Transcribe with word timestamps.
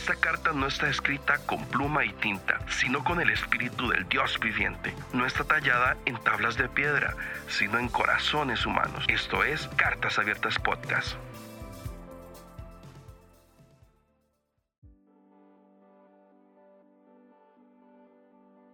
Esta 0.00 0.16
carta 0.16 0.54
no 0.54 0.66
está 0.66 0.88
escrita 0.88 1.36
con 1.44 1.62
pluma 1.66 2.06
y 2.06 2.12
tinta, 2.14 2.66
sino 2.70 3.04
con 3.04 3.20
el 3.20 3.28
espíritu 3.28 3.86
del 3.86 4.08
Dios 4.08 4.40
viviente. 4.40 4.94
No 5.12 5.26
está 5.26 5.44
tallada 5.44 5.98
en 6.06 6.16
tablas 6.24 6.56
de 6.56 6.70
piedra, 6.70 7.14
sino 7.48 7.78
en 7.78 7.88
corazones 7.88 8.64
humanos. 8.64 9.04
Esto 9.08 9.44
es 9.44 9.68
Cartas 9.76 10.18
Abiertas 10.18 10.58
Podcast. 10.58 11.16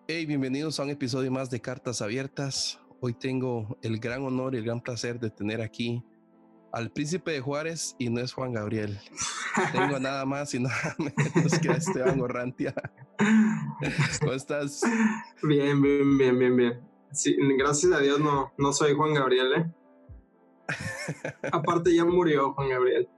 Hey, 0.06 0.26
bienvenidos 0.26 0.78
a 0.78 0.84
un 0.84 0.90
episodio 0.90 1.32
más 1.32 1.50
de 1.50 1.60
Cartas 1.60 2.02
Abiertas. 2.02 2.78
Hoy 3.00 3.14
tengo 3.14 3.76
el 3.82 3.98
gran 3.98 4.22
honor 4.22 4.54
y 4.54 4.58
el 4.58 4.64
gran 4.64 4.80
placer 4.80 5.18
de 5.18 5.30
tener 5.30 5.60
aquí 5.60 6.04
al 6.72 6.90
príncipe 6.90 7.32
de 7.32 7.40
Juárez 7.40 7.96
y 7.98 8.10
no 8.10 8.20
es 8.20 8.32
Juan 8.32 8.52
Gabriel. 8.52 8.98
Tengo 9.72 9.98
nada 9.98 10.24
más 10.24 10.54
y 10.54 10.58
nada 10.60 10.94
menos 10.98 11.58
que 11.58 11.70
a 11.70 11.74
Esteban 11.74 12.18
Gorrantia. 12.18 12.74
¿Cómo 14.20 14.32
estás? 14.32 14.82
Bien, 15.42 15.80
bien, 15.80 16.18
bien, 16.18 16.38
bien, 16.38 16.56
bien. 16.56 16.80
Sí, 17.12 17.36
gracias 17.58 17.92
a 17.92 18.00
Dios 18.00 18.20
no, 18.20 18.52
no 18.58 18.72
soy 18.72 18.94
Juan 18.94 19.14
Gabriel, 19.14 19.52
¿eh? 19.56 19.72
Aparte 21.52 21.94
ya 21.94 22.04
murió 22.04 22.52
Juan 22.52 22.68
Gabriel. 22.68 23.08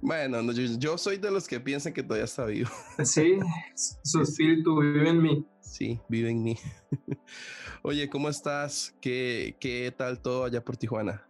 Bueno, 0.00 0.52
yo, 0.52 0.96
soy 0.96 1.16
de 1.16 1.30
los 1.30 1.48
que 1.48 1.58
piensan 1.58 1.92
que 1.92 2.02
todavía 2.02 2.24
está 2.24 2.44
vivo. 2.44 2.70
Sí, 3.04 3.38
su 3.74 4.22
espíritu 4.22 4.80
vive 4.80 5.10
en 5.10 5.22
mí. 5.22 5.46
Sí, 5.60 6.00
vive 6.08 6.30
en 6.30 6.42
mí. 6.42 6.56
Oye, 7.82 8.08
¿cómo 8.08 8.28
estás? 8.28 8.94
¿Qué, 9.00 9.56
qué 9.60 9.92
tal 9.96 10.20
todo 10.20 10.44
allá 10.44 10.64
por 10.64 10.76
Tijuana? 10.76 11.27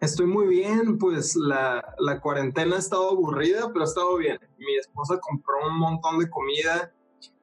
Estoy 0.00 0.26
muy 0.26 0.46
bien, 0.46 0.98
pues 0.98 1.36
la, 1.36 1.94
la, 1.98 2.20
cuarentena 2.20 2.76
ha 2.76 2.78
estado 2.78 3.10
aburrida, 3.10 3.68
pero 3.68 3.82
ha 3.82 3.88
estado 3.88 4.16
bien. 4.16 4.38
Mi 4.58 4.76
esposa 4.76 5.18
compró 5.20 5.66
un 5.66 5.78
montón 5.78 6.18
de 6.18 6.30
comida, 6.30 6.92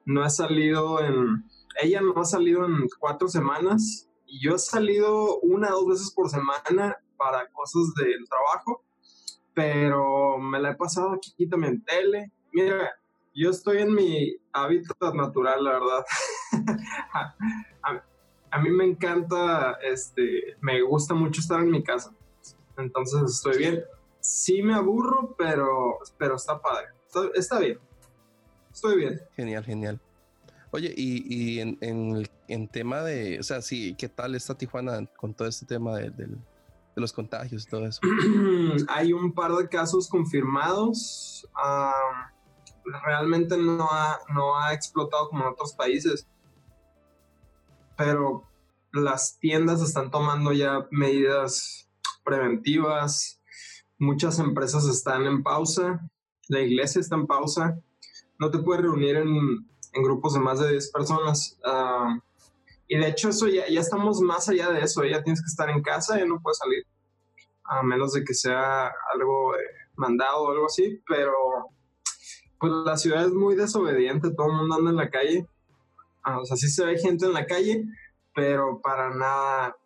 no 0.04 0.22
ha 0.22 0.30
salido 0.30 1.00
en... 1.00 1.44
Ella 1.80 2.00
no 2.00 2.20
ha 2.20 2.24
salido 2.24 2.64
en 2.66 2.88
cuatro 2.98 3.28
semanas 3.28 4.08
y 4.26 4.42
yo 4.42 4.56
he 4.56 4.58
salido 4.58 5.38
una 5.40 5.68
o 5.68 5.80
dos 5.80 5.88
veces 5.90 6.12
por 6.12 6.28
semana 6.28 6.96
para 7.16 7.48
cosas 7.50 7.94
del 7.94 8.28
trabajo 8.28 8.82
pero 9.58 10.38
me 10.38 10.60
la 10.60 10.70
he 10.70 10.74
pasado 10.76 11.14
aquí 11.14 11.48
también 11.48 11.82
tele. 11.82 12.30
Mira, 12.52 12.92
yo 13.34 13.50
estoy 13.50 13.78
en 13.78 13.92
mi 13.92 14.36
hábitat 14.52 15.14
natural, 15.14 15.64
la 15.64 15.72
verdad. 15.72 16.04
a, 18.52 18.58
mí 18.60 18.70
me 18.70 18.84
encanta, 18.84 19.72
este, 19.82 20.56
me 20.60 20.80
gusta 20.82 21.12
mucho 21.12 21.40
estar 21.40 21.58
en 21.58 21.72
mi 21.72 21.82
casa. 21.82 22.14
Entonces 22.78 23.22
estoy 23.24 23.58
bien. 23.58 23.84
Sí 24.20 24.62
me 24.62 24.74
aburro, 24.74 25.34
pero, 25.36 25.98
pero 26.16 26.36
está 26.36 26.60
padre. 26.60 26.86
Está, 27.34 27.58
bien. 27.58 27.78
Estoy 28.72 28.96
bien. 28.96 29.20
Genial, 29.34 29.64
genial. 29.64 30.00
Oye, 30.70 30.92
y, 30.96 31.24
y 31.34 31.60
en, 31.60 31.78
en, 31.80 32.28
en, 32.46 32.68
tema 32.68 33.02
de, 33.02 33.40
o 33.40 33.42
sea, 33.42 33.62
sí, 33.62 33.94
¿qué 33.96 34.08
tal 34.08 34.34
está 34.34 34.56
Tijuana 34.56 35.06
con 35.16 35.32
todo 35.32 35.48
este 35.48 35.64
tema 35.64 35.96
del 35.96 36.38
los 37.00 37.12
contagios 37.12 37.64
y 37.64 37.70
todo 37.70 37.86
eso? 37.86 38.00
Hay 38.88 39.12
un 39.12 39.32
par 39.32 39.52
de 39.52 39.68
casos 39.68 40.08
confirmados. 40.08 41.48
realmente 42.84 43.56
no 43.56 43.88
ha, 43.90 44.18
no 44.34 44.58
ha 44.58 44.72
explotado 44.74 45.28
como 45.28 45.44
en 45.44 45.52
otros 45.52 45.72
países. 45.74 46.26
Pero 47.96 48.44
las 48.92 49.38
tiendas 49.38 49.80
están 49.80 50.10
tomando 50.10 50.52
ya 50.52 50.86
medidas 50.90 51.87
preventivas. 52.24 53.40
Muchas 53.98 54.38
empresas 54.38 54.86
están 54.86 55.26
en 55.26 55.42
pausa. 55.42 56.00
La 56.48 56.60
iglesia 56.60 57.00
está 57.00 57.16
en 57.16 57.26
pausa. 57.26 57.78
No 58.38 58.50
te 58.50 58.58
puedes 58.58 58.82
reunir 58.82 59.16
en, 59.16 59.66
grupos 59.94 60.34
de 60.34 60.40
más 60.40 60.60
de 60.60 60.70
10 60.70 60.92
personas. 60.92 61.58
Y 62.86 62.96
de 62.96 63.08
hecho, 63.08 63.28
eso 63.28 63.48
ya, 63.48 63.68
ya 63.68 63.80
estamos 63.80 64.20
más 64.20 64.48
allá 64.48 64.70
de 64.70 64.80
eso. 64.80 65.04
Ya 65.04 65.22
tienes 65.22 65.40
que 65.40 65.48
estar 65.48 65.68
en 65.68 65.82
casa, 65.82 66.20
y 66.20 66.26
no 66.26 66.40
puedes 66.40 66.58
salir. 66.58 66.84
A 67.64 67.82
menos 67.82 68.12
de 68.12 68.24
que 68.24 68.32
sea 68.32 68.90
algo 69.12 69.54
eh, 69.56 69.60
mandado 69.96 70.42
o 70.42 70.50
algo 70.52 70.66
así. 70.66 71.02
Pero, 71.06 71.32
pues 72.58 72.72
la 72.84 72.96
ciudad 72.96 73.24
es 73.24 73.32
muy 73.32 73.56
desobediente. 73.56 74.30
Todo 74.30 74.46
el 74.46 74.54
mundo 74.54 74.76
anda 74.76 74.90
en 74.90 74.96
la 74.96 75.10
calle. 75.10 75.46
Ah, 76.22 76.40
o 76.40 76.44
sea, 76.44 76.56
sí 76.56 76.68
se 76.68 76.84
ve 76.84 76.98
gente 76.98 77.26
en 77.26 77.32
la 77.32 77.46
calle, 77.46 77.84
pero 78.34 78.80
para 78.80 79.10
nada 79.14 79.76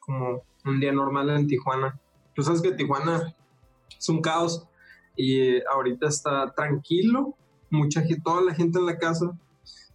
como 0.00 0.42
un 0.64 0.80
día 0.80 0.92
normal 0.92 1.30
en 1.30 1.46
Tijuana. 1.46 1.98
Tú 2.34 2.42
sabes 2.42 2.62
que 2.62 2.72
Tijuana 2.72 3.34
es 3.98 4.08
un 4.08 4.20
caos 4.20 4.66
y 5.16 5.60
ahorita 5.66 6.08
está 6.08 6.52
tranquilo. 6.54 7.36
Mucha 7.70 8.02
gente, 8.02 8.22
toda 8.22 8.42
la 8.42 8.54
gente 8.54 8.78
en 8.78 8.86
la 8.86 8.98
casa. 8.98 9.36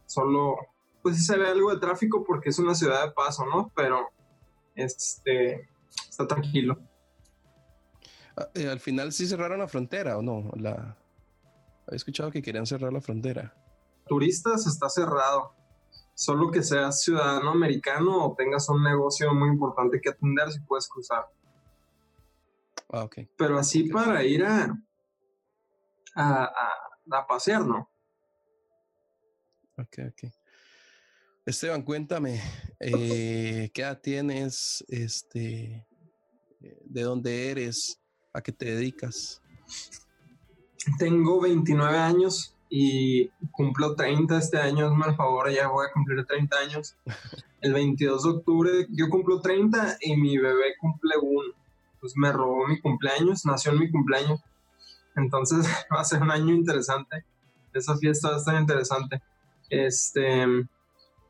Solo 0.06 0.58
pues 1.02 1.26
se 1.26 1.38
ve 1.38 1.48
algo 1.48 1.72
de 1.72 1.80
tráfico 1.80 2.24
porque 2.24 2.50
es 2.50 2.60
una 2.60 2.76
ciudad 2.76 3.06
de 3.06 3.12
paso, 3.12 3.46
¿no? 3.46 3.72
Pero 3.76 4.10
este 4.76 5.70
está 6.10 6.28
tranquilo. 6.28 6.80
Ah, 8.36 8.50
eh, 8.56 8.68
al 8.68 8.80
final 8.80 9.12
sí 9.12 9.28
cerraron 9.28 9.60
la 9.60 9.68
frontera 9.68 10.18
o 10.18 10.22
no? 10.22 10.50
La 10.56 10.98
he 11.92 11.96
escuchado 11.96 12.32
que 12.32 12.42
querían 12.42 12.66
cerrar 12.66 12.92
la 12.94 13.02
frontera. 13.02 13.54
Turistas 14.08 14.66
está 14.66 14.90
cerrado. 14.90 15.54
Solo 16.16 16.52
que 16.52 16.62
seas 16.62 17.02
ciudadano 17.02 17.50
americano 17.50 18.26
o 18.26 18.36
tengas 18.36 18.70
un 18.70 18.84
negocio 18.84 19.34
muy 19.34 19.50
importante 19.50 20.00
que 20.00 20.10
atender 20.10 20.52
si 20.52 20.60
puedes 20.62 20.88
cruzar. 20.88 21.26
Ah, 22.90 23.04
ok. 23.04 23.18
Pero 23.38 23.58
así 23.58 23.86
para 23.90 24.24
ir 24.24 24.44
a, 24.46 24.66
a, 26.16 26.44
a, 26.44 27.18
a 27.18 27.28
pasear, 27.28 27.66
¿no? 27.66 27.90
Ok, 29.78 29.98
ok. 30.10 30.32
Esteban, 31.46 31.82
cuéntame, 31.82 32.42
eh, 32.80 33.70
¿qué 33.74 33.82
edad 33.82 34.00
tienes? 34.00 34.86
Este, 34.88 35.86
¿De 36.60 37.02
dónde 37.02 37.50
eres? 37.52 38.00
¿A 38.32 38.42
qué 38.42 38.54
te 38.54 38.66
dedicas? 38.66 39.42
Tengo 40.98 41.42
29 41.42 41.98
años 41.98 42.56
y 42.76 43.30
cumplo 43.52 43.96
30 43.96 44.36
este 44.36 44.58
año, 44.58 44.88
es 44.88 44.94
mal 44.94 45.16
favor, 45.16 45.48
ya 45.52 45.68
voy 45.68 45.86
a 45.86 45.92
cumplir 45.94 46.26
30 46.26 46.58
años. 46.58 46.96
El 47.62 47.72
22 47.72 48.24
de 48.24 48.30
octubre 48.32 48.88
yo 48.90 49.10
cumplo 49.10 49.42
30 49.42 49.98
y 50.02 50.18
mi 50.18 50.40
bebé 50.40 50.74
cumple 50.82 51.14
1. 51.22 51.54
Pues 52.02 52.14
me 52.16 52.32
robó 52.32 52.66
mi 52.66 52.82
cumpleaños, 52.82 53.46
nació 53.46 53.74
en 53.74 53.80
mi 53.80 53.92
cumpleaños. 53.92 54.42
Entonces 55.16 55.68
va 55.96 56.02
a 56.02 56.04
ser 56.04 56.24
un 56.24 56.32
año 56.32 56.52
interesante. 56.52 57.24
Esa 57.76 57.96
fiesta 57.96 58.30
va 58.30 58.36
a 58.38 58.40
estar 58.40 58.60
interesante. 58.60 59.22
Este, 59.70 60.48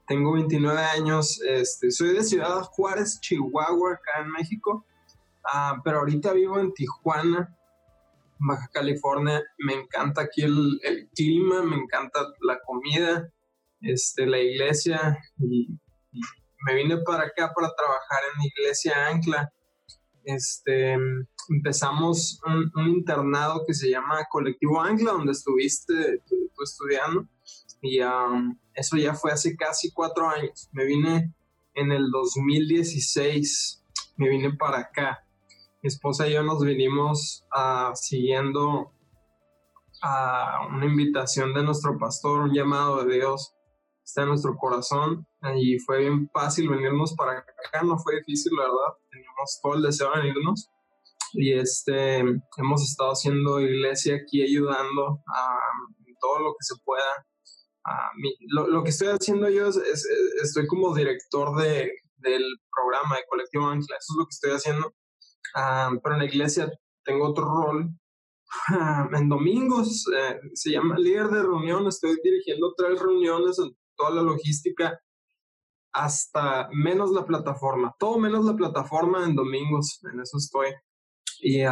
tengo 0.08 0.31
29 0.36 0.80
años, 0.81 1.42
este, 1.46 1.92
soy 1.92 2.14
de 2.14 2.24
Ciudad 2.24 2.62
Juárez, 2.62 3.20
Chihuahua, 3.20 3.96
acá 3.96 4.22
en 4.22 4.31
México, 4.31 4.86
ah, 5.44 5.81
pero 5.84 6.00
ahorita 6.00 6.31
vivo 6.31 6.58
en 6.58 6.74
Tijuana, 6.74 7.54
Baja 8.46 8.68
California. 8.72 9.42
Me 9.58 9.74
encanta 9.74 10.22
aquí 10.22 10.42
el, 10.42 11.09
clima, 11.16 11.64
me 11.64 11.78
encanta 11.78 12.20
la 12.42 12.59
comida, 12.66 13.30
este, 13.81 14.26
la 14.26 14.40
iglesia, 14.40 15.18
y, 15.38 15.68
me 16.66 16.76
vine 16.76 16.98
para 17.00 17.24
acá 17.24 17.52
para 17.54 17.74
trabajar 17.76 18.20
en 18.36 18.44
iglesia 18.44 19.08
Ancla. 19.08 19.52
Este, 20.24 20.94
empezamos 21.50 22.40
un, 22.46 22.88
internado 22.88 23.64
que 23.68 23.74
se 23.74 23.90
llama 23.90 24.26
Colectivo 24.30 24.81
Ancla, 24.81 25.12
donde 25.12 25.34
estuviste 25.34 26.22
estudiando. 26.64 27.28
Y 27.81 28.00
um, 28.02 28.58
eso 28.74 28.96
ya 28.96 29.14
fue 29.14 29.31
hace 29.31 29.58
casi 29.58 29.92
cuatro 29.92 30.30
años. 30.30 30.70
Me 30.72 30.86
vine 30.86 31.34
en 31.74 31.92
el 31.92 32.10
2016, 32.12 33.84
me 34.16 34.30
vine 34.30 34.54
para 34.54 34.80
acá. 34.80 35.25
Mi 35.83 35.88
esposa 35.88 36.30
y 36.30 36.33
yo 36.33 36.44
nos 36.44 36.63
vinimos 36.63 37.45
uh, 37.53 37.94
siguiendo 37.94 38.94
a 40.01 40.68
una 40.74 40.85
invitación 40.85 41.53
de 41.53 41.62
nuestro 41.62 41.97
pastor, 41.97 42.44
un 42.44 42.53
llamado 42.53 43.03
de 43.03 43.15
Dios. 43.15 43.53
Está 44.01 44.21
en 44.21 44.30
nuestro 44.30 44.56
corazón 44.56 45.27
y 45.56 45.77
fue 45.80 46.00
bien 46.00 46.30
fácil 46.33 46.69
venirnos 46.69 47.13
para 47.15 47.39
acá, 47.39 47.83
no 47.83 47.97
fue 47.97 48.15
difícil, 48.15 48.53
la 48.56 48.63
verdad. 48.63 48.97
Teníamos 49.12 49.59
todo 49.62 49.75
el 49.75 49.81
deseo 49.81 50.09
de 50.13 50.21
venirnos 50.21 50.69
y 51.33 51.51
este, 51.51 52.19
hemos 52.19 52.81
estado 52.81 53.12
haciendo 53.12 53.59
iglesia 53.59 54.15
aquí 54.15 54.41
ayudando 54.41 55.21
a 55.27 55.57
todo 56.21 56.39
lo 56.39 56.51
que 56.51 56.63
se 56.63 56.75
pueda 56.86 57.25
lo, 58.47 58.83
que 58.83 58.89
estoy 58.89 59.09
haciendo 59.09 59.50
yo 59.50 59.68
es, 59.68 60.07
estoy 60.41 60.68
como 60.68 60.95
director 60.95 61.62
de, 61.62 61.91
del 62.18 62.44
programa 62.71 63.18
de 63.18 63.25
Colectivo 63.27 63.65
Ancla, 63.68 63.97
eso 63.97 64.13
es 64.13 64.18
lo 64.18 64.25
que 64.25 64.29
estoy 64.31 64.51
haciendo. 64.51 64.94
Ah, 65.55 65.91
pero 66.01 66.15
en 66.15 66.19
la 66.21 66.25
iglesia 66.25 66.71
tengo 67.03 67.29
otro 67.29 67.45
rol. 67.45 67.89
Ah, 68.69 69.09
en 69.13 69.29
domingos 69.29 70.05
eh, 70.15 70.39
se 70.53 70.71
llama 70.71 70.97
líder 71.00 71.27
de 71.27 71.41
reunión, 71.41 71.88
estoy 71.88 72.17
dirigiendo 72.23 72.73
tres 72.77 73.00
reuniones 73.00 73.57
en 73.59 73.75
toda 73.95 74.11
la 74.11 74.21
logística 74.21 75.00
hasta 75.94 76.69
menos 76.71 77.11
la 77.11 77.25
plataforma, 77.25 77.95
todo 78.00 78.17
menos 78.17 78.45
la 78.45 78.55
plataforma 78.55 79.25
en 79.25 79.35
domingos, 79.35 80.00
en 80.11 80.19
eso 80.19 80.38
estoy. 80.38 80.69
Y 81.39 81.63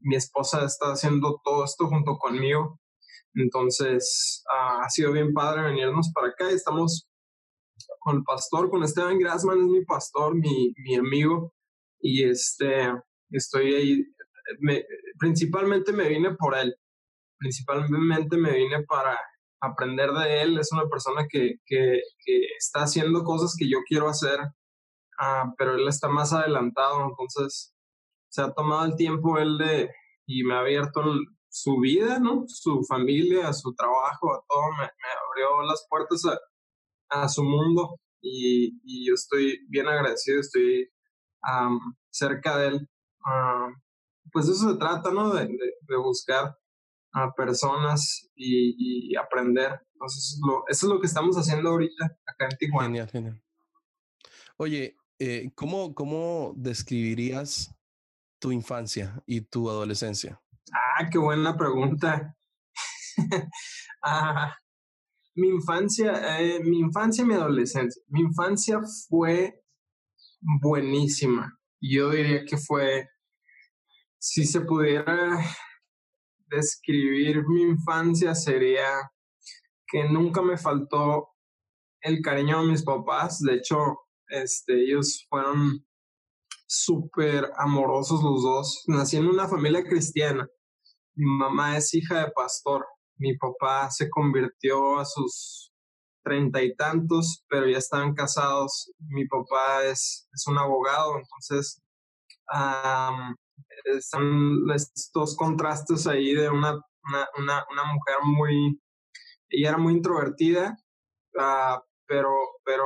mi 0.00 0.16
esposa 0.16 0.64
está 0.64 0.92
haciendo 0.92 1.40
todo 1.44 1.64
esto 1.64 1.86
junto 1.86 2.16
conmigo 2.16 2.78
Entonces, 3.34 4.42
ha 4.50 4.88
sido 4.88 5.12
bien 5.12 5.34
padre 5.34 5.62
venirnos 5.62 6.10
para 6.14 6.28
acá. 6.28 6.50
Estamos 6.50 7.08
con 8.00 8.16
el 8.16 8.24
pastor, 8.24 8.70
con 8.70 8.82
Esteban 8.82 9.18
Grassman, 9.18 9.60
es 9.60 9.66
mi 9.66 9.84
pastor, 9.84 10.34
mi, 10.34 10.72
mi 10.78 10.96
amigo, 10.96 11.52
y 12.00 12.24
este, 12.24 12.92
estoy 13.30 13.74
ahí, 13.74 14.04
principalmente 15.18 15.92
me 15.92 16.08
vine 16.08 16.34
por 16.34 16.56
él, 16.56 16.74
principalmente 17.38 18.36
me 18.36 18.52
vine 18.52 18.82
para 18.84 19.18
aprender 19.60 20.10
de 20.12 20.42
él, 20.42 20.58
es 20.58 20.72
una 20.72 20.88
persona 20.88 21.26
que, 21.28 21.56
que, 21.66 22.00
que 22.24 22.44
está 22.58 22.82
haciendo 22.82 23.22
cosas 23.24 23.54
que 23.58 23.68
yo 23.68 23.78
quiero 23.86 24.08
hacer, 24.08 24.40
uh, 24.40 25.54
pero 25.58 25.74
él 25.74 25.86
está 25.86 26.08
más 26.08 26.32
adelantado, 26.32 27.08
entonces 27.08 27.74
se 28.30 28.42
ha 28.42 28.52
tomado 28.52 28.86
el 28.86 28.96
tiempo 28.96 29.38
él 29.38 29.58
de, 29.58 29.90
y 30.26 30.44
me 30.44 30.54
ha 30.54 30.60
abierto 30.60 31.02
su 31.48 31.78
vida, 31.80 32.18
¿no? 32.20 32.44
Su 32.46 32.82
familia, 32.84 33.52
su 33.52 33.74
trabajo, 33.74 34.32
a 34.32 34.42
todo, 34.48 34.70
me, 34.78 34.84
abrió 34.84 35.62
las 35.66 35.84
puertas 35.90 36.24
a, 36.26 37.22
a 37.22 37.28
su 37.28 37.42
mundo 37.42 37.96
y, 38.22 38.78
y, 38.84 39.08
yo 39.08 39.14
estoy 39.14 39.58
bien 39.68 39.88
agradecido, 39.88 40.40
estoy 40.40 40.88
cerca 42.10 42.56
de 42.58 42.68
él. 42.68 42.88
pues 44.32 44.48
eso 44.48 44.72
se 44.72 44.78
trata, 44.78 45.10
¿no? 45.10 45.32
De, 45.32 45.46
de, 45.46 45.96
buscar 45.96 46.56
a 47.12 47.32
personas 47.32 48.30
y, 48.34 49.10
y, 49.12 49.16
aprender. 49.16 49.80
Entonces, 49.94 50.24
eso 50.24 50.36
es, 50.36 50.40
lo, 50.46 50.64
eso 50.68 50.86
es 50.86 50.92
lo 50.92 51.00
que 51.00 51.06
estamos 51.06 51.36
haciendo 51.36 51.70
ahorita 51.70 52.16
acá 52.26 52.48
en 52.50 52.56
Tijuana. 52.58 52.86
Genial, 52.86 53.10
genial. 53.10 53.42
Oye, 54.56 54.96
eh, 55.18 55.50
¿cómo, 55.54 55.94
¿cómo 55.94 56.54
describirías 56.56 57.74
tu 58.38 58.52
infancia 58.52 59.22
y 59.26 59.42
tu 59.42 59.68
adolescencia? 59.68 60.40
Ah, 60.72 61.08
qué 61.10 61.18
buena 61.18 61.56
pregunta. 61.56 62.36
ah, 64.02 64.54
mi 65.34 65.48
infancia, 65.48 66.40
eh, 66.40 66.60
mi 66.64 66.78
infancia 66.78 67.22
y 67.22 67.26
mi 67.26 67.34
adolescencia. 67.34 68.02
Mi 68.08 68.20
infancia 68.20 68.80
fue 69.08 69.62
buenísima. 70.40 71.58
Yo 71.80 72.10
diría 72.10 72.44
que 72.44 72.56
fue, 72.56 73.08
si 74.18 74.44
se 74.44 74.60
pudiera 74.60 75.38
describir 76.48 77.46
mi 77.46 77.62
infancia, 77.62 78.34
sería 78.34 78.88
que 79.86 80.04
nunca 80.04 80.42
me 80.42 80.56
faltó 80.56 81.28
el 82.00 82.20
cariño 82.22 82.62
de 82.62 82.72
mis 82.72 82.82
papás. 82.82 83.40
De 83.40 83.54
hecho, 83.54 83.98
este, 84.28 84.74
ellos 84.84 85.26
fueron 85.28 85.84
súper 86.66 87.50
amorosos 87.56 88.22
los 88.22 88.42
dos. 88.42 88.84
Nací 88.86 89.16
en 89.16 89.26
una 89.26 89.48
familia 89.48 89.82
cristiana. 89.82 90.48
Mi 91.14 91.26
mamá 91.26 91.76
es 91.76 91.92
hija 91.94 92.24
de 92.24 92.30
pastor 92.32 92.86
mi 93.20 93.36
papá 93.36 93.90
se 93.90 94.08
convirtió 94.08 94.98
a 94.98 95.04
sus 95.04 95.69
treinta 96.30 96.62
y 96.62 96.76
tantos, 96.76 97.44
pero 97.48 97.66
ya 97.66 97.78
estaban 97.78 98.14
casados. 98.14 98.92
Mi 99.08 99.26
papá 99.26 99.84
es, 99.84 100.28
es 100.32 100.46
un 100.46 100.58
abogado, 100.58 101.16
entonces 101.16 101.82
están 103.84 104.58
estos 104.72 105.36
contrastes 105.36 106.06
ahí 106.06 106.32
de 106.32 106.48
una, 106.48 106.80
una, 107.36 107.64
una, 107.70 107.84
mujer 107.92 108.16
muy, 108.22 108.80
ella 109.48 109.70
era 109.70 109.78
muy 109.78 109.94
introvertida, 109.94 110.76
uh, 111.34 111.80
pero, 112.06 112.32
pero 112.64 112.84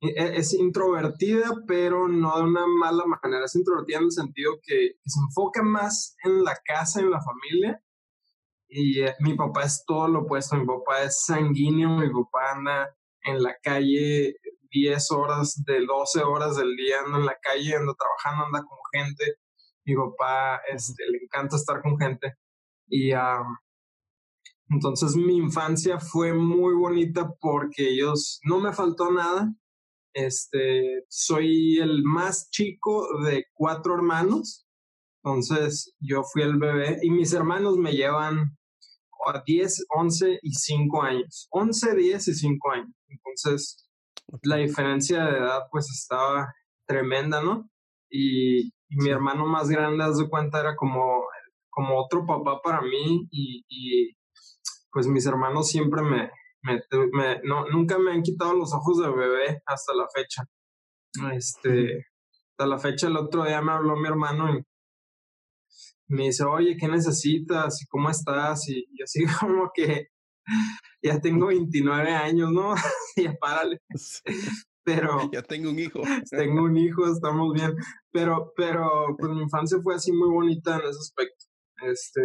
e, 0.00 0.38
es 0.38 0.54
introvertida, 0.54 1.52
pero 1.66 2.06
no 2.06 2.36
de 2.36 2.44
una 2.44 2.66
mala 2.66 3.04
manera, 3.06 3.44
es 3.44 3.56
introvertida 3.56 3.98
en 3.98 4.04
el 4.04 4.12
sentido 4.12 4.54
que 4.62 4.96
se 5.04 5.20
enfoca 5.20 5.62
más 5.64 6.16
en 6.24 6.44
la 6.44 6.56
casa, 6.64 7.00
en 7.00 7.10
la 7.10 7.20
familia, 7.20 7.82
y 8.76 9.04
mi 9.20 9.34
papá 9.34 9.62
es 9.62 9.84
todo 9.86 10.08
lo 10.08 10.22
opuesto, 10.22 10.56
mi 10.56 10.66
papá 10.66 11.04
es 11.04 11.24
sanguíneo, 11.26 11.90
mi 11.90 12.08
papá 12.10 12.54
anda 12.56 12.96
en 13.22 13.40
la 13.40 13.56
calle 13.62 14.34
10 14.72 15.10
horas 15.12 15.62
de 15.64 15.86
12 15.86 16.24
horas 16.24 16.56
del 16.56 16.74
día, 16.74 16.96
anda 17.06 17.18
en 17.18 17.26
la 17.26 17.38
calle, 17.40 17.76
anda 17.76 17.94
trabajando, 17.94 18.46
anda 18.46 18.68
con 18.68 18.78
gente. 18.92 19.36
Mi 19.84 19.94
papá 19.94 20.60
este, 20.72 21.04
le 21.08 21.18
encanta 21.22 21.54
estar 21.54 21.82
con 21.82 21.96
gente. 21.96 22.34
Y 22.88 23.12
entonces 24.68 25.14
mi 25.14 25.36
infancia 25.36 26.00
fue 26.00 26.32
muy 26.32 26.74
bonita 26.74 27.32
porque 27.40 27.90
ellos, 27.90 28.40
no 28.42 28.58
me 28.58 28.72
faltó 28.72 29.12
nada. 29.12 29.54
Este, 30.14 31.04
soy 31.08 31.78
el 31.78 32.02
más 32.02 32.50
chico 32.50 33.06
de 33.22 33.44
cuatro 33.52 33.94
hermanos. 33.94 34.66
Entonces 35.22 35.94
yo 36.00 36.24
fui 36.24 36.42
el 36.42 36.58
bebé 36.58 36.98
y 37.02 37.10
mis 37.10 37.32
hermanos 37.32 37.78
me 37.78 37.92
llevan 37.92 38.56
10, 39.44 39.86
11 39.88 40.38
y 40.42 40.52
5 40.52 41.02
años. 41.02 41.48
11, 41.50 41.94
10 41.94 42.28
y 42.28 42.34
5 42.34 42.70
años. 42.70 42.94
Entonces, 43.08 43.88
la 44.42 44.56
diferencia 44.56 45.24
de 45.24 45.38
edad 45.38 45.62
pues 45.70 45.90
estaba 45.90 46.54
tremenda, 46.86 47.42
¿no? 47.42 47.68
Y, 48.10 48.72
mi 48.96 49.10
hermano 49.10 49.44
más 49.44 49.68
grande, 49.68 50.04
haz 50.04 50.18
de 50.18 50.28
cuenta, 50.28 50.60
era 50.60 50.76
como, 50.76 51.24
como 51.68 52.00
otro 52.00 52.24
papá 52.24 52.60
para 52.62 52.80
mí 52.80 53.26
y, 53.28 53.64
y 53.68 54.16
pues 54.92 55.08
mis 55.08 55.26
hermanos 55.26 55.68
siempre 55.68 56.00
me, 56.02 56.30
me, 56.62 57.40
no, 57.42 57.66
nunca 57.68 57.98
me 57.98 58.12
han 58.12 58.22
quitado 58.22 58.54
los 58.54 58.72
ojos 58.72 58.98
de 58.98 59.10
bebé 59.10 59.62
hasta 59.66 59.94
la 59.94 60.06
fecha. 60.14 60.44
Este, 61.32 62.06
hasta 62.50 62.66
la 62.66 62.78
fecha 62.78 63.08
el 63.08 63.16
otro 63.16 63.44
día 63.44 63.60
me 63.62 63.72
habló 63.72 63.96
mi 63.96 64.06
hermano 64.06 64.56
y 64.56 64.64
me 66.14 66.24
dice, 66.24 66.44
oye, 66.44 66.76
¿qué 66.78 66.88
necesitas? 66.88 67.82
¿Y 67.82 67.86
cómo 67.86 68.10
estás? 68.10 68.68
Y, 68.68 68.86
así 69.02 69.24
como 69.40 69.70
que 69.74 70.08
ya 71.02 71.20
tengo 71.20 71.48
29 71.48 72.10
años, 72.10 72.50
¿no? 72.50 72.74
ya 73.16 73.34
párale. 73.34 73.80
Pero... 74.84 75.30
Ya 75.32 75.42
tengo 75.42 75.70
un 75.70 75.78
hijo. 75.78 76.00
tengo 76.30 76.64
un 76.64 76.76
hijo, 76.76 77.06
estamos 77.10 77.54
bien. 77.54 77.74
Pero, 78.12 78.52
pero, 78.54 79.16
pues 79.18 79.32
mi 79.32 79.42
infancia 79.42 79.78
fue 79.82 79.94
así 79.94 80.12
muy 80.12 80.28
bonita 80.28 80.74
en 80.74 80.82
ese 80.82 80.98
aspecto. 80.98 81.46
Este, 81.82 82.20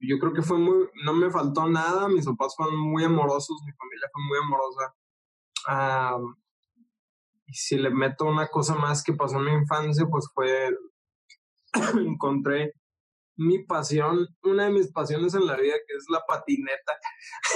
yo 0.00 0.18
creo 0.18 0.32
que 0.32 0.42
fue 0.42 0.58
muy, 0.58 0.88
no 1.04 1.12
me 1.12 1.30
faltó 1.30 1.68
nada, 1.68 2.08
mis 2.08 2.24
papás 2.24 2.54
fueron 2.56 2.78
muy 2.78 3.04
amorosos, 3.04 3.56
mi 3.64 3.72
familia 3.72 4.08
fue 4.12 4.22
muy 4.24 4.38
amorosa. 4.42 4.94
y 7.46 7.54
si 7.54 7.76
le 7.76 7.90
meto 7.90 8.24
una 8.24 8.48
cosa 8.48 8.74
más 8.74 9.02
que 9.02 9.12
pasó 9.12 9.38
en 9.38 9.44
mi 9.44 9.52
infancia, 9.52 10.06
pues 10.10 10.26
fue 10.34 10.70
encontré 12.06 12.72
mi 13.36 13.64
pasión, 13.64 14.28
una 14.42 14.66
de 14.66 14.72
mis 14.72 14.92
pasiones 14.92 15.34
en 15.34 15.46
la 15.46 15.56
vida, 15.56 15.74
que 15.86 15.96
es 15.96 16.04
la 16.08 16.22
patineta. 16.26 16.92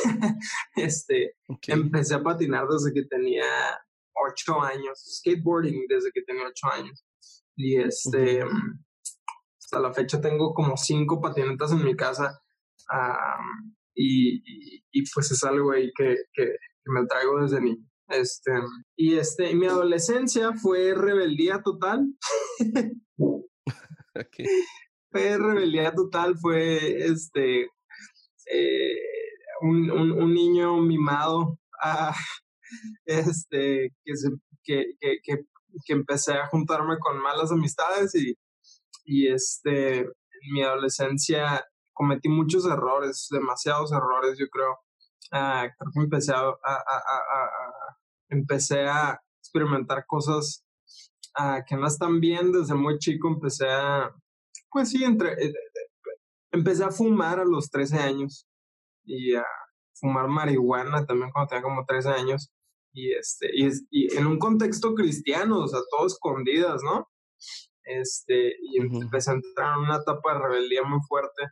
este, 0.77 1.37
empecé 1.69 2.15
a 2.15 2.23
patinar 2.23 2.67
desde 2.67 2.93
que 2.93 3.07
tenía 3.07 3.45
ocho 4.15 4.61
años, 4.61 4.99
skateboarding 5.19 5.87
desde 5.89 6.11
que 6.13 6.23
tenía 6.23 6.49
ocho 6.49 6.67
años. 6.73 7.05
Y 7.57 7.77
este, 7.77 8.43
hasta 9.59 9.81
la 9.81 9.93
fecha 9.93 10.21
tengo 10.21 10.53
como 10.53 10.77
cinco 10.77 11.21
patinetas 11.21 11.73
en 11.73 11.85
mi 11.85 11.95
casa. 11.95 12.41
y, 13.95 14.43
y, 14.91 15.05
pues 15.15 15.31
es 15.31 15.45
algo 15.45 15.73
ahí 15.73 15.91
que, 15.97 16.17
que, 16.33 16.45
que 16.45 16.93
me 16.93 17.07
traigo 17.07 17.41
desde 17.41 17.61
niño. 17.61 17.85
Este, 18.09 18.53
y 18.97 19.19
este, 19.19 19.55
mi 19.55 19.67
adolescencia 19.67 20.53
fue 20.55 20.95
rebeldía 20.95 21.63
total. 21.63 22.07
Fue 25.11 25.39
rebeldía 25.39 25.95
total, 25.95 26.37
fue 26.39 27.05
este 27.05 27.63
eh, 28.53 28.99
un, 29.63 29.91
un, 29.91 30.35
niño 30.35 30.77
mimado, 30.77 31.59
ah, 31.83 32.15
este, 33.07 33.95
que, 34.05 34.17
se, 34.17 34.29
que, 34.63 34.85
que, 35.01 35.21
que, 35.23 35.93
empecé 35.93 36.35
a 36.35 36.47
juntarme 36.49 36.99
con 36.99 37.19
malas 37.23 37.51
amistades 37.51 38.15
y, 38.15 38.37
y 39.05 39.29
este, 39.29 40.01
en 40.01 40.53
mi 40.53 40.63
adolescencia 40.63 41.65
cometí 41.93 42.29
muchos 42.29 42.65
errores, 42.67 43.27
demasiados 43.31 43.93
errores, 43.93 44.39
yo 44.39 44.47
creo. 44.49 44.79
Ah, 45.33 45.69
creo 45.77 45.93
que 45.93 46.01
empecé 46.01 46.33
a, 46.33 46.55
empecé 48.29 48.87
a 48.87 49.21
experimentar 49.41 50.05
cosas 50.07 50.65
que 51.67 51.77
no 51.77 51.87
están 51.87 52.21
bien, 52.21 52.53
desde 52.53 52.75
muy 52.75 52.99
chico 52.99 53.29
empecé 53.29 53.69
a, 53.69 54.11
pues 54.71 54.91
sí, 54.91 55.05
entre, 55.05 55.33
eh, 55.33 55.53
empecé 56.53 56.85
a 56.85 56.91
fumar 56.91 57.41
a 57.41 57.45
los 57.45 57.71
13 57.71 57.99
años 57.99 58.47
y 59.05 59.35
a 59.35 59.45
fumar 59.95 60.29
marihuana 60.29 61.05
también 61.07 61.31
cuando 61.31 61.49
tenía 61.49 61.63
como 61.63 61.85
13 61.85 62.09
años 62.11 62.51
y 62.93 63.13
este 63.13 63.51
y, 63.53 63.69
y 63.91 64.17
en 64.17 64.27
un 64.27 64.39
contexto 64.39 64.95
cristiano, 64.95 65.61
o 65.61 65.69
sea, 65.69 65.81
todo 65.91 66.07
escondidas, 66.07 66.83
¿no? 66.83 67.09
Este, 67.85 68.55
y 68.61 68.79
empecé 68.79 69.31
a 69.31 69.35
entrar 69.35 69.75
en 69.75 69.85
una 69.85 69.97
etapa 69.97 70.35
de 70.35 70.41
rebeldía 70.41 70.83
muy 70.83 71.01
fuerte 71.09 71.45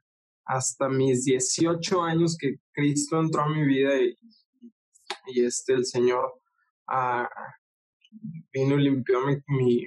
hasta 0.45 0.89
mis 0.89 1.25
18 1.25 2.03
años 2.03 2.37
que 2.39 2.57
Cristo 2.73 3.19
entró 3.19 3.43
a 3.43 3.49
mi 3.49 3.65
vida 3.65 3.97
y, 4.01 4.17
y 5.27 5.45
este 5.45 5.73
el 5.75 5.87
Señor 5.87 6.41
ah, 6.89 7.29
vino 8.53 8.77
y 8.77 8.83
limpió 8.83 9.21
mi, 9.27 9.37
mi, 9.47 9.87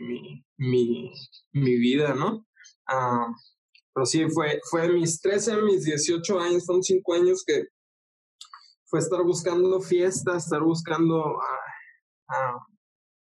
mi, 0.57 1.13
mi, 1.53 1.77
vida, 1.77 2.13
¿no? 2.13 2.45
Ah, 2.87 3.27
pero 3.93 4.05
sí, 4.05 4.25
fue, 4.29 4.59
fue 4.69 4.89
mis 4.89 5.19
13, 5.21 5.61
mis 5.61 5.83
18 5.85 6.39
años, 6.39 6.65
fueron 6.65 6.83
5 6.83 7.13
años 7.13 7.43
que 7.45 7.65
fue 8.85 8.99
estar 8.99 9.23
buscando 9.23 9.79
fiestas, 9.81 10.45
estar 10.45 10.61
buscando, 10.61 11.39
ah, 11.39 12.29
ah, 12.29 12.57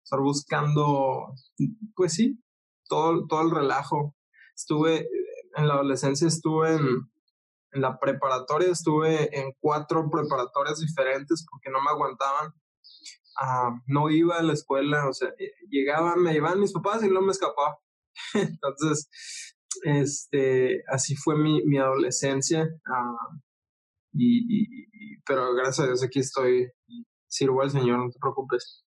estar 0.03 0.19
buscando, 0.19 1.33
pues 1.95 2.13
sí, 2.13 2.39
todo, 2.87 3.25
todo 3.27 3.41
el 3.41 3.51
relajo. 3.51 4.15
Estuve, 4.55 5.07
en 5.55 5.67
la 5.67 5.75
adolescencia 5.75 6.27
estuve 6.27 6.73
en, 6.73 6.87
en 7.71 7.81
la 7.81 7.99
preparatoria, 7.99 8.71
estuve 8.71 9.37
en 9.37 9.53
cuatro 9.59 10.09
preparatorias 10.09 10.79
diferentes 10.79 11.45
porque 11.49 11.69
no 11.69 11.81
me 11.81 11.89
aguantaban. 11.89 12.53
Ah, 13.37 13.79
no 13.87 14.09
iba 14.09 14.37
a 14.37 14.43
la 14.43 14.53
escuela, 14.53 15.07
o 15.07 15.13
sea, 15.13 15.29
eh, 15.39 15.51
llegaba, 15.69 16.15
me 16.15 16.33
llevaban 16.33 16.59
mis 16.59 16.71
papás 16.71 17.03
y 17.03 17.09
no 17.09 17.21
me 17.21 17.31
escapaba. 17.31 17.77
Entonces, 18.33 19.09
este, 19.83 20.83
así 20.87 21.15
fue 21.15 21.37
mi, 21.37 21.63
mi 21.65 21.77
adolescencia. 21.77 22.67
y, 24.13 25.19
pero 25.25 25.53
gracias 25.53 25.79
a 25.79 25.87
Dios 25.87 26.03
aquí 26.03 26.19
estoy. 26.19 26.71
Sirvo 27.27 27.61
al 27.61 27.71
Señor, 27.71 27.99
no 27.99 28.09
te 28.09 28.19
preocupes. 28.19 28.85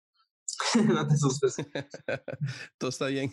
no 0.88 1.08
te 1.08 1.14
asustes. 1.14 1.56
Todo 2.78 2.90
está 2.90 3.08
bien. 3.08 3.32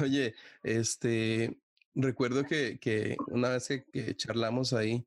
Oye, 0.00 0.34
este, 0.62 1.58
recuerdo 1.94 2.44
que, 2.44 2.78
que 2.78 3.16
una 3.28 3.50
vez 3.50 3.68
que, 3.92 4.16
charlamos 4.16 4.72
ahí, 4.72 5.06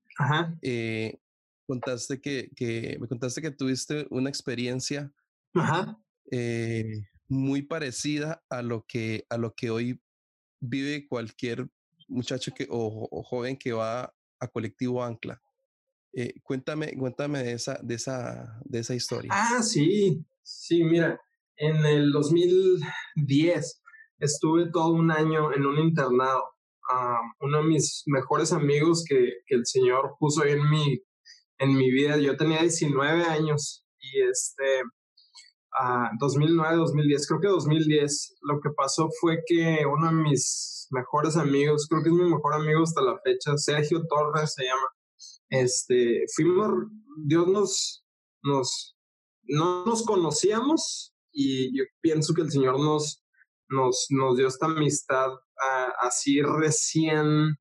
Eh, 0.61 1.19
contaste 1.67 2.19
que, 2.19 2.49
que, 2.55 2.97
me 2.99 3.07
contaste 3.07 3.41
que 3.41 3.51
tuviste 3.51 4.07
una 4.09 4.29
experiencia 4.29 5.13
Eh, 6.31 7.07
muy 7.29 7.61
parecida 7.61 8.43
a 8.49 8.61
lo 8.61 8.85
que, 8.87 9.25
a 9.29 9.37
lo 9.37 9.53
que 9.53 9.69
hoy 9.69 10.01
vive 10.59 11.07
cualquier 11.07 11.69
muchacho 12.07 12.51
que, 12.55 12.67
o, 12.69 13.23
joven 13.23 13.57
que 13.57 13.73
va 13.73 14.13
a 14.39 14.47
colectivo 14.47 15.03
Ancla. 15.03 15.41
Eh, 16.13 16.33
cuéntame, 16.41 16.95
cuéntame 16.97 17.43
de 17.43 17.53
esa, 17.53 17.79
de 17.83 17.95
esa, 17.95 18.59
de 18.65 18.79
esa 18.79 18.95
historia. 18.95 19.31
Ah, 19.33 19.61
sí, 19.61 20.25
sí, 20.41 20.83
mira, 20.83 21.19
en 21.57 21.85
el 21.85 22.11
2010 22.11 23.81
estuve 24.19 24.71
todo 24.71 24.93
un 24.93 25.11
año 25.11 25.53
en 25.53 25.65
un 25.65 25.77
internado. 25.77 26.43
uno 27.41 27.57
de 27.59 27.63
mis 27.65 28.03
mejores 28.07 28.53
amigos 28.53 29.03
que, 29.07 29.41
que, 29.45 29.55
el 29.55 29.65
Señor 29.65 30.15
puso 30.19 30.45
en 30.45 30.69
mi, 30.69 31.01
en 31.59 31.75
mi 31.75 31.91
vida, 31.91 32.17
yo 32.17 32.37
tenía 32.37 32.61
19 32.61 33.23
años 33.23 33.85
y 33.99 34.21
este, 34.21 34.83
2009, 36.19 36.77
2010, 36.77 37.27
creo 37.27 37.41
que 37.41 37.47
2010, 37.47 38.35
lo 38.41 38.59
que 38.61 38.69
pasó 38.71 39.09
fue 39.19 39.39
que 39.45 39.85
uno 39.85 40.07
de 40.07 40.13
mis 40.13 40.87
mejores 40.91 41.37
amigos, 41.37 41.87
creo 41.89 42.03
que 42.03 42.09
es 42.09 42.15
mi 42.15 42.29
mejor 42.29 42.55
amigo 42.55 42.83
hasta 42.83 43.01
la 43.01 43.19
fecha, 43.23 43.57
Sergio 43.57 44.03
Torres 44.07 44.53
se 44.53 44.65
llama, 44.65 44.87
este, 45.49 46.25
fuimos, 46.35 46.69
Dios 47.25 47.47
nos, 47.47 48.05
nos, 48.43 48.97
no 49.43 49.85
nos 49.85 50.03
conocíamos 50.03 51.13
y 51.31 51.77
yo 51.77 51.83
pienso 52.01 52.33
que 52.33 52.41
el 52.41 52.51
Señor 52.51 52.79
nos, 52.79 53.23
nos, 53.69 54.07
nos 54.09 54.37
dio 54.37 54.47
esta 54.47 54.67
amistad 54.67 55.31
así 56.01 56.41
recién 56.41 57.55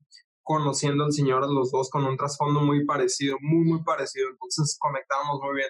conociendo 0.47 1.03
al 1.03 1.11
Señor 1.11 1.41
los 1.51 1.71
dos 1.71 1.89
con 1.89 2.05
un 2.05 2.15
trasfondo 2.15 2.61
muy 2.61 2.85
parecido, 2.85 3.35
muy, 3.41 3.65
muy 3.65 3.83
parecido. 3.83 4.29
Entonces 4.29 4.77
conectamos 4.79 5.41
muy 5.41 5.55
bien. 5.55 5.67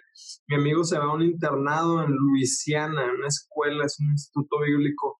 Mi 0.47 0.55
amigo 0.55 0.83
se 0.83 0.99
va 0.99 1.05
a 1.05 1.13
un 1.15 1.23
internado 1.23 2.03
en 2.03 2.11
Luisiana, 2.11 3.05
en 3.05 3.09
una 3.09 3.27
escuela, 3.27 3.85
es 3.85 3.99
un 3.99 4.11
instituto 4.11 4.59
bíblico. 4.59 5.19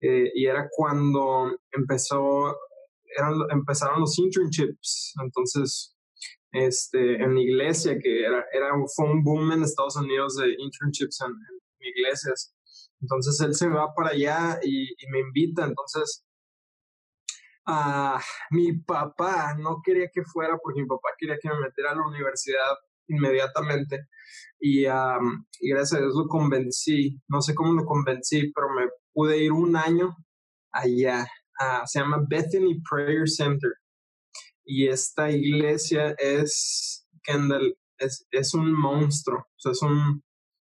Eh, 0.00 0.30
y 0.34 0.46
era 0.46 0.68
cuando 0.70 1.50
empezó, 1.72 2.56
eran, 3.18 3.34
empezaron 3.50 4.00
los 4.00 4.16
internships. 4.20 5.14
Entonces, 5.20 5.96
este, 6.52 7.16
en 7.16 7.34
la 7.34 7.40
iglesia, 7.40 7.98
que 7.98 8.20
era, 8.20 8.44
era, 8.52 8.70
fue 8.94 9.06
un 9.06 9.24
boom 9.24 9.50
en 9.50 9.64
Estados 9.64 9.96
Unidos 9.96 10.36
de 10.36 10.54
internships 10.58 11.20
en, 11.22 11.34
iglesias. 11.80 12.54
Entonces 13.00 13.40
él 13.40 13.56
se 13.56 13.68
va 13.68 13.92
para 13.96 14.10
allá 14.10 14.60
y, 14.62 14.84
y 14.84 15.10
me 15.10 15.18
invita. 15.18 15.64
Entonces 15.64 16.24
a 17.66 18.20
mi 18.50 18.72
papá 18.78 19.54
no 19.58 19.80
quería 19.84 20.08
que 20.12 20.24
fuera 20.24 20.58
porque 20.62 20.82
mi 20.82 20.88
papá 20.88 21.10
quería 21.18 21.38
que 21.40 21.48
me 21.48 21.60
metiera 21.60 21.92
a 21.92 21.94
la 21.94 22.06
universidad 22.06 22.76
inmediatamente 23.08 24.06
y, 24.58 24.84
gracias 24.84 25.94
a 25.94 25.98
Dios 25.98 26.14
lo 26.14 26.26
convencí, 26.28 27.20
no 27.28 27.42
sé 27.42 27.54
cómo 27.54 27.72
lo 27.72 27.84
convencí, 27.84 28.52
pero 28.52 28.68
me 28.70 28.88
pude 29.12 29.38
ir 29.38 29.52
un 29.52 29.76
año 29.76 30.16
allá, 30.72 31.26
se 31.84 32.00
llama 32.00 32.24
Bethany 32.28 32.80
Prayer 32.88 33.28
Center 33.28 33.72
y 34.64 34.88
esta 34.88 35.30
iglesia 35.30 36.14
es, 36.18 37.06
Kendall, 37.22 37.76
es, 37.98 38.26
es 38.30 38.54
un 38.54 38.72
monstruo, 38.72 39.40
o 39.40 39.58
sea, 39.58 39.72
es, 39.72 39.82
un, 39.82 40.22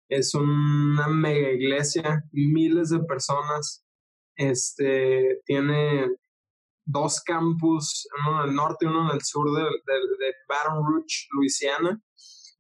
es 0.10 0.36
una 0.36 1.08
mega 1.08 1.52
iglesia, 1.52 2.24
miles 2.32 2.90
de 2.90 3.00
personas, 3.00 3.86
este, 4.36 5.42
tiene 5.46 6.10
dos 6.86 7.22
campus, 7.22 8.08
uno 8.20 8.44
en 8.44 8.50
el 8.50 8.56
norte 8.56 8.86
y 8.86 8.88
uno 8.88 9.10
en 9.10 9.15
el 9.15 9.22
sur 9.22 9.48
de, 9.51 9.63
de, 9.63 10.34
Baton 10.48 10.84
Rouge, 10.86 11.27
Luisiana. 11.32 12.00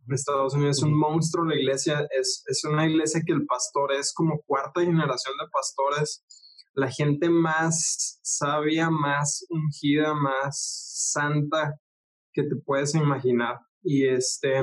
Estados 0.07 0.53
Unidos. 0.53 0.77
Es 0.77 0.83
un 0.83 0.95
monstruo, 0.95 1.45
la 1.45 1.55
iglesia 1.55 2.07
es, 2.11 2.43
es 2.47 2.63
una 2.63 2.87
iglesia 2.87 3.21
que 3.25 3.33
el 3.33 3.45
pastor 3.45 3.91
es 3.93 4.13
como 4.13 4.39
cuarta 4.45 4.81
generación 4.81 5.33
de 5.37 5.49
pastores, 5.51 6.23
la 6.75 6.91
gente 6.91 7.29
más 7.29 8.19
sabia, 8.21 8.89
más 8.89 9.45
ungida, 9.49 10.13
más 10.13 11.11
santa 11.11 11.79
que 12.33 12.43
te 12.43 12.55
puedes 12.57 12.93
imaginar 12.95 13.59
y 13.81 14.07
este 14.07 14.61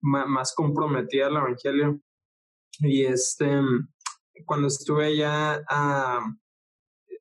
más 0.00 0.52
comprometida 0.54 1.28
al 1.28 1.36
evangelio. 1.36 2.00
Y 2.80 3.04
este 3.04 3.60
cuando 4.44 4.68
estuve 4.68 5.06
allá 5.06 5.62
a 5.68 6.20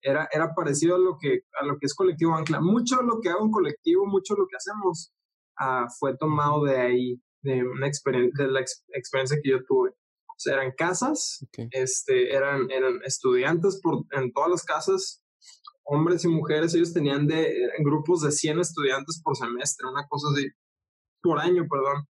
era, 0.08 0.28
era 0.32 0.54
parecido 0.56 0.96
a 0.96 1.00
lo, 1.00 1.18
que, 1.20 1.42
a 1.60 1.66
lo 1.66 1.78
que 1.78 1.86
es 1.86 1.94
colectivo 1.94 2.36
Ancla. 2.36 2.62
Mucho 2.62 2.98
de 2.98 3.04
lo 3.04 3.20
que 3.20 3.30
hago 3.30 3.46
en 3.46 3.52
colectivo, 3.52 4.06
mucho 4.06 4.36
de 4.36 4.42
lo 4.42 4.48
que 4.48 4.56
hacemos 4.56 5.12
uh, 5.60 5.88
fue 6.00 6.18
tomado 6.18 6.64
de 6.64 6.78
ahí, 6.78 7.22
de, 7.42 7.64
una 7.64 7.88
experiencia, 7.88 8.46
de 8.46 8.52
la 8.52 8.62
experiencia 8.62 9.38
que 9.44 9.50
yo 9.50 9.64
tuve. 9.68 9.90
O 9.90 10.40
sea, 10.40 10.54
eran 10.54 10.72
casas, 10.78 11.46
este, 11.72 12.34
eran, 12.34 12.70
eran 12.72 13.00
estudiantes 13.04 13.82
por, 13.82 14.06
en 14.12 14.32
todas 14.32 14.52
las 14.52 14.64
casas, 14.64 15.24
hombres 15.84 16.24
y 16.26 16.28
mujeres, 16.28 16.76
ellos 16.76 16.94
tenían 16.94 17.28
de, 17.28 17.54
grupos 17.80 18.22
de 18.22 18.32
100 18.32 18.60
estudiantes 18.60 19.20
por 19.24 19.36
semestre, 19.36 19.88
una 19.90 20.08
cosa 20.08 20.28
así, 20.32 20.48
por 21.22 21.40
año, 21.40 21.66
perdón. 21.70 22.08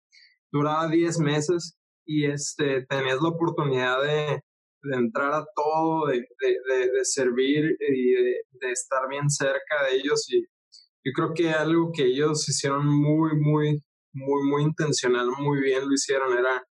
Duraba 0.51 0.89
10 0.89 1.19
meses 1.21 1.77
y 2.07 2.25
este, 2.25 2.87
tenías 2.87 3.21
la 3.21 3.29
oportunidad 3.29 4.03
de, 4.03 4.43
de 4.85 4.97
entrar 4.97 5.33
a 5.33 5.47
todo, 5.55 6.07
de, 6.07 6.27
de, 6.41 6.91
de, 6.91 7.05
servir 7.05 7.77
y 7.81 8.13
de, 8.13 8.73
estar 8.73 9.09
bien 9.09 9.29
cerca 9.31 9.85
de 9.89 9.97
ellos. 9.97 10.31
Y 10.31 10.43
yo 11.05 11.13
creo 11.15 11.33
que 11.35 11.51
algo 11.51 11.91
que 11.93 12.05
ellos 12.05 12.49
hicieron 12.49 12.87
muy, 12.87 13.37
muy, 13.37 13.83
muy, 14.13 14.43
muy 14.49 14.63
intencional, 14.63 15.29
muy 15.39 15.61
bien 15.61 15.87
lo 15.87 15.95
hicieron, 15.95 16.37
era 16.37 16.63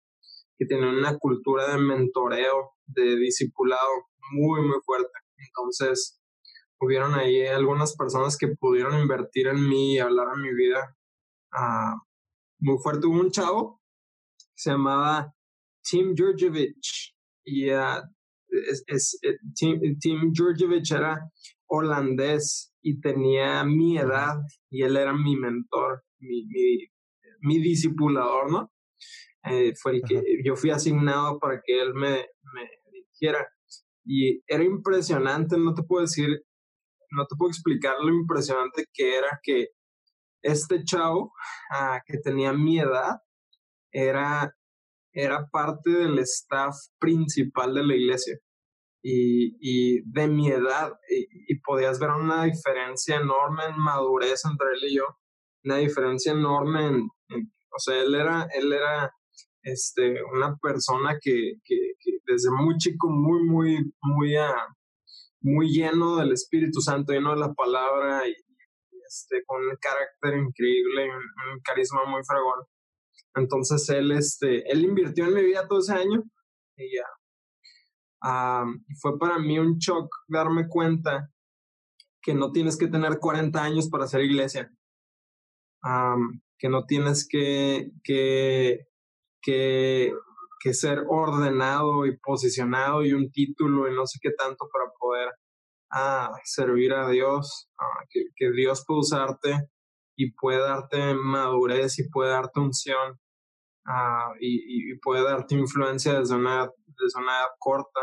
que 0.58 0.66
tenían 0.66 0.96
una 0.96 1.16
cultura 1.18 1.72
de 1.72 1.78
mentoreo, 1.78 2.72
de 2.86 3.16
discipulado 3.16 3.88
muy, 4.32 4.60
muy 4.62 4.78
fuerte. 4.84 5.10
Entonces, 5.36 6.20
hubieron 6.80 7.14
ahí 7.14 7.46
algunas 7.46 7.96
personas 7.96 8.36
que 8.36 8.48
pudieron 8.48 8.98
invertir 9.00 9.48
en 9.48 9.68
mí 9.68 9.94
y 9.94 9.98
hablar 9.98 10.28
en 10.34 10.42
mi 10.42 10.54
vida 10.54 10.96
uh, 11.52 11.96
muy 12.58 12.78
fuerte. 12.78 13.06
Hubo 13.06 13.20
un 13.20 13.30
chavo, 13.30 13.80
se 14.54 14.70
llamaba 14.70 15.34
Tim 15.82 16.14
Georgievich, 16.16 17.11
y 17.44 17.70
uh, 17.70 18.02
es, 18.48 18.84
es, 18.86 19.18
eh, 19.22 19.36
Tim, 19.54 19.80
Tim 19.98 20.32
Georgievich 20.34 20.92
era 20.92 21.18
holandés 21.66 22.72
y 22.82 23.00
tenía 23.00 23.64
mi 23.64 23.98
edad 23.98 24.36
y 24.70 24.82
él 24.82 24.96
era 24.96 25.12
mi 25.12 25.36
mentor, 25.36 26.02
mi, 26.18 26.44
mi, 26.46 26.78
mi 27.40 27.58
discipulador, 27.60 28.50
¿no? 28.50 28.72
Eh, 29.44 29.72
fue 29.80 29.96
el 29.96 30.02
que 30.06 30.22
yo 30.44 30.54
fui 30.54 30.70
asignado 30.70 31.38
para 31.38 31.60
que 31.64 31.80
él 31.80 31.94
me, 31.94 32.26
me 32.54 32.70
dirigiera. 32.92 33.48
Y 34.04 34.42
era 34.46 34.64
impresionante, 34.64 35.56
no 35.58 35.74
te 35.74 35.82
puedo 35.82 36.02
decir, 36.02 36.28
no 37.10 37.26
te 37.26 37.36
puedo 37.36 37.50
explicar 37.50 37.96
lo 38.00 38.12
impresionante 38.12 38.86
que 38.92 39.16
era 39.16 39.40
que 39.42 39.68
este 40.42 40.82
chavo 40.84 41.32
ah, 41.70 42.00
que 42.04 42.18
tenía 42.18 42.52
mi 42.52 42.80
edad 42.80 43.18
era 43.92 44.54
era 45.12 45.48
parte 45.50 45.90
del 45.90 46.18
staff 46.20 46.76
principal 46.98 47.74
de 47.74 47.86
la 47.86 47.94
iglesia 47.94 48.38
y, 49.02 49.56
y 49.60 50.02
de 50.04 50.28
mi 50.28 50.48
edad 50.48 50.92
y, 51.08 51.58
podías 51.60 51.98
ver 51.98 52.10
una 52.10 52.44
diferencia 52.44 53.16
enorme 53.16 53.64
en 53.64 53.78
madurez 53.78 54.42
entre 54.44 54.68
él 54.74 54.90
y 54.90 54.96
yo, 54.96 55.04
una 55.64 55.76
diferencia 55.76 56.32
enorme 56.32 56.86
en, 56.86 57.08
o 57.74 57.78
sea, 57.78 58.00
él 58.00 58.14
era, 58.14 58.46
él 58.54 58.72
era 58.72 59.12
este, 59.62 60.22
una 60.24 60.56
persona 60.56 61.18
que, 61.20 61.54
que, 61.64 61.76
desde 62.26 62.50
muy 62.50 62.76
chico, 62.76 63.08
muy, 63.08 63.44
muy, 63.44 63.92
muy, 64.02 64.36
uh, 64.36 64.74
muy 65.40 65.68
lleno 65.72 66.16
del 66.16 66.32
Espíritu 66.32 66.80
Santo, 66.80 67.12
lleno 67.12 67.30
de 67.34 67.40
la 67.40 67.52
palabra 67.52 68.26
y, 68.28 68.34
este, 69.06 69.42
con 69.46 69.62
un 69.62 69.76
carácter 69.80 70.38
increíble, 70.38 71.08
un, 71.08 71.52
un, 71.52 71.60
carisma 71.62 72.04
muy 72.06 72.22
fregón. 72.24 72.66
Entonces 73.34 73.88
él, 73.88 74.12
este, 74.12 74.70
él 74.70 74.84
invirtió 74.84 75.26
en 75.26 75.34
mi 75.34 75.42
vida 75.42 75.66
todo 75.66 75.80
ese 75.80 75.94
año 75.94 76.22
y 76.76 76.96
ya. 76.96 77.06
fue 79.00 79.18
para 79.18 79.38
mí 79.38 79.58
un 79.58 79.78
shock 79.78 80.08
darme 80.28 80.68
cuenta 80.68 81.30
que 82.22 82.34
no 82.34 82.52
tienes 82.52 82.78
que 82.78 82.88
tener 82.88 83.18
40 83.18 83.62
años 83.62 83.88
para 83.88 84.04
hacer 84.04 84.22
iglesia. 84.22 84.70
que 86.58 86.68
no 86.68 86.84
tienes 86.86 87.26
que, 87.28 87.90
que, 88.04 88.86
que, 89.42 90.14
ser 90.74 91.02
ordenado 91.08 92.06
y 92.06 92.16
posicionado 92.18 93.04
y 93.04 93.12
un 93.12 93.32
título 93.32 93.90
y 93.90 93.94
no 93.94 94.06
sé 94.06 94.20
qué 94.22 94.30
tanto 94.30 94.68
para 94.72 94.90
poder 94.98 95.30
ah, 95.90 96.30
servir 96.44 96.92
a 96.92 97.08
Dios, 97.08 97.68
ah, 97.78 98.04
que, 98.08 98.50
Dios 98.52 98.84
puede 98.86 99.00
usarte 99.00 99.68
y 100.16 100.32
puede 100.32 100.60
darte 100.60 101.14
madurez 101.14 101.98
y 101.98 102.08
puede 102.08 102.30
darte 102.30 102.60
unción 102.60 103.18
ah, 103.86 104.32
y, 104.40 104.94
puede 104.98 105.24
darte 105.24 105.54
influencia 105.54 106.18
desde 106.18 106.36
una, 106.36 106.70
desde 106.86 107.20
una 107.20 107.38
edad 107.40 107.50
corta. 107.58 108.00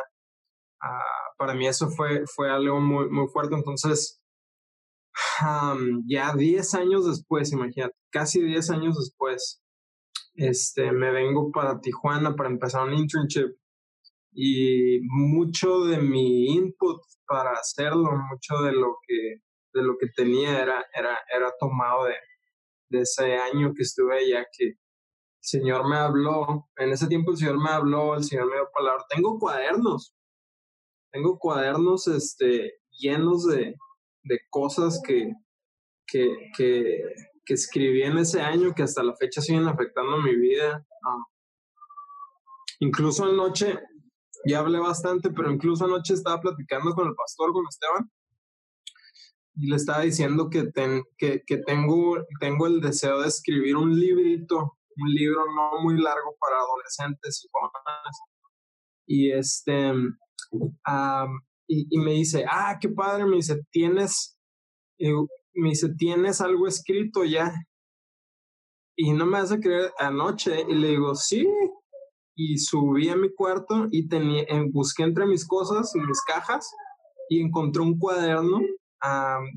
para 1.38 1.54
mí 1.54 1.68
eso 1.68 1.90
fue, 1.90 2.24
fue 2.28 2.50
algo 2.50 2.80
muy, 2.80 3.10
muy 3.10 3.28
fuerte. 3.28 3.56
Entonces, 3.56 4.22
ya 6.08 6.34
10 6.36 6.74
años 6.76 7.08
después, 7.08 7.52
imagínate, 7.52 7.96
casi 8.12 8.42
10 8.42 8.70
años 8.72 8.98
después, 8.98 9.62
este, 10.36 10.92
me 10.92 11.12
vengo 11.12 11.52
para 11.52 11.80
Tijuana 11.82 12.36
para 12.36 12.50
empezar 12.50 12.88
un 12.88 12.94
internship 12.94 13.56
y 14.32 15.00
mucho 15.02 15.86
de 15.86 15.98
mi 15.98 16.54
input 16.54 17.02
para 17.28 17.52
hacerlo, 17.52 18.12
mucho 18.32 18.62
de 18.64 18.72
lo 18.72 18.98
que, 19.06 19.42
de 19.74 19.84
lo 19.84 19.98
que 19.98 20.08
tenía 20.16 20.62
era, 20.62 20.86
era, 20.94 21.18
era 21.36 21.52
tomado 21.60 22.06
de, 22.06 22.16
de 22.90 23.02
ese 23.02 23.36
año 23.36 23.74
que 23.76 23.84
estuve 23.84 24.18
allá, 24.18 24.46
que 24.58 24.74
Señor 25.40 25.88
me 25.88 25.96
habló, 25.96 26.70
en 26.78 26.92
ese 26.92 27.08
tiempo 27.08 27.32
el 27.32 27.38
Señor 27.38 27.62
me 27.62 27.70
habló, 27.70 28.16
el 28.16 28.24
Señor 28.24 28.48
me 28.48 28.56
dio 28.56 28.70
palabra, 28.74 29.06
tengo 29.10 29.40
cuadernos, 29.40 30.14
tengo 31.12 31.40
cuadernos 31.40 32.08
este, 32.08 32.80
llenos 32.92 33.46
de, 33.46 33.76
de 34.24 34.40
cosas 34.50 35.02
que, 35.06 35.34
que, 36.06 36.52
que, 36.56 37.04
escribí 37.48 38.04
en 38.04 38.20
ese 38.20 38.42
año 38.42 38.76
que 38.76 38.84
hasta 38.84 39.02
la 39.02 39.16
fecha 39.16 39.42
siguen 39.42 39.68
afectando 39.68 40.18
mi 40.22 40.36
vida. 40.36 40.86
Ah. 41.04 41.24
incluso 42.80 43.26
anoche, 43.26 43.80
ya 44.46 44.60
hablé 44.60 44.78
bastante, 44.78 45.32
pero 45.32 45.52
incluso 45.52 45.86
anoche 45.86 46.14
estaba 46.14 46.40
platicando 46.40 46.94
con 46.94 47.08
el 47.08 47.16
pastor, 47.16 47.52
con 47.52 47.66
Esteban, 47.68 48.12
y 49.56 49.68
le 49.68 49.76
estaba 49.78 50.02
diciendo 50.02 50.50
que, 50.50 50.66
ten, 50.72 51.04
que, 51.18 51.42
que 51.46 51.58
tengo, 51.58 52.24
tengo 52.40 52.68
el 52.68 52.82
deseo 52.82 53.22
de 53.22 53.30
escribir 53.30 53.76
un 53.76 54.00
librito, 54.00 54.79
un 55.02 55.14
libro 55.14 55.44
no 55.56 55.82
muy 55.82 56.00
largo 56.02 56.36
para 56.40 56.58
adolescentes 56.58 57.44
y 57.44 57.48
jóvenes. 57.52 58.20
Y 59.08 59.32
este, 59.32 59.92
y, 61.68 61.98
me 62.00 62.12
dice, 62.12 62.46
ah, 62.50 62.78
qué 62.80 62.90
padre, 62.90 63.26
me 63.26 63.38
dice, 63.38 63.62
tienes, 63.72 64.38
me 65.00 65.70
dice, 65.70 65.90
tienes 65.98 66.42
algo 66.42 66.68
escrito 66.68 67.24
ya. 67.24 67.54
Y 68.96 69.14
no 69.14 69.26
me 69.26 69.38
hace 69.38 69.60
creer 69.60 69.92
anoche. 69.98 70.66
Y 70.68 70.76
le 70.76 70.90
digo, 70.90 71.16
sí. 71.16 71.48
Y 72.36 72.58
subí 72.58 73.10
a 73.10 73.16
mi 73.16 73.34
cuarto 73.34 73.88
y 73.92 74.08
tenía, 74.08 74.46
busqué 74.72 75.04
entre 75.04 75.26
mis 75.26 75.46
cosas, 75.46 75.92
mis 75.96 76.22
cajas, 76.22 76.70
y 77.30 77.42
encontré 77.42 77.82
un 77.82 78.00
cuaderno 78.00 78.60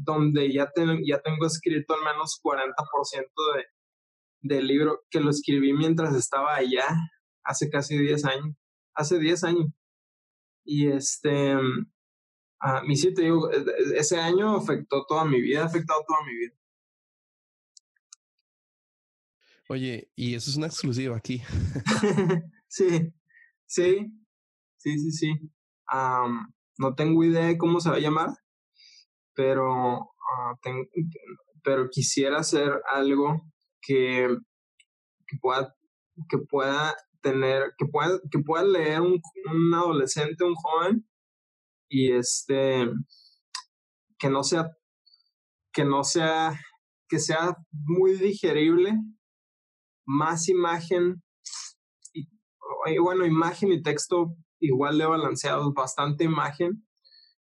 donde 0.05 0.53
ya, 0.53 0.71
ya 1.05 1.21
tengo 1.23 1.47
escrito 1.47 1.95
al 1.95 2.05
menos 2.05 2.41
40% 2.43 2.75
de, 3.55 3.65
del 4.43 4.67
libro 4.67 5.05
que 5.11 5.21
lo 5.21 5.31
escribí 5.31 5.73
mientras 5.73 6.15
estaba 6.15 6.55
allá, 6.57 6.87
hace 7.45 7.71
casi 7.71 7.97
10 7.97 8.25
años. 8.25 8.57
Hace 8.95 9.19
10 9.19 9.45
años. 9.45 9.67
Y 10.65 10.89
este, 10.89 11.57
a 12.61 12.83
mí 12.83 12.97
sí 12.97 13.15
te 13.15 13.23
digo, 13.23 13.51
e, 13.51 13.57
e, 13.57 13.99
ese 13.99 14.21
año 14.21 14.57
afectó 14.57 15.05
toda 15.07 15.25
mi 15.25 15.41
vida, 15.41 15.63
ha 15.63 15.67
afectado 15.67 16.05
toda 16.07 16.21
mi 16.27 16.35
vida. 16.35 16.55
Oye, 19.69 20.11
y 20.15 20.35
eso 20.35 20.51
es 20.51 20.57
una 20.57 20.67
exclusiva 20.67 21.17
aquí. 21.17 21.41
sí, 22.69 23.13
sí, 23.67 24.13
sí, 24.77 24.99
sí, 24.99 25.13
sí. 25.13 25.33
no 26.79 26.95
tengo 26.95 27.25
idea 27.25 27.47
de 27.47 27.59
cómo 27.59 27.81
se 27.81 27.91
va 27.91 27.97
a 27.97 28.01
llamar, 28.01 28.29
pero, 29.35 29.99
uh, 29.99 30.59
pero 31.65 31.89
quisiera 31.91 32.39
hacer 32.39 32.83
algo 32.93 33.52
que, 33.83 34.29
pueda, 35.41 35.75
que 36.29 36.39
pueda 36.39 36.97
tener, 37.21 37.75
que 37.77 37.87
pueda, 37.87 38.21
que 38.31 38.39
pueda 38.39 38.65
leer 38.65 39.01
un, 39.01 39.21
un 39.53 39.75
adolescente, 39.75 40.45
un 40.45 40.55
joven, 40.55 41.07
y 41.93 42.13
este 42.13 42.91
que 44.19 44.31
no 44.31 44.43
sea 44.43 44.71
que 45.75 45.85
no 45.85 46.05
sea 46.05 46.59
que 47.07 47.19
sea 47.19 47.55
muy 47.71 48.15
digerible 48.15 48.95
más 50.07 50.49
imagen 50.49 51.23
y, 52.15 52.27
bueno 52.99 53.27
imagen 53.27 53.73
y 53.73 53.83
texto 53.83 54.35
igual 54.59 54.97
de 54.97 55.05
balanceados 55.05 55.75
bastante 55.75 56.25
imagen 56.25 56.87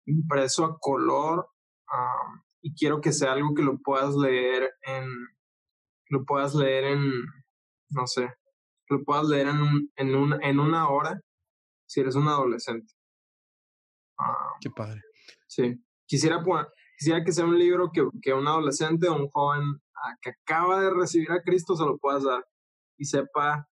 impreso 0.07 0.65
a 0.65 0.79
color 0.79 1.49
y 2.61 2.73
quiero 2.75 3.01
que 3.01 3.13
sea 3.13 3.33
algo 3.33 3.53
que 3.53 3.63
lo 3.63 3.79
puedas 3.79 4.15
leer 4.15 4.71
en 4.83 5.09
lo 6.09 6.25
puedas 6.25 6.55
leer 6.55 6.85
en 6.85 7.01
no 7.91 8.07
sé 8.07 8.29
lo 8.89 9.03
puedas 9.05 9.27
leer 9.29 9.49
en 9.49 9.91
en, 9.97 10.15
un, 10.15 10.43
en 10.43 10.61
una 10.61 10.89
hora 10.89 11.21
si 11.87 12.01
eres 12.01 12.15
un 12.15 12.29
adolescente 12.29 12.97
Ah, 14.19 14.55
Qué 14.61 14.71
padre. 14.71 15.03
Sí. 15.47 15.75
Quisiera, 16.07 16.43
quisiera 16.99 17.25
que 17.25 17.33
sea 17.33 17.45
un 17.45 17.59
libro 17.59 17.91
que, 17.93 18.07
que 18.23 18.33
un 18.33 18.47
adolescente 18.47 19.09
o 19.09 19.17
un 19.17 19.29
joven 19.29 19.81
que 20.23 20.31
acaba 20.31 20.81
de 20.81 20.91
recibir 20.91 21.33
a 21.33 21.43
Cristo 21.43 21.75
se 21.75 21.85
lo 21.85 21.99
pueda 21.99 22.21
dar 22.21 22.47
y 22.97 23.05
sepa 23.05 23.69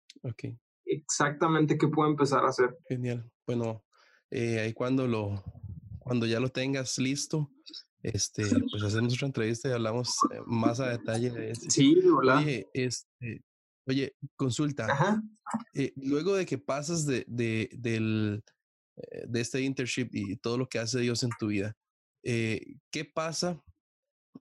exactamente 0.86 1.78
qué 1.78 1.88
puede 1.88 2.12
empezar 2.12 2.46
a 2.46 2.50
hacer. 2.50 2.78
Genial. 2.88 3.30
Bueno, 3.46 3.84
eh, 4.30 4.60
ahí 4.60 4.74
cuando 4.74 5.08
lo 5.08 5.44
cuando 6.00 6.26
ya 6.26 6.40
lo 6.40 6.50
tengas 6.50 6.98
listo, 6.98 7.52
este, 8.04 8.44
pues 8.72 8.84
hacemos 8.84 9.14
otra 9.14 9.28
entrevista 9.28 9.70
y 9.70 9.74
hablamos 9.74 10.10
eh, 10.32 10.40
más 10.46 10.80
a 10.80 10.90
detalle 10.90 11.30
de 11.32 11.52
eso. 11.52 11.70
Sí, 11.70 11.96
hola. 12.08 12.40
Oye, 12.40 12.68
este, 12.74 13.44
oye, 13.86 14.16
consulta. 14.36 15.22
Eh, 15.74 15.94
luego 15.96 16.36
de 16.36 16.46
que 16.46 16.58
pasas 16.58 17.06
de, 17.06 17.26
de, 17.28 17.70
del, 17.74 18.44
eh, 18.96 19.26
de 19.28 19.42
este 19.42 19.62
internship 19.62 20.10
y 20.14 20.38
todo 20.38 20.58
lo 20.58 20.68
que 20.68 20.80
hace 20.80 21.00
Dios 21.00 21.24
en 21.24 21.32
tu 21.40 21.48
vida. 21.48 21.76
Eh, 22.24 22.76
¿Qué 22.92 23.06
pasa 23.06 23.62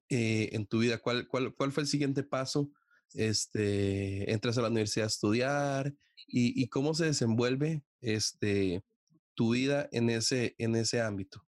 eh, 0.09 0.51
en 0.53 0.67
tu 0.67 0.81
vida? 0.81 0.99
¿Cuál, 0.99 1.27
cuál, 1.29 1.55
cuál 1.55 1.73
fue 1.73 1.83
el 1.83 1.89
siguiente 1.89 2.23
paso? 2.23 2.71
Este, 3.15 4.31
entras 4.33 4.57
a 4.57 4.63
la 4.63 4.69
universidad 4.69 5.07
a 5.07 5.09
estudiar 5.09 5.95
y, 6.29 6.63
y 6.63 6.69
cómo 6.69 6.95
se 6.95 7.07
desenvuelve 7.07 7.83
este, 8.01 8.85
tu 9.35 9.55
vida 9.55 9.89
en 9.91 10.11
ese, 10.11 10.55
en 10.59 10.77
ese 10.77 11.01
ámbito. 11.01 11.45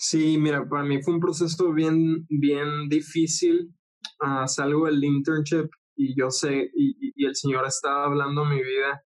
Sí, 0.00 0.38
mira, 0.38 0.66
para 0.68 0.84
mí 0.84 1.02
fue 1.02 1.14
un 1.14 1.20
proceso 1.20 1.72
bien, 1.72 2.24
bien 2.28 2.88
difícil. 2.88 3.74
Uh, 4.20 4.46
salgo 4.46 4.86
del 4.86 5.02
internship 5.02 5.68
y 5.96 6.18
yo 6.18 6.30
sé, 6.30 6.70
y, 6.74 7.12
y, 7.16 7.26
el 7.26 7.34
Señor 7.34 7.66
estaba 7.66 8.04
hablando 8.04 8.44
mi 8.44 8.62
vida 8.62 9.02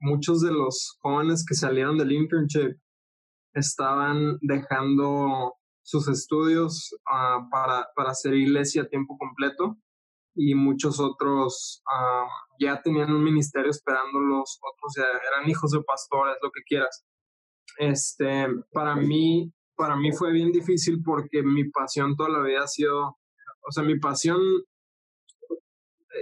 muchos 0.00 0.42
de 0.42 0.52
los 0.52 0.96
jóvenes 1.00 1.44
que 1.46 1.54
salieron 1.54 1.98
del 1.98 2.12
internship 2.12 2.76
estaban 3.54 4.38
dejando 4.40 5.54
sus 5.82 6.08
estudios 6.08 6.94
uh, 7.10 7.48
para, 7.50 7.88
para 7.94 8.10
hacer 8.10 8.34
iglesia 8.34 8.82
a 8.82 8.88
tiempo 8.88 9.16
completo 9.18 9.76
y 10.34 10.54
muchos 10.54 11.00
otros 11.00 11.82
uh, 11.86 12.28
ya 12.58 12.80
tenían 12.80 13.12
un 13.12 13.22
ministerio 13.22 13.70
esperándolos, 13.70 14.58
otros 14.62 14.94
ya 14.96 15.04
eran 15.28 15.50
hijos 15.50 15.72
de 15.72 15.82
pastores, 15.82 16.36
lo 16.42 16.50
que 16.50 16.62
quieras. 16.62 17.04
Este, 17.78 18.46
para 18.72 18.94
mí, 18.94 19.52
para 19.76 19.96
mí 19.96 20.12
fue 20.12 20.32
bien 20.32 20.52
difícil 20.52 21.02
porque 21.02 21.42
mi 21.42 21.64
pasión 21.70 22.16
toda 22.16 22.28
la 22.30 22.42
vida 22.42 22.64
ha 22.64 22.66
sido, 22.68 23.18
o 23.66 23.72
sea, 23.72 23.82
mi 23.82 23.98
pasión 23.98 24.40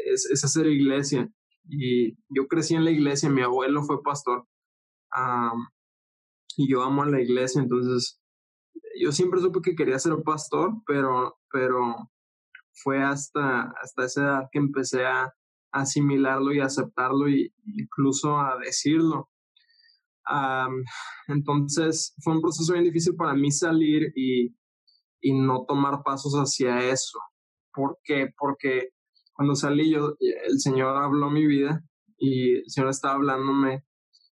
es, 0.06 0.28
es 0.30 0.44
hacer 0.44 0.66
iglesia. 0.66 1.28
Y 1.68 2.16
yo 2.28 2.48
crecí 2.48 2.74
en 2.74 2.84
la 2.84 2.90
iglesia, 2.90 3.30
mi 3.30 3.42
abuelo 3.42 3.82
fue 3.82 4.02
pastor. 4.02 4.46
y 6.56 6.70
yo 6.70 6.82
amo 6.82 7.02
a 7.02 7.06
la 7.06 7.20
iglesia, 7.20 7.62
entonces 7.62 8.20
yo 9.00 9.12
siempre 9.12 9.40
supe 9.40 9.60
que 9.62 9.74
quería 9.74 9.98
ser 9.98 10.14
pastor, 10.24 10.74
pero, 10.86 11.38
pero 11.50 12.10
fue 12.72 13.02
hasta, 13.02 13.72
hasta 13.82 14.04
esa 14.04 14.22
edad 14.22 14.48
que 14.52 14.58
empecé 14.58 15.06
a 15.06 15.32
asimilarlo 15.72 16.52
y 16.52 16.60
aceptarlo 16.60 17.28
e 17.28 17.52
incluso 17.64 18.38
a 18.38 18.58
decirlo. 18.58 19.28
Entonces 21.28 22.14
fue 22.22 22.34
un 22.34 22.40
proceso 22.40 22.72
bien 22.72 22.84
difícil 22.84 23.16
para 23.16 23.34
mí 23.34 23.50
salir 23.50 24.12
y, 24.14 24.54
y 25.20 25.32
no 25.34 25.64
tomar 25.66 26.02
pasos 26.04 26.34
hacia 26.34 26.90
eso. 26.90 27.18
¿Por 27.72 27.98
qué? 28.04 28.32
Porque 28.36 28.90
cuando 29.32 29.54
salí 29.54 29.90
yo, 29.90 30.16
el 30.18 30.60
Señor 30.60 30.96
habló 30.96 31.30
mi 31.30 31.46
vida 31.46 31.82
y 32.18 32.56
el 32.56 32.64
Señor 32.68 32.90
estaba 32.90 33.14
hablándome 33.14 33.84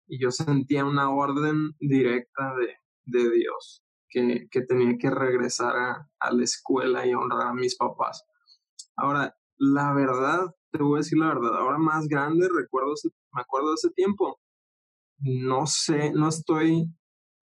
y 0.06 0.20
yo 0.22 0.30
sentía 0.30 0.84
una 0.84 1.10
orden 1.10 1.72
directa 1.80 2.54
de, 2.56 2.76
de 3.04 3.30
Dios 3.30 3.82
que, 4.08 4.46
que, 4.50 4.60
tenía 4.62 4.96
que 4.98 5.10
regresar 5.10 5.74
a, 5.74 6.08
a, 6.20 6.32
la 6.32 6.44
escuela 6.44 7.06
y 7.06 7.14
honrar 7.14 7.48
a 7.48 7.54
mis 7.54 7.76
papás. 7.76 8.24
Ahora, 8.96 9.34
la 9.56 9.94
verdad, 9.94 10.54
te 10.70 10.82
voy 10.82 10.96
a 10.96 10.98
decir 10.98 11.18
la 11.18 11.28
verdad, 11.28 11.56
ahora 11.56 11.78
más 11.78 12.08
grande, 12.08 12.48
recuerdo 12.54 12.94
me 13.32 13.40
acuerdo 13.40 13.68
de 13.68 13.74
ese 13.74 13.90
tiempo, 13.90 14.38
no 15.22 15.66
sé, 15.66 16.12
no 16.12 16.28
estoy 16.28 16.92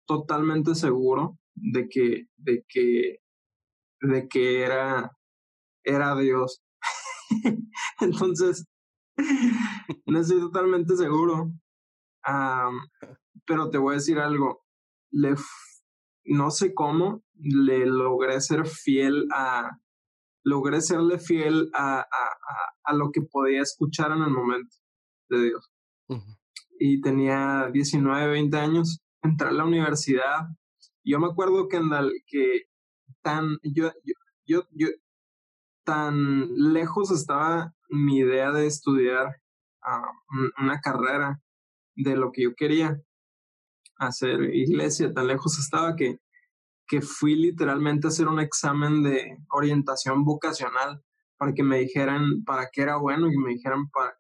totalmente 0.07 0.75
seguro 0.75 1.39
de 1.55 1.89
que, 1.89 2.27
de 2.37 2.65
que, 2.69 3.19
de 4.01 4.29
que 4.29 4.63
era, 4.63 5.17
era 5.83 6.15
Dios. 6.17 6.63
Entonces, 8.01 8.67
no 10.07 10.21
estoy 10.21 10.41
totalmente 10.41 10.97
seguro. 10.97 11.53
pero 13.47 13.71
te 13.71 13.79
voy 13.79 13.93
a 13.93 13.97
decir 13.97 14.19
algo. 14.19 14.65
Le, 15.11 15.35
no 16.25 16.51
sé 16.51 16.75
cómo 16.75 17.23
le 17.35 17.87
logré 17.87 18.41
ser 18.41 18.67
fiel 18.67 19.29
a. 19.33 19.79
Logré 20.47 20.83
serle 20.83 21.19
fiel 21.19 21.71
a, 21.73 22.01
a, 22.01 22.07
a, 22.85 22.93
lo 22.93 23.11
que 23.11 23.23
podía 23.23 23.63
escuchar 23.63 24.13
en 24.13 24.23
el 24.25 24.31
momento 24.31 24.77
de 25.31 25.43
Dios. 25.45 25.71
Y 26.87 27.01
tenía 27.01 27.71
19, 27.73 28.29
20 28.31 28.59
años. 28.59 29.01
Entré 29.23 29.49
a 29.49 29.53
la 29.53 29.65
universidad. 29.65 30.49
Yo 31.03 31.19
me 31.19 31.29
acuerdo 31.29 31.67
que, 31.67 31.81
que 32.27 32.65
tan. 33.23 33.57
Yo, 33.63 33.91
yo, 34.05 34.15
yo, 34.45 34.69
yo, 34.73 34.89
tan 35.83 36.47
lejos 36.75 37.11
estaba 37.11 37.73
mi 37.89 38.19
idea 38.19 38.53
de 38.53 38.67
estudiar 38.67 39.41
ah, 39.81 40.13
una 40.59 40.83
carrera 40.83 41.41
de 41.97 42.17
lo 42.17 42.31
que 42.33 42.43
yo 42.43 42.55
quería 42.55 43.01
hacer 43.97 44.55
iglesia, 44.55 45.15
tan 45.15 45.29
lejos 45.29 45.59
estaba 45.59 45.97
que, 45.97 46.19
que 46.87 47.01
fui 47.01 47.35
literalmente 47.35 48.07
a 48.07 48.11
hacer 48.11 48.29
un 48.29 48.41
examen 48.41 49.03
de 49.03 49.39
orientación 49.49 50.23
vocacional 50.23 51.03
para 51.39 51.55
que 51.55 51.63
me 51.63 51.79
dijeran 51.79 52.45
para 52.45 52.69
qué 52.71 52.83
era 52.83 52.99
bueno 52.99 53.33
y 53.33 53.39
me 53.39 53.55
dijeran 53.55 53.89
para 53.89 54.15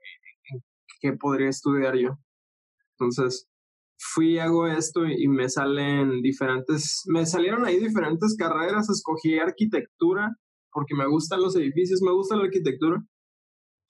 qué 1.02 1.12
podría 1.12 1.50
estudiar 1.50 1.96
yo. 1.96 2.18
Entonces, 3.04 3.48
fui, 3.98 4.38
hago 4.38 4.66
esto 4.66 5.06
y 5.06 5.28
me 5.28 5.48
salen 5.48 6.20
diferentes, 6.22 7.02
me 7.06 7.26
salieron 7.26 7.64
ahí 7.64 7.78
diferentes 7.78 8.36
carreras, 8.36 8.90
escogí 8.90 9.38
arquitectura 9.38 10.36
porque 10.72 10.94
me 10.94 11.06
gustan 11.06 11.40
los 11.40 11.56
edificios, 11.56 12.02
me 12.02 12.12
gusta 12.12 12.36
la 12.36 12.44
arquitectura 12.44 13.04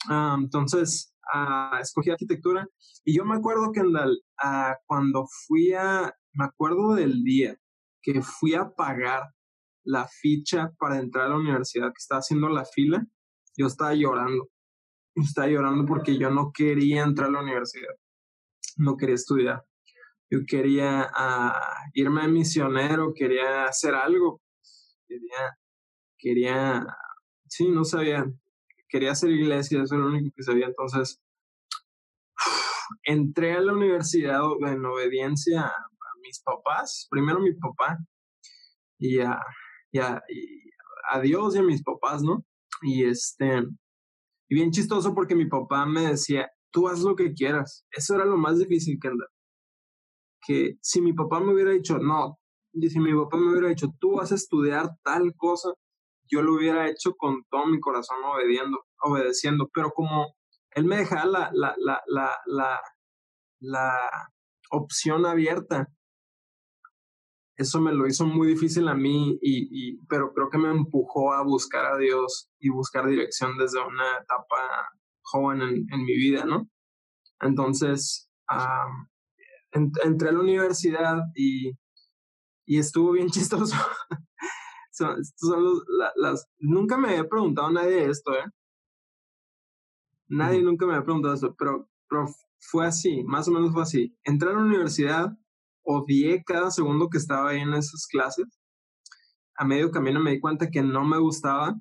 Ah, 0.09 0.37
entonces, 0.39 1.15
uh, 1.35 1.77
escogí 1.81 2.11
arquitectura 2.11 2.69
y 3.05 3.17
yo 3.17 3.25
me 3.25 3.37
acuerdo 3.37 3.73
que 3.73 3.81
uh, 3.81 4.75
cuando 4.87 5.27
fui 5.47 5.73
a, 5.73 6.13
me 6.33 6.45
acuerdo 6.45 6.95
del 6.95 7.23
día 7.23 7.57
que 8.03 8.21
fui 8.23 8.55
a 8.55 8.71
pagar 8.71 9.23
la 9.85 10.07
ficha 10.07 10.73
para 10.79 10.99
entrar 10.99 11.27
a 11.27 11.29
la 11.31 11.37
universidad, 11.37 11.89
que 11.89 11.99
estaba 11.99 12.19
haciendo 12.21 12.49
la 12.49 12.65
fila, 12.65 13.07
yo 13.57 13.67
estaba 13.67 13.95
llorando. 13.95 14.49
Estaba 15.17 15.49
llorando 15.49 15.87
porque 15.87 16.19
yo 16.19 16.31
no 16.31 16.51
quería 16.53 17.03
entrar 17.03 17.29
a 17.29 17.33
la 17.33 17.43
universidad, 17.43 17.95
no 18.77 18.97
quería 18.97 19.15
estudiar. 19.15 19.65
Yo 20.31 20.41
quería 20.47 21.11
irme 21.93 22.23
a 22.23 22.29
misionero, 22.29 23.13
quería 23.15 23.67
hacer 23.67 23.95
algo, 23.95 24.41
quería, 25.07 25.59
quería, 26.19 26.87
sí, 27.49 27.69
no 27.69 27.85
sabía, 27.85 28.25
quería 28.89 29.13
hacer 29.13 29.31
iglesia, 29.31 29.83
eso 29.83 29.95
era 29.95 30.05
lo 30.05 30.11
único 30.11 30.35
que 30.35 30.43
sabía. 30.43 30.67
Entonces, 30.67 31.21
entré 33.05 33.53
a 33.53 33.61
la 33.61 33.73
universidad 33.73 34.41
en 34.67 34.85
obediencia 34.85 35.63
a, 35.63 35.73
mis 36.23 36.41
papás, 36.43 37.07
primero 37.11 37.39
mi 37.39 37.53
papá, 37.53 37.99
y 38.99 39.21
a, 39.21 39.39
y 39.93 39.99
a, 39.99 40.23
Dios 41.23 41.55
y 41.55 41.59
a 41.59 41.63
mis 41.63 41.83
papás, 41.83 42.23
¿no? 42.23 42.47
Y 42.81 43.05
este, 43.05 43.63
y 44.49 44.55
bien 44.55 44.71
chistoso 44.71 45.15
porque 45.15 45.35
mi 45.35 45.47
papá 45.47 45.85
me 45.85 46.01
decía, 46.09 46.51
tú 46.75 46.89
haz 46.89 47.01
lo 47.01 47.15
que 47.15 47.33
quieras. 47.33 47.87
Eso 47.93 48.17
era 48.17 48.25
lo 48.25 48.37
más 48.37 48.59
difícil 48.59 48.99
andar. 49.05 49.29
Que 50.45 50.77
si 50.83 51.01
mi 51.01 51.13
papá 51.13 51.41
me 51.41 51.55
hubiera 51.55 51.71
dicho, 51.71 51.99
no, 51.99 52.39
y 52.73 52.91
si 52.91 52.99
mi 52.99 53.15
papá 53.15 53.37
me 53.39 53.53
hubiera 53.53 53.69
dicho, 53.69 53.95
tú 54.01 54.17
vas 54.17 54.33
a 54.33 54.35
estudiar 54.35 54.91
tal 55.05 55.33
cosa, 55.37 55.71
yo 56.29 56.43
lo 56.43 56.55
hubiera 56.55 56.91
hecho 56.91 57.15
con 57.17 57.45
todo 57.49 57.67
mi 57.67 57.79
corazón 57.79 58.17
obediendo, 58.25 58.85
obedeciendo, 59.03 59.71
pero 59.73 59.93
como 59.93 60.35
él 60.73 60.85
me 60.85 60.97
dejaba 60.97 61.27
la, 61.27 61.51
la, 61.53 61.75
la, 61.79 62.03
la, 62.09 62.37
la, 62.47 62.81
la 63.61 64.11
opción 64.71 65.25
abierta, 65.25 65.87
eso 67.57 67.81
me 67.81 67.93
lo 67.93 68.09
hizo 68.09 68.27
muy 68.27 68.49
difícil 68.49 68.89
a 68.89 68.95
mí, 68.95 69.39
y, 69.41 69.69
y, 69.71 69.99
pero 70.09 70.33
creo 70.35 70.51
que 70.51 70.59
me 70.59 70.71
empujó 70.71 71.33
a 71.33 71.45
buscar 71.45 71.87
a 71.87 71.97
Dios 71.97 72.51
y 72.59 72.69
buscar 72.69 73.07
dirección 73.07 73.57
desde 73.57 73.79
una 73.79 74.17
etapa 74.17 74.91
joven 75.25 75.63
en, 75.63 75.87
en 75.93 76.05
mi 76.05 76.17
vida, 76.17 76.45
¿no? 76.45 76.69
Entonces, 77.41 78.31
entré 79.73 80.29
a 80.29 80.33
la 80.33 80.41
universidad 80.41 81.19
y, 81.35 81.73
y 82.65 82.79
estuvo 82.79 83.13
bien 83.13 83.29
chistoso 83.31 83.77
son, 84.95 85.21
las, 86.17 86.49
nunca 86.59 86.97
me 86.97 87.09
había 87.09 87.29
preguntado 87.29 87.71
nadie 87.71 88.09
esto, 88.09 88.33
¿eh? 88.35 88.45
Nadie 90.29 90.63
nunca 90.63 90.87
me 90.87 90.95
había 90.95 91.05
preguntado 91.05 91.35
esto, 91.35 91.55
pero, 91.59 91.89
pero 92.09 92.27
fue 92.61 92.87
así, 92.87 93.23
más 93.25 93.49
o 93.49 93.51
menos 93.51 93.73
fue 93.73 93.83
así. 93.83 94.17
Entré 94.23 94.51
a 94.51 94.53
la 94.53 94.61
universidad, 94.61 95.37
odié 95.83 96.43
cada 96.45 96.71
segundo 96.71 97.11
que 97.11 97.19
estaba 97.19 97.51
ahí 97.51 97.61
en 97.61 97.75
esas 97.75 98.07
clases. 98.07 98.47
A 99.57 99.65
medio 99.65 99.91
camino 99.91 100.21
me 100.21 100.33
di 100.33 100.41
cuenta 100.41 100.71
que 100.71 100.83
no 100.83 101.05
me 101.05 101.19
gustaba, 101.19 101.75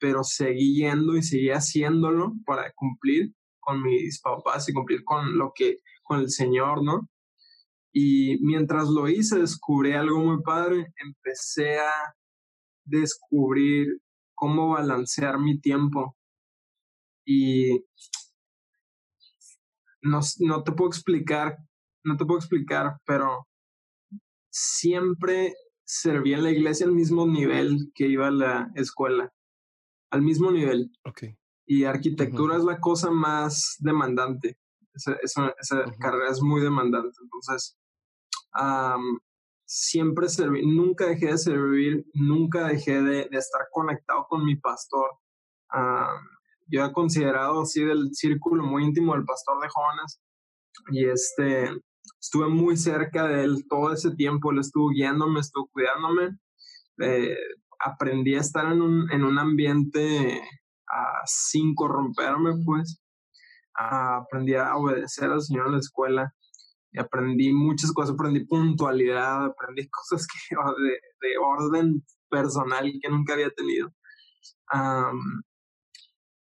pero 0.00 0.24
seguí 0.24 0.76
yendo 0.76 1.16
y 1.16 1.22
seguí 1.22 1.50
haciéndolo 1.50 2.32
para 2.46 2.72
cumplir 2.72 3.34
con 3.60 3.82
mis 3.82 4.20
papás 4.20 4.68
y 4.68 4.72
cumplir 4.72 5.04
con 5.04 5.38
lo 5.38 5.52
que, 5.54 5.76
con 6.02 6.20
el 6.20 6.30
Señor, 6.30 6.82
¿no? 6.82 7.08
Y 7.92 8.38
mientras 8.40 8.88
lo 8.88 9.08
hice, 9.08 9.38
descubrí 9.38 9.92
algo 9.92 10.18
muy 10.20 10.42
padre. 10.42 10.92
Empecé 10.96 11.78
a 11.78 12.14
descubrir 12.84 14.00
cómo 14.34 14.70
balancear 14.70 15.38
mi 15.38 15.60
tiempo. 15.60 16.16
Y 17.26 17.84
no, 20.02 20.20
no 20.38 20.62
te 20.62 20.72
puedo 20.72 20.88
explicar, 20.88 21.58
no 22.04 22.16
te 22.16 22.24
puedo 22.24 22.38
explicar, 22.38 22.96
pero 23.04 23.46
siempre 24.50 25.54
serví 25.84 26.32
en 26.32 26.44
la 26.44 26.50
iglesia 26.50 26.86
al 26.86 26.92
mismo 26.92 27.26
nivel 27.26 27.90
que 27.94 28.06
iba 28.06 28.28
a 28.28 28.32
la 28.32 28.70
escuela. 28.74 29.32
Al 30.10 30.22
mismo 30.22 30.50
nivel. 30.50 30.90
Okay. 31.04 31.36
Y 31.66 31.84
arquitectura 31.84 32.56
es 32.56 32.64
la 32.64 32.80
cosa 32.80 33.10
más 33.10 33.76
demandante. 33.78 34.58
Esa, 34.92 35.16
esa, 35.60 35.84
carrera 36.00 36.30
es 36.30 36.42
muy 36.42 36.60
demandante. 36.60 37.16
Entonces, 37.22 37.78
siempre 39.64 40.28
serví, 40.28 40.66
nunca 40.66 41.06
dejé 41.06 41.26
de 41.26 41.38
servir, 41.38 42.04
nunca 42.12 42.66
dejé 42.66 43.02
de, 43.02 43.28
estar 43.30 43.68
conectado 43.70 44.26
con 44.28 44.44
mi 44.44 44.56
pastor. 44.56 45.10
yo 46.66 46.84
he 46.84 46.92
considerado 46.92 47.62
así 47.62 47.84
del 47.84 48.12
círculo 48.12 48.64
muy 48.64 48.84
íntimo 48.84 49.14
del 49.14 49.24
pastor 49.24 49.60
de 49.62 49.68
jóvenes 49.68 50.20
y 50.90 51.04
este, 51.08 51.70
estuve 52.20 52.48
muy 52.48 52.76
cerca 52.76 53.28
de 53.28 53.44
él 53.44 53.64
todo 53.68 53.92
ese 53.92 54.10
tiempo, 54.12 54.52
le 54.52 54.60
estuvo 54.60 54.88
guiándome, 54.88 55.40
estuvo 55.40 55.68
cuidándome. 55.68 56.36
Eh, 56.98 57.36
aprendí 57.84 58.34
a 58.34 58.40
estar 58.40 58.70
en 58.72 58.82
un, 58.82 59.10
en 59.10 59.24
un 59.24 59.38
ambiente 59.38 60.42
sin 61.24 61.74
corromperme, 61.74 62.62
pues. 62.64 63.00
aprendí 63.74 64.54
a 64.54 64.76
obedecer 64.76 65.30
al 65.30 65.42
Señor 65.42 65.66
en 65.66 65.72
la 65.72 65.78
escuela 65.78 66.34
y 66.92 66.98
aprendí 66.98 67.52
muchas 67.52 67.92
cosas, 67.92 68.14
aprendí 68.14 68.44
puntualidad, 68.44 69.46
aprendí 69.46 69.88
cosas 69.90 70.26
que, 70.26 70.56
de, 70.56 71.28
de 71.28 71.38
orden 71.38 72.04
personal 72.28 72.90
que 73.00 73.08
nunca 73.08 73.34
había 73.34 73.50
tenido. 73.50 73.92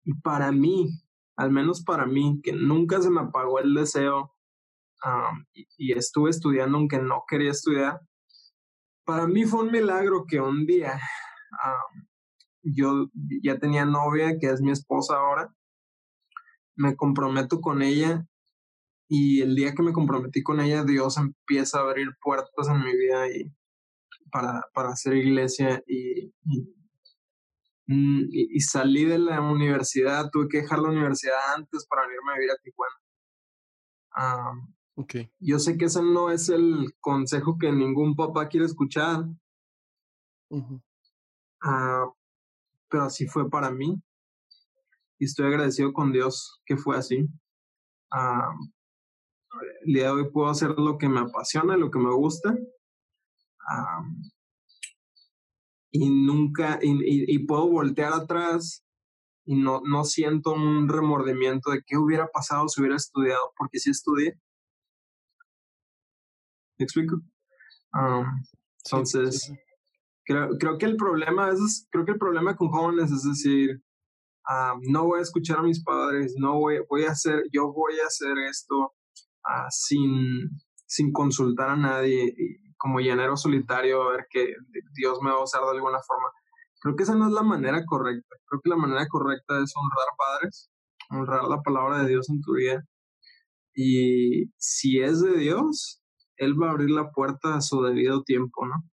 y 0.05 0.15
para 0.23 0.53
mí, 0.53 0.89
al 1.37 1.51
menos 1.51 1.83
para 1.85 2.07
mí, 2.07 2.41
que 2.43 2.53
nunca 2.53 3.01
se 3.03 3.11
me 3.11 3.21
apagó 3.21 3.59
el 3.61 3.75
deseo 3.75 4.35
y, 5.53 5.93
estuve 5.93 6.31
estudiando 6.31 6.79
aunque 6.79 6.99
no 6.99 7.25
quería 7.29 7.51
estudiar, 7.51 8.01
para 9.09 9.27
mí 9.27 9.47
fue 9.47 9.61
un 9.61 9.73
milagro 9.73 10.27
que 10.29 10.39
un 10.39 10.67
día 10.67 11.01
yo 12.63 13.09
ya 13.43 13.59
tenía 13.59 13.87
novia, 13.87 14.37
que 14.39 14.49
es 14.49 14.61
mi 14.61 14.71
esposa 14.71 15.17
ahora, 15.17 15.51
me 16.77 16.95
comprometo 16.95 17.63
con 17.63 17.81
ella 17.81 18.27
y 19.09 19.41
el 19.41 19.57
día 19.57 19.73
que 19.75 19.83
me 19.83 19.95
comprometí 19.95 20.43
con 20.43 20.61
ella, 20.61 20.85
Dios 20.85 21.17
empieza 21.17 21.79
a 21.79 21.85
abrir 21.85 22.09
puertas 22.21 22.69
en 22.69 22.85
mi 22.85 22.95
vida 22.95 23.31
y 23.31 23.51
para, 24.31 24.63
para 24.75 24.91
hacer 24.91 25.15
iglesia 25.15 25.83
y, 25.87 26.31
mm, 27.87 28.25
y, 28.31 28.61
salí 28.61 29.07
de 29.07 29.19
la 29.19 29.41
universidad, 29.41 30.29
tuve 30.31 30.49
que 30.51 30.59
dejar 30.59 30.81
la 30.81 30.91
universidad 30.91 31.55
antes 31.57 31.87
para 31.89 32.03
venirme 32.03 32.33
a 32.33 32.35
vivir 32.35 32.51
a 32.51 32.57
Tijuana. 32.63 32.95
Okay. 35.03 35.31
Yo 35.41 35.59
sé 35.59 35.77
que 35.77 35.87
ese 35.87 36.03
no 36.03 36.31
es 36.31 36.49
el 36.49 36.95
consejo 37.01 37.57
que 37.59 37.73
ningún 37.73 38.15
papá 38.15 38.49
quiere 38.49 38.67
escuchar, 38.67 39.25
ah, 41.63 42.13
pero 42.89 43.03
así 43.05 43.27
fue 43.27 43.49
para 43.51 43.71
mí 43.71 44.01
y 45.19 45.25
estoy 45.25 45.47
agradecido 45.47 45.93
con 45.93 46.13
Dios 46.13 46.61
que 46.65 46.77
fue 46.77 46.97
así 46.97 47.29
el 49.85 49.93
día 49.93 50.05
de 50.05 50.11
hoy 50.11 50.31
puedo 50.31 50.49
hacer 50.49 50.71
lo 50.71 50.99
que 50.99 51.09
me 51.09 51.21
apasiona, 51.21 51.77
lo 51.77 51.91
que 51.91 51.99
me 51.99 52.13
gusta. 52.15 52.57
y 55.91 56.11
nunca, 56.11 56.79
y, 56.83 57.39
puedo 57.47 57.69
voltear 57.69 58.13
atrás 58.13 58.85
y 59.47 59.57
no, 59.57 59.81
no 59.85 60.05
siento 60.05 60.53
un 60.53 60.89
remordimiento 60.89 61.71
de 61.71 61.83
qué 61.87 61.97
hubiera 61.97 62.29
pasado 62.29 62.69
si 62.69 62.81
hubiera 62.81 62.97
estudiado, 62.97 63.53
porque 63.57 63.79
sí 63.79 63.91
estudié. 63.91 64.39
¿Me 66.79 66.85
explico? 66.85 67.21
entonces, 68.85 69.53
Creo, 70.25 70.51
creo, 70.59 70.77
que 70.77 70.85
el 70.85 70.97
problema 70.97 71.51
es, 71.51 71.89
creo 71.91 72.05
que 72.05 72.13
el 72.13 72.19
problema 72.19 72.55
con 72.55 72.69
jóvenes 72.69 73.11
es 73.11 73.23
decir, 73.25 73.83
no 74.83 75.07
voy 75.07 75.21
a 75.21 75.23
escuchar 75.23 75.59
a 75.59 75.63
mis 75.63 75.83
padres, 75.83 76.35
no 76.37 76.59
voy, 76.59 76.81
voy 76.89 77.05
a 77.05 77.13
hacer, 77.13 77.45
yo 77.51 77.73
voy 77.73 77.95
a 77.99 78.07
hacer 78.07 78.37
esto, 78.51 78.95
sin, 79.71 80.51
sin 80.87 81.13
consultar 81.13 81.71
a 81.71 81.77
nadie, 81.77 82.35
como 82.77 83.01
llanero 83.01 83.37
solitario, 83.37 84.03
a 84.03 84.13
ver 84.13 84.27
que 84.31 84.55
Dios 84.95 85.19
me 85.23 85.31
va 85.31 85.39
a 85.39 85.45
usar 85.45 85.63
de 85.63 85.71
alguna 85.71 85.99
forma. 86.07 86.29
Creo 86.81 86.95
que 86.95 87.03
esa 87.03 87.15
no 87.15 87.27
es 87.27 87.33
la 87.33 87.43
manera 87.43 87.85
correcta. 87.85 88.37
Creo 88.47 88.61
que 88.63 88.71
la 88.71 88.77
manera 88.77 89.07
correcta 89.09 89.59
es 89.63 89.73
honrar 89.75 90.15
padres, 90.17 90.71
honrar 91.11 91.45
la 91.45 91.61
palabra 91.63 92.03
de 92.03 92.09
Dios 92.09 92.29
en 92.31 92.41
tu 92.41 92.55
vida. 92.55 92.85
Y 93.75 94.53
si 94.59 95.01
es 95.01 95.21
de 95.21 95.37
Dios, 95.39 95.98
Él 96.39 96.61
va 96.61 96.69
a 96.69 96.71
abrir 96.71 96.91
la 96.91 97.11
puerta 97.11 97.57
a 97.57 97.61
su 97.61 97.83
debido 97.83 98.23
tiempo, 98.23 98.67
¿no? 98.67 98.89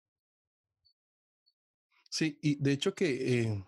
Sí, 2.08 2.38
y 2.42 2.56
de 2.56 2.72
hecho 2.72 2.94
que 2.94 3.40
eh, 3.40 3.64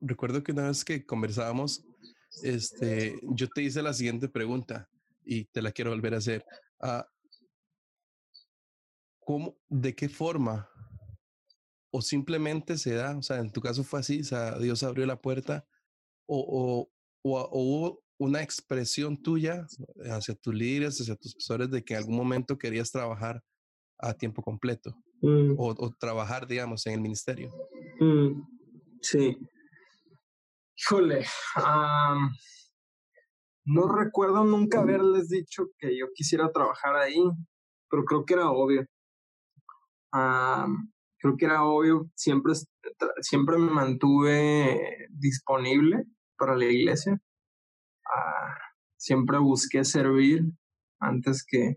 recuerdo 0.00 0.42
que 0.42 0.52
una 0.52 0.68
vez 0.68 0.84
que 0.84 1.06
conversábamos, 1.06 1.84
este, 2.42 3.18
yo 3.22 3.48
te 3.48 3.62
hice 3.62 3.82
la 3.82 3.92
siguiente 3.92 4.28
pregunta 4.28 4.88
y 5.24 5.44
te 5.44 5.62
la 5.62 5.72
quiero 5.72 5.90
volver 5.90 6.14
a 6.14 6.18
hacer. 6.18 6.44
Ah, 6.80 7.06
¿Cómo, 9.20 9.56
de 9.68 9.94
qué 9.94 10.08
forma? 10.08 10.68
O 11.90 12.02
simplemente 12.02 12.78
se 12.78 12.94
da, 12.94 13.16
o 13.16 13.22
sea, 13.22 13.38
en 13.38 13.52
tu 13.52 13.60
caso 13.60 13.84
fue 13.84 14.00
así, 14.00 14.20
o 14.20 14.24
sea, 14.24 14.58
Dios 14.58 14.82
abrió 14.82 15.06
la 15.06 15.20
puerta, 15.20 15.66
o, 16.26 16.88
o, 17.22 17.48
hubo 17.52 18.02
una 18.18 18.42
expresión 18.42 19.22
tuya 19.22 19.66
hacia 20.10 20.34
tus 20.34 20.54
líderes, 20.54 21.00
hacia 21.00 21.16
tus 21.16 21.34
profesores, 21.34 21.70
de 21.70 21.84
que 21.84 21.94
en 21.94 22.00
algún 22.00 22.16
momento 22.16 22.58
querías 22.58 22.90
trabajar 22.90 23.42
a 23.98 24.14
tiempo 24.14 24.42
completo 24.42 24.94
mm. 25.22 25.54
o, 25.56 25.90
trabajar, 25.98 26.46
digamos, 26.46 26.86
en 26.86 26.94
el 26.94 27.00
ministerio. 27.00 27.52
Mm, 28.00 28.42
sí. 29.00 29.36
Híjole, 30.76 31.24
no 33.64 33.88
recuerdo 33.88 34.44
nunca 34.44 34.80
haberles 34.80 35.28
dicho 35.28 35.66
que 35.78 35.96
yo 35.98 36.06
quisiera 36.14 36.50
trabajar 36.52 36.96
ahí, 36.96 37.22
pero 37.90 38.04
creo 38.04 38.24
que 38.24 38.34
era 38.34 38.50
obvio. 38.50 38.84
creo 41.18 41.36
que 41.36 41.44
era 41.44 41.64
obvio, 41.64 42.10
siempre, 42.14 42.52
siempre 43.20 43.58
me 43.58 43.70
mantuve 43.70 45.08
disponible 45.10 46.04
para 46.36 46.56
la 46.56 46.66
iglesia. 46.66 47.20
Ah, 48.08 48.58
siempre 48.96 49.38
busqué 49.38 49.84
servir 49.84 50.42
antes 51.00 51.44
que 51.44 51.76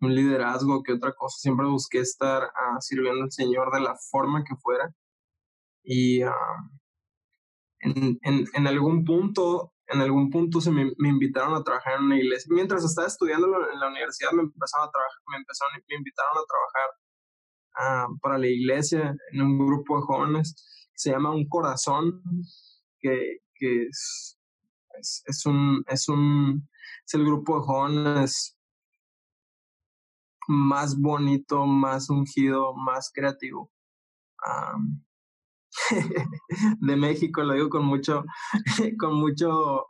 un 0.00 0.14
liderazgo, 0.14 0.82
que 0.82 0.92
otra 0.92 1.12
cosa. 1.14 1.38
Siempre 1.38 1.66
busqué 1.66 2.00
estar 2.00 2.42
ah, 2.42 2.80
sirviendo 2.80 3.24
al 3.24 3.32
Señor 3.32 3.72
de 3.72 3.80
la 3.80 3.96
forma 4.10 4.44
que 4.44 4.56
fuera. 4.56 4.92
Y 5.84 6.22
en, 7.80 8.18
en, 8.22 8.44
en, 8.52 8.66
algún 8.66 9.04
punto 9.04 9.72
en 9.88 10.00
algún 10.00 10.30
punto 10.30 10.60
se 10.60 10.70
me, 10.70 10.92
invitaron 10.98 11.54
a 11.54 11.62
trabajar 11.62 11.98
en 11.98 12.04
una 12.04 12.18
iglesia. 12.18 12.48
Mientras 12.54 12.84
estaba 12.84 13.08
estudiando 13.08 13.46
en 13.46 13.80
la 13.80 13.88
universidad 13.88 14.32
me 14.32 14.42
empezaron 14.42 14.88
a 14.88 14.90
trabajar, 14.90 15.20
me 15.26 15.36
empezaron, 15.36 15.82
invitaron 15.88 16.38
a 16.38 16.46
trabajar 16.46 16.88
ah, 17.76 18.06
para 18.22 18.38
la 18.38 18.46
iglesia 18.46 19.14
en 19.32 19.42
un 19.42 19.58
grupo 19.58 19.96
de 19.96 20.02
jóvenes 20.02 20.72
se 20.94 21.10
llama 21.10 21.34
Un 21.34 21.48
Corazón, 21.48 22.22
que, 23.00 23.38
que 23.54 23.86
es, 23.86 24.38
es, 24.98 25.46
un, 25.46 25.84
es 25.88 26.08
un, 26.08 26.68
es 27.06 27.14
el 27.14 27.24
grupo 27.24 27.58
de 27.58 27.66
jóvenes 27.66 28.56
más 30.48 30.98
bonito, 30.98 31.66
más 31.66 32.10
ungido, 32.10 32.74
más 32.74 33.10
creativo. 33.12 33.70
de 36.80 36.96
México, 36.96 37.42
lo 37.42 37.54
digo 37.54 37.68
con 37.70 37.84
mucho, 37.84 38.24
con 38.98 39.14
mucho, 39.14 39.86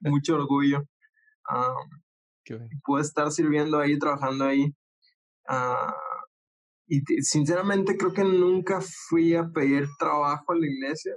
mucho 0.00 0.34
orgullo. 0.36 0.84
puedo 2.84 3.02
estar 3.02 3.30
sirviendo 3.30 3.78
ahí, 3.78 3.98
trabajando 3.98 4.44
ahí. 4.44 4.74
Ah, 5.48 5.94
y 6.86 7.00
sinceramente 7.22 7.96
creo 7.96 8.12
que 8.12 8.24
nunca 8.24 8.80
fui 9.08 9.34
a 9.34 9.48
pedir 9.48 9.88
trabajo 9.98 10.52
a 10.52 10.56
la 10.56 10.66
iglesia. 10.66 11.14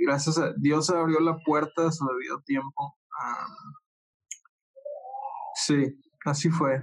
Gracias 0.00 0.38
a 0.38 0.52
Dios 0.56 0.90
abrió 0.90 1.20
la 1.20 1.38
puerta 1.44 1.88
a 1.88 1.92
su 1.92 2.06
debido 2.06 2.40
tiempo. 2.42 2.96
sí, 5.54 5.98
así 6.24 6.50
fue. 6.50 6.82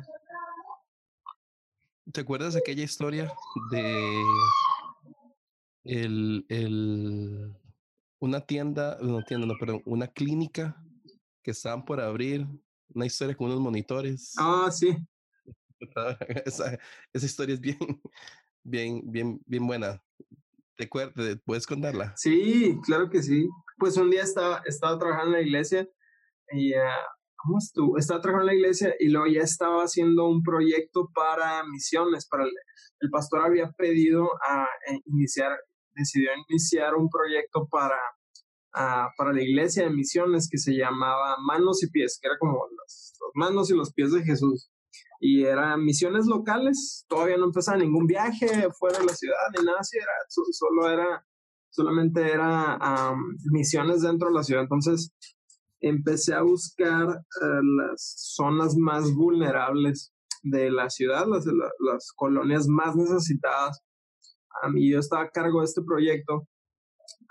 ¿Te 2.11 2.21
acuerdas 2.21 2.53
de 2.53 2.59
aquella 2.59 2.83
historia 2.83 3.33
de 3.71 4.23
el, 5.83 6.45
el, 6.49 7.55
una 8.19 8.41
tienda, 8.41 8.97
no 9.01 9.21
tienda, 9.23 9.47
no, 9.47 9.55
perdón, 9.59 9.81
una 9.85 10.07
clínica 10.07 10.81
que 11.43 11.51
estaban 11.51 11.85
por 11.85 12.01
abrir, 12.01 12.47
una 12.93 13.05
historia 13.05 13.35
con 13.35 13.47
unos 13.47 13.59
monitores. 13.59 14.33
Ah, 14.37 14.69
sí. 14.71 14.97
Esa, 16.45 16.77
esa 17.13 17.25
historia 17.25 17.53
es 17.53 17.61
bien, 17.61 17.77
bien, 18.63 19.01
bien, 19.05 19.39
bien 19.45 19.67
buena. 19.67 20.01
¿Te 20.77 20.89
¿Puedes 21.43 21.67
contarla? 21.67 22.13
Sí, 22.15 22.77
claro 22.85 23.09
que 23.09 23.23
sí. 23.23 23.49
Pues 23.77 23.97
un 23.97 24.09
día 24.09 24.23
estaba, 24.23 24.61
estaba 24.65 24.97
trabajando 24.97 25.35
en 25.35 25.41
la 25.41 25.47
iglesia 25.47 25.87
y 26.51 26.73
uh, 26.73 26.79
¿cómo 27.35 27.57
estuvo? 27.57 27.97
Estaba 27.97 28.21
trabajando 28.21 28.51
en 28.51 28.57
la 28.57 28.61
iglesia 28.61 28.95
y 28.99 29.09
luego 29.09 29.27
ya 29.27 29.41
estaba 29.41 29.83
haciendo 29.83 30.27
un 30.27 30.43
proyecto 30.43 31.09
para 31.13 31.63
misiones. 31.65 32.27
Para 32.27 32.43
el, 32.43 32.51
el 32.99 33.09
pastor 33.09 33.41
había 33.41 33.71
pedido 33.71 34.29
a 34.47 34.65
eh, 34.91 34.99
iniciar 35.05 35.57
decidió 35.97 36.29
iniciar 36.47 36.95
un 36.95 37.09
proyecto 37.09 37.67
para, 37.69 37.97
ah, 38.73 39.09
para 39.17 39.33
la 39.33 39.41
iglesia 39.41 39.83
de 39.83 39.89
misiones 39.89 40.47
que 40.49 40.57
se 40.57 40.73
llamaba 40.73 41.35
Manos 41.45 41.83
y 41.83 41.89
Pies, 41.89 42.19
que 42.21 42.27
era 42.27 42.37
como 42.37 42.67
las, 42.77 43.13
manos 43.33 43.69
y 43.69 43.75
los 43.75 43.93
pies 43.93 44.11
de 44.11 44.23
Jesús. 44.23 44.69
Y 45.19 45.43
eran 45.43 45.83
misiones 45.83 46.27
locales, 46.27 47.05
todavía 47.07 47.37
no 47.37 47.45
empezaba 47.45 47.77
ningún 47.77 48.05
viaje 48.05 48.69
fuera 48.77 48.99
de 48.99 49.05
la 49.05 49.13
ciudad 49.13 49.35
ni 49.57 49.65
nada 49.65 49.79
así, 49.79 49.97
era, 49.97 50.11
solo 50.51 50.89
era, 50.89 51.25
solamente 51.69 52.31
era 52.31 52.79
misiones 53.51 54.01
dentro 54.01 54.27
de 54.27 54.35
la 54.35 54.43
ciudad. 54.43 54.63
Entonces 54.63 55.11
empecé 55.79 56.33
a 56.33 56.43
buscar 56.43 57.07
eh, 57.09 57.61
las 57.77 58.33
zonas 58.35 58.75
más 58.77 59.13
vulnerables 59.13 60.13
de 60.43 60.69
la 60.69 60.89
ciudad, 60.89 61.25
las, 61.27 61.45
las 61.45 62.11
colonias 62.15 62.67
más 62.67 62.95
necesitadas 62.95 63.83
y 64.75 64.91
yo 64.91 64.99
estaba 64.99 65.23
a 65.23 65.29
cargo 65.29 65.59
de 65.59 65.65
este 65.65 65.81
proyecto. 65.81 66.47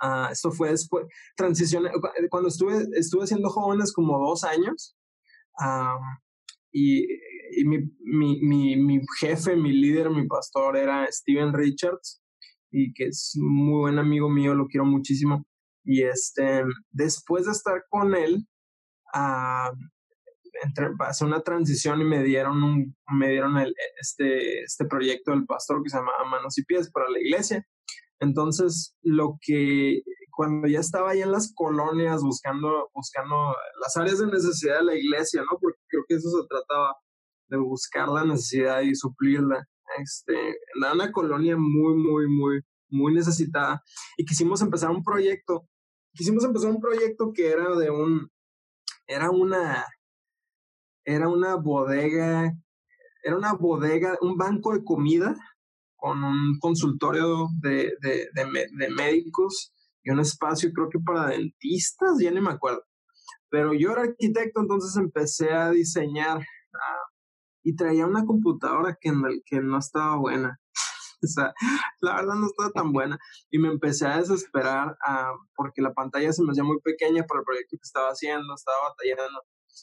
Uh, 0.02 0.30
esto 0.30 0.50
fue 0.50 0.70
después, 0.70 1.06
transición, 1.36 1.84
cuando 2.30 2.48
estuve, 2.48 2.86
estuve 2.94 3.24
haciendo 3.24 3.48
jóvenes 3.48 3.92
como 3.92 4.18
dos 4.18 4.44
años. 4.44 4.96
Y, 6.78 7.64
mi, 7.64 7.78
mi, 8.00 8.40
mi, 8.42 8.76
mi, 8.76 9.00
jefe, 9.18 9.56
mi 9.56 9.72
líder, 9.72 10.10
mi 10.10 10.26
pastor 10.26 10.76
era 10.76 11.10
Steven 11.10 11.54
Richards, 11.54 12.22
y 12.70 12.92
que 12.92 13.06
es 13.06 13.32
muy 13.40 13.80
buen 13.80 13.98
amigo 13.98 14.28
mío, 14.28 14.54
lo 14.54 14.66
quiero 14.66 14.84
muchísimo. 14.84 15.46
Y 15.84 16.02
este, 16.02 16.64
después 16.90 17.46
de 17.46 17.52
estar 17.52 17.82
con 17.88 18.14
él, 18.14 18.46
uh, 19.14 19.74
una 21.22 21.40
transición 21.40 22.00
y 22.02 22.04
me 22.04 22.22
dieron 22.22 22.62
un, 22.62 22.96
me 23.10 23.30
dieron 23.30 23.56
este, 23.98 24.62
este 24.62 24.84
proyecto 24.84 25.30
del 25.30 25.46
pastor 25.46 25.82
que 25.82 25.88
se 25.88 25.96
llamaba 25.96 26.28
Manos 26.30 26.58
y 26.58 26.64
Pies 26.64 26.90
para 26.90 27.08
la 27.08 27.20
iglesia. 27.20 27.66
Entonces, 28.20 28.94
lo 29.02 29.38
que 29.40 30.02
cuando 30.36 30.68
ya 30.68 30.80
estaba 30.80 31.10
ahí 31.10 31.22
en 31.22 31.32
las 31.32 31.52
colonias 31.54 32.20
buscando, 32.22 32.90
buscando 32.94 33.56
las 33.80 33.96
áreas 33.96 34.18
de 34.18 34.26
necesidad 34.26 34.80
de 34.80 34.84
la 34.84 34.94
iglesia, 34.94 35.40
¿no? 35.40 35.58
Porque 35.58 35.80
creo 35.88 36.04
que 36.06 36.16
eso 36.16 36.28
se 36.28 36.46
trataba 36.46 36.94
de 37.48 37.56
buscar 37.56 38.08
la 38.08 38.24
necesidad 38.24 38.82
y 38.82 38.94
suplirla. 38.94 39.66
Este, 39.98 40.34
en 40.50 40.92
una 40.92 41.10
colonia 41.10 41.56
muy, 41.56 41.94
muy, 41.94 42.28
muy, 42.28 42.60
muy 42.90 43.14
necesitada. 43.14 43.82
Y 44.18 44.26
quisimos 44.26 44.60
empezar 44.60 44.90
un 44.90 45.02
proyecto. 45.02 45.66
Quisimos 46.12 46.44
empezar 46.44 46.70
un 46.70 46.80
proyecto 46.80 47.32
que 47.34 47.48
era 47.48 47.74
de 47.74 47.90
un, 47.90 48.28
era 49.06 49.30
una, 49.30 49.86
era 51.04 51.28
una 51.28 51.54
bodega, 51.54 52.52
era 53.24 53.36
una 53.36 53.54
bodega, 53.54 54.18
un 54.20 54.36
banco 54.36 54.74
de 54.74 54.84
comida 54.84 55.34
con 55.96 56.22
un 56.22 56.58
consultorio 56.60 57.48
de, 57.62 57.94
de, 58.02 58.28
de, 58.34 58.90
médicos 58.90 59.72
y 60.06 60.10
un 60.10 60.20
espacio 60.20 60.70
creo 60.72 60.88
que 60.88 61.00
para 61.00 61.30
dentistas, 61.30 62.18
ya 62.20 62.30
ni 62.30 62.40
me 62.40 62.50
acuerdo. 62.50 62.82
Pero 63.50 63.74
yo 63.74 63.90
era 63.90 64.02
arquitecto, 64.02 64.60
entonces 64.60 64.96
empecé 64.96 65.52
a 65.52 65.70
diseñar 65.70 66.38
ah, 66.38 67.02
y 67.64 67.74
traía 67.74 68.06
una 68.06 68.24
computadora 68.24 68.96
que, 69.00 69.12
que 69.44 69.60
no 69.60 69.78
estaba 69.78 70.16
buena. 70.16 70.60
o 71.24 71.26
sea, 71.26 71.52
la 72.00 72.14
verdad 72.14 72.36
no 72.36 72.46
estaba 72.46 72.70
tan 72.70 72.92
buena. 72.92 73.18
Y 73.50 73.58
me 73.58 73.68
empecé 73.68 74.06
a 74.06 74.18
desesperar 74.18 74.96
ah, 75.04 75.32
porque 75.56 75.82
la 75.82 75.92
pantalla 75.92 76.32
se 76.32 76.44
me 76.44 76.52
hacía 76.52 76.62
muy 76.62 76.78
pequeña 76.80 77.24
para 77.24 77.40
el 77.40 77.44
proyecto 77.44 77.76
que 77.76 77.82
estaba 77.82 78.10
haciendo, 78.10 78.54
estaba 78.54 78.90
batallando. 78.90 79.42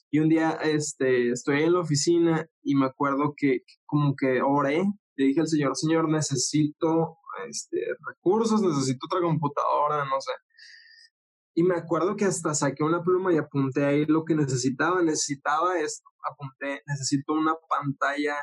Y 0.10 0.20
un 0.20 0.30
día 0.30 0.52
este, 0.52 1.32
estoy 1.32 1.64
en 1.64 1.74
la 1.74 1.82
oficina 1.82 2.48
y 2.62 2.76
me 2.76 2.86
acuerdo 2.86 3.34
que, 3.36 3.60
como 3.86 4.16
que 4.16 4.42
oré, 4.42 4.86
le 5.16 5.26
dije 5.26 5.42
al 5.42 5.48
señor, 5.48 5.76
señor, 5.76 6.10
necesito 6.10 7.18
este, 7.48 7.78
recursos, 8.08 8.62
necesito 8.62 9.06
otra 9.06 9.22
computadora, 9.22 10.06
no 10.06 10.20
sé. 10.20 10.32
Y 11.56 11.64
me 11.64 11.76
acuerdo 11.76 12.16
que 12.16 12.26
hasta 12.26 12.54
saqué 12.54 12.84
una 12.84 13.04
pluma 13.04 13.32
y 13.32 13.38
apunté 13.38 13.86
ahí 13.86 14.06
lo 14.06 14.26
que 14.26 14.36
necesitaba. 14.36 15.02
Necesitaba 15.04 15.80
esto, 15.80 16.10
apunté, 16.32 16.82
necesito 16.88 17.34
una 17.34 17.54
pantalla 17.70 18.36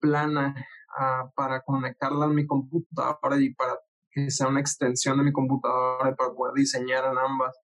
plana 0.00 0.54
uh, 0.98 1.30
para 1.34 1.62
conectarla 1.62 2.24
a 2.24 2.28
mi 2.28 2.46
computadora 2.46 3.36
y 3.38 3.52
para 3.54 3.78
que 4.10 4.30
sea 4.30 4.48
una 4.48 4.60
extensión 4.60 5.18
de 5.18 5.24
mi 5.24 5.32
computadora 5.32 6.14
para 6.16 6.32
poder 6.34 6.54
diseñar 6.54 7.04
en 7.04 7.18
ambas 7.18 7.54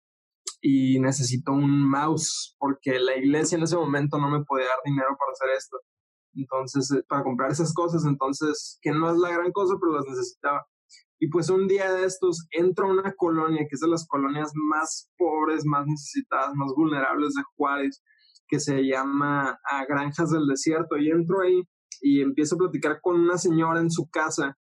y 0.60 0.98
necesito 1.00 1.52
un 1.52 1.88
mouse 1.88 2.56
porque 2.58 2.98
la 2.98 3.16
iglesia 3.16 3.56
en 3.56 3.64
ese 3.64 3.76
momento 3.76 4.18
no 4.18 4.30
me 4.30 4.44
podía 4.44 4.66
dar 4.66 4.78
dinero 4.84 5.16
para 5.18 5.32
hacer 5.32 5.48
esto. 5.56 5.78
Entonces, 6.36 6.90
eh, 6.92 7.04
para 7.08 7.22
comprar 7.22 7.50
esas 7.50 7.72
cosas, 7.74 8.04
entonces, 8.04 8.78
que 8.82 8.92
no 8.92 9.10
es 9.10 9.18
la 9.18 9.30
gran 9.30 9.52
cosa, 9.52 9.74
pero 9.80 9.92
las 9.92 10.06
necesitaba. 10.06 10.66
Y 11.20 11.28
pues 11.28 11.48
un 11.48 11.68
día 11.68 11.92
de 11.92 12.04
estos 12.04 12.46
entro 12.50 12.86
a 12.86 12.92
una 12.92 13.14
colonia 13.14 13.66
que 13.68 13.74
es 13.74 13.80
de 13.80 13.88
las 13.88 14.06
colonias 14.06 14.52
más 14.54 15.10
pobres, 15.16 15.64
más 15.64 15.86
necesitadas, 15.86 16.54
más 16.54 16.72
vulnerables 16.76 17.34
de 17.34 17.42
Juárez, 17.56 18.02
que 18.48 18.60
se 18.60 18.82
llama 18.82 19.58
ah, 19.70 19.84
Granjas 19.88 20.30
del 20.30 20.46
Desierto. 20.46 20.96
Y 20.96 21.10
entro 21.10 21.42
ahí 21.42 21.62
y 22.02 22.20
empiezo 22.20 22.56
a 22.56 22.58
platicar 22.58 23.00
con 23.00 23.20
una 23.20 23.38
señora 23.38 23.80
en 23.80 23.90
su 23.90 24.08
casa, 24.10 24.58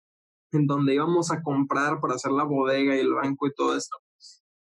en 0.52 0.66
donde 0.66 0.96
íbamos 0.96 1.32
a 1.32 1.42
comprar 1.44 2.00
para 2.00 2.16
hacer 2.16 2.32
la 2.32 2.46
bodega 2.46 2.96
y 2.96 3.00
el 3.02 3.14
banco 3.14 3.48
y 3.48 3.54
todo 3.54 3.76
esto 3.76 3.98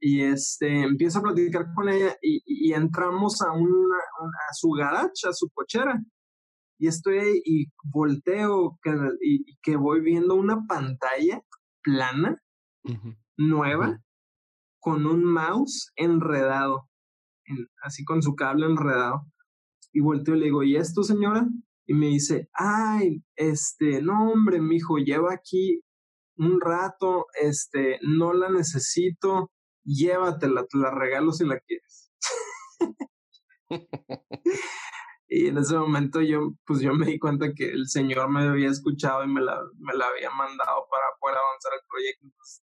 y 0.07 0.23
este, 0.23 0.83
empiezo 0.83 1.21
a 1.21 1.23
platicar 1.23 1.73
con 1.75 1.88
ella 1.88 2.14
y, 2.21 2.75
entramos 2.75 3.40
a, 3.40 3.53
una, 3.53 3.97
a 3.97 4.53
su 4.53 4.71
garage, 4.73 5.27
a 5.27 5.33
su 5.33 5.49
cochera. 5.49 5.99
Y 6.79 6.89
estoy 6.89 7.19
ahí 7.19 7.43
y 7.45 7.67
volteo 7.85 8.79
y, 9.21 9.57
que 9.63 9.77
voy 9.77 10.01
viendo 10.01 10.35
una 10.35 10.67
pantalla 10.67 11.43
plana, 11.83 12.43
nueva, 13.37 14.01
con 14.81 15.07
un 15.07 15.25
mouse 15.25 15.93
enredado, 15.97 16.89
así 17.83 18.05
con 18.05 18.23
su 18.23 18.35
cable 18.35 18.67
enredado. 18.67 19.27
Y 19.93 20.01
volteo 20.01 20.35
y 20.35 20.39
le 20.41 20.45
digo, 20.47 20.63
¿y 20.63 20.77
esto, 20.77 21.03
señora? 21.03 21.47
Y 21.87 21.95
me 21.95 22.07
dice, 22.07 22.49
ay, 22.53 23.23
este, 23.37 24.03
no, 24.03 24.31
hombre, 24.31 24.61
mi 24.61 24.77
hijo, 24.77 24.99
lleva 24.99 25.33
aquí 25.33 25.83
un 26.37 26.61
rato, 26.61 27.27
este, 27.41 27.99
no 28.03 28.33
la 28.33 28.49
necesito, 28.51 29.53
llévatela, 29.85 30.67
te 30.67 30.79
la 30.79 30.91
regalo 30.91 31.33
si 31.33 31.45
la 31.47 31.61
quieres. 31.61 32.11
y 35.35 35.49
en 35.49 35.59
ese 35.59 35.77
momento 35.77 36.20
yo, 36.20 36.55
pues 36.64 36.81
yo 36.81 36.94
me 36.94 37.07
di 37.07 37.18
cuenta 37.18 37.53
que 37.55 37.68
el 37.68 37.88
señor 37.88 38.31
me 38.31 38.44
había 38.44 38.68
escuchado 38.68 39.25
y 39.25 39.27
me 39.27 39.40
la, 39.40 39.61
me 39.79 39.92
la 39.94 40.07
había 40.07 40.31
mandado 40.31 40.87
para 40.88 41.07
poder 41.18 41.37
avanzar 41.38 41.73
el 41.75 41.87
proyecto. 41.88 42.29
pues, 42.37 42.62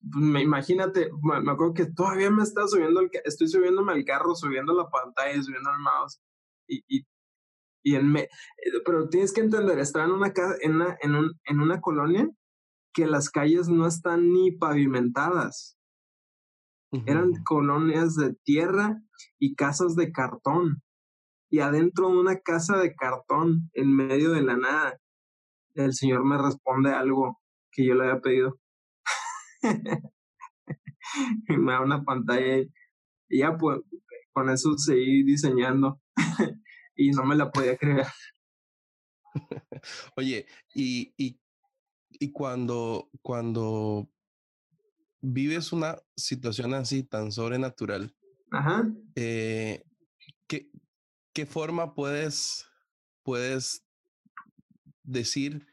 me 0.00 0.40
imagínate, 0.40 1.10
me, 1.22 1.52
acuerdo 1.52 1.74
que 1.74 1.86
todavía 1.86 2.30
me 2.30 2.44
está 2.44 2.66
subiendo 2.66 3.00
el, 3.00 3.10
estoy 3.24 3.46
subiéndome 3.48 3.92
al 3.92 4.04
carro, 4.06 4.34
subiendo 4.34 4.72
la 4.72 4.88
pantalla, 4.88 5.42
subiendo 5.42 5.70
el 5.70 5.78
mouse 5.80 6.18
y, 6.66 6.82
y, 6.88 7.06
y 7.84 7.94
en 7.94 8.10
me, 8.10 8.28
pero 8.86 9.10
tienes 9.10 9.34
que 9.34 9.42
entender, 9.42 9.78
estar 9.78 10.06
en 10.06 10.12
una 10.12 10.32
casa, 10.32 10.56
en 10.62 10.76
una, 10.76 10.96
en, 11.02 11.14
un, 11.14 11.40
en 11.44 11.60
una 11.60 11.82
colonia 11.82 12.26
que 12.94 13.06
las 13.06 13.28
calles 13.28 13.68
no 13.68 13.86
están 13.86 14.32
ni 14.32 14.50
pavimentadas. 14.50 15.76
Eran 17.06 17.32
colonias 17.44 18.16
de 18.16 18.34
tierra 18.44 19.00
y 19.38 19.54
casas 19.54 19.94
de 19.94 20.12
cartón. 20.12 20.82
Y 21.52 21.60
adentro 21.60 22.08
de 22.08 22.16
una 22.16 22.38
casa 22.38 22.78
de 22.78 22.94
cartón, 22.94 23.68
en 23.74 23.94
medio 23.94 24.30
de 24.30 24.40
la 24.40 24.56
nada, 24.56 24.98
el 25.74 25.92
Señor 25.92 26.24
me 26.24 26.38
responde 26.38 26.92
algo 26.92 27.42
que 27.70 27.84
yo 27.84 27.94
le 27.94 28.04
había 28.04 28.22
pedido. 28.22 28.58
y 31.48 31.56
me 31.58 31.72
da 31.72 31.82
una 31.82 32.02
pantalla 32.04 32.64
y 33.28 33.38
ya 33.38 33.58
pues 33.58 33.80
con 34.32 34.48
eso 34.48 34.78
seguí 34.78 35.24
diseñando 35.24 36.00
y 36.96 37.10
no 37.10 37.22
me 37.24 37.36
la 37.36 37.50
podía 37.50 37.76
creer. 37.76 38.06
Oye, 40.16 40.46
y, 40.74 41.12
y, 41.18 41.38
y 42.08 42.32
cuando, 42.32 43.10
cuando 43.20 44.08
vives 45.20 45.70
una 45.74 45.98
situación 46.16 46.72
así 46.72 47.02
tan 47.02 47.30
sobrenatural, 47.30 48.16
eh, 49.16 49.84
¿qué, 50.46 50.70
¿qué, 51.32 51.46
forma 51.46 51.94
puedes, 51.94 52.66
puedes 53.22 53.84
decir 55.02 55.66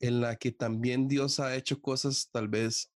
en 0.00 0.20
la 0.20 0.36
que 0.36 0.52
también 0.52 1.08
Dios 1.08 1.40
ha 1.40 1.56
hecho 1.56 1.80
cosas 1.80 2.28
tal 2.30 2.48
vez 2.48 2.92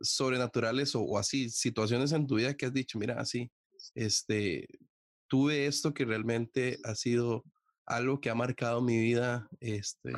sobrenaturales 0.00 0.94
o, 0.94 1.18
así, 1.18 1.50
situaciones 1.50 2.12
en 2.12 2.26
tu 2.26 2.36
vida 2.36 2.54
que 2.54 2.66
has 2.66 2.72
dicho, 2.72 2.98
mira, 2.98 3.20
así, 3.20 3.50
este, 3.94 4.66
tuve 5.28 5.66
esto 5.66 5.92
que 5.92 6.04
realmente 6.04 6.78
ha 6.84 6.94
sido 6.94 7.44
algo 7.84 8.20
que 8.20 8.30
ha 8.30 8.34
marcado 8.34 8.80
mi 8.80 8.98
vida, 8.98 9.48
este, 9.60 10.12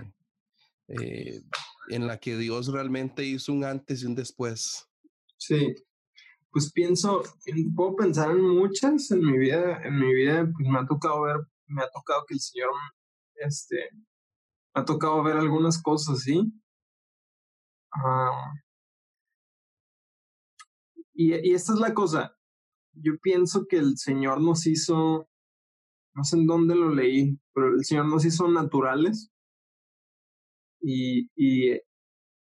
eh, 0.88 1.40
en 1.88 2.06
la 2.06 2.18
que 2.18 2.36
Dios 2.36 2.68
realmente 2.68 3.24
hizo 3.24 3.52
un 3.52 3.64
antes 3.64 4.02
y 4.02 4.06
un 4.06 4.14
después. 4.14 4.86
Sí, 5.36 5.74
pues 6.50 6.72
pienso, 6.72 7.22
puedo 7.74 7.96
pensar 7.96 8.30
en 8.30 8.42
muchas 8.42 9.10
en 9.10 9.24
mi 9.24 9.38
vida, 9.38 9.80
en 9.84 9.98
mi 9.98 10.12
vida 10.12 10.50
pues 10.52 10.68
me 10.68 10.78
ha 10.78 10.86
tocado 10.86 11.22
ver, 11.22 11.36
me 11.66 11.82
ha 11.82 11.90
tocado 11.90 12.24
que 12.26 12.34
el 12.34 12.40
Señor, 12.40 12.70
este, 13.36 13.88
me 14.74 14.82
ha 14.82 14.84
tocado 14.84 15.22
ver 15.22 15.36
algunas 15.36 15.80
cosas 15.80 16.20
¿sí? 16.20 16.52
Y, 21.14 21.34
y 21.50 21.54
esta 21.54 21.74
es 21.74 21.78
la 21.78 21.94
cosa, 21.94 22.36
yo 22.92 23.18
pienso 23.18 23.66
que 23.68 23.76
el 23.76 23.96
Señor 23.96 24.40
nos 24.40 24.66
hizo, 24.66 25.28
no 26.14 26.24
sé 26.24 26.36
en 26.36 26.46
dónde 26.46 26.74
lo 26.74 26.90
leí, 26.90 27.38
pero 27.54 27.74
el 27.74 27.84
Señor 27.84 28.06
nos 28.06 28.24
hizo 28.24 28.48
naturales 28.48 29.30
y, 30.80 31.30
y, 31.36 31.78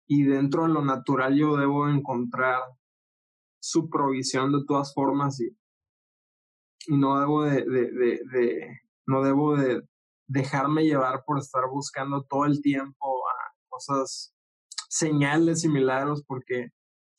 y 0.08 0.24
dentro 0.24 0.64
de 0.64 0.70
lo 0.70 0.86
natural 0.86 1.36
yo 1.36 1.58
debo 1.58 1.90
encontrar 1.90 2.62
su 3.60 3.90
provisión 3.90 4.52
de 4.52 4.64
todas 4.66 4.94
formas 4.94 5.40
y, 5.40 5.50
y 6.88 6.98
no 6.98 7.20
debo 7.20 7.44
de, 7.44 7.66
de, 7.66 8.20
de, 8.32 8.82
no 9.06 9.24
debo 9.24 9.56
de 9.58 9.82
dejarme 10.28 10.84
llevar 10.84 11.24
por 11.26 11.40
estar 11.40 11.64
buscando 11.70 12.24
todo 12.24 12.46
el 12.46 12.62
tiempo 12.62 13.28
a 13.28 13.54
cosas, 13.68 14.34
señales 14.88 15.64
y 15.64 15.70
milagros, 15.70 16.24
porque 16.26 16.70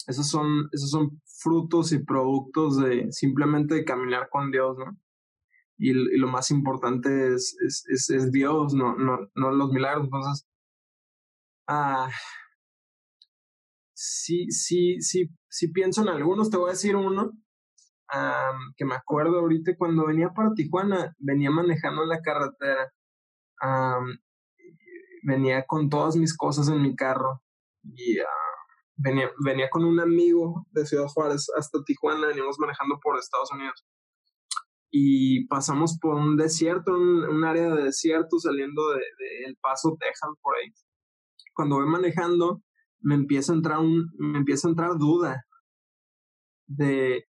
esos 0.06 0.28
son, 0.28 0.68
esos 0.72 0.90
son 0.90 1.20
frutos 1.24 1.92
y 1.92 1.98
productos 1.98 2.80
de 2.80 3.10
simplemente 3.12 3.84
caminar 3.84 4.28
con 4.30 4.50
Dios, 4.50 4.76
¿no? 4.78 4.96
Y, 5.78 5.92
lo 6.18 6.28
más 6.28 6.50
importante 6.50 7.34
es, 7.34 7.56
es, 7.66 7.84
es, 7.88 8.10
es, 8.10 8.32
Dios, 8.32 8.74
no, 8.74 8.96
no, 8.96 9.30
no 9.34 9.50
los 9.50 9.70
milagros. 9.70 10.04
Entonces, 10.04 10.46
ah, 11.66 12.10
sí, 13.94 14.50
sí, 14.50 15.00
sí, 15.00 15.30
sí 15.50 15.68
pienso 15.68 16.02
en 16.02 16.08
algunos, 16.08 16.50
te 16.50 16.56
voy 16.56 16.70
a 16.70 16.72
decir 16.72 16.96
uno 16.96 17.32
que 18.76 18.84
me 18.84 18.94
acuerdo 18.94 19.38
ahorita 19.38 19.76
cuando 19.76 20.06
venía 20.06 20.30
para 20.30 20.52
Tijuana, 20.54 21.14
venía 21.18 21.50
manejando 21.50 22.02
en 22.02 22.08
la 22.08 22.20
carretera, 22.20 22.92
venía 25.22 25.64
con 25.66 25.88
todas 25.88 26.16
mis 26.16 26.36
cosas 26.36 26.68
en 26.68 26.82
mi 26.82 26.96
carro 26.96 27.42
y 27.84 28.18
venía, 28.96 29.30
venía 29.44 29.70
con 29.70 29.84
un 29.84 30.00
amigo 30.00 30.66
de 30.70 30.86
Ciudad 30.86 31.06
Juárez 31.06 31.46
hasta 31.56 31.82
Tijuana, 31.84 32.28
veníamos 32.28 32.58
manejando 32.58 32.98
por 33.00 33.18
Estados 33.18 33.50
Unidos. 33.52 33.86
Y 34.92 35.46
pasamos 35.46 35.96
por 36.00 36.16
un 36.16 36.36
desierto, 36.36 36.92
un, 36.92 37.44
área 37.44 37.72
de 37.74 37.84
desierto 37.84 38.40
saliendo 38.40 38.90
de, 38.90 39.00
El 39.46 39.56
Paso, 39.58 39.96
Texas, 40.00 40.30
por 40.42 40.56
ahí. 40.56 40.72
Cuando 41.54 41.76
voy 41.76 41.86
manejando, 41.86 42.60
me 43.00 43.14
empieza 43.14 43.52
a 43.52 43.56
entrar, 43.56 43.78
un, 43.78 44.10
me 44.18 44.38
empieza 44.38 44.68
a 44.68 44.70
entrar 44.70 44.98
duda 44.98 45.44
de, 46.66 47.24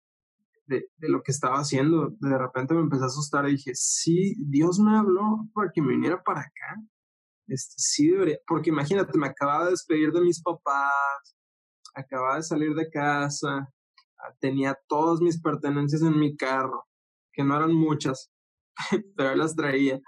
de, 0.66 0.90
lo 1.00 1.22
que 1.24 1.32
estaba 1.32 1.58
haciendo. 1.58 2.10
De 2.20 2.38
repente 2.38 2.74
me 2.74 2.82
empecé 2.82 3.04
a 3.04 3.08
asustar 3.08 3.48
y 3.48 3.54
dije, 3.54 3.72
sí, 3.74 4.36
Dios 4.38 4.80
me 4.80 4.98
habló 4.98 5.48
para 5.54 5.72
que 5.74 5.82
me 5.82 5.90
viniera 5.90 6.22
para 6.22 6.42
acá. 6.42 6.76
Este, 7.48 7.76
sí 7.78 8.08
debería, 8.10 8.38
porque 8.46 8.70
imagínate, 8.70 9.18
me 9.18 9.28
acababa 9.28 9.66
de 9.66 9.72
despedir 9.72 10.12
de 10.12 10.22
mis 10.22 10.42
papás, 10.42 11.36
acababa 11.96 12.36
de 12.36 12.44
salir 12.44 12.76
de 12.76 12.90
casa, 12.90 13.68
ah, 14.20 14.34
tenía 14.40 14.78
todas 14.88 15.20
mis 15.20 15.42
pertenencias 15.42 16.04
en 16.04 16.20
mi 16.20 16.36
carro, 16.36 16.86
que 17.34 17.44
no 17.44 17.56
eran 17.56 17.74
muchas, 17.74 18.32
pero 19.18 19.36
las 19.36 19.56
traía. 19.56 20.00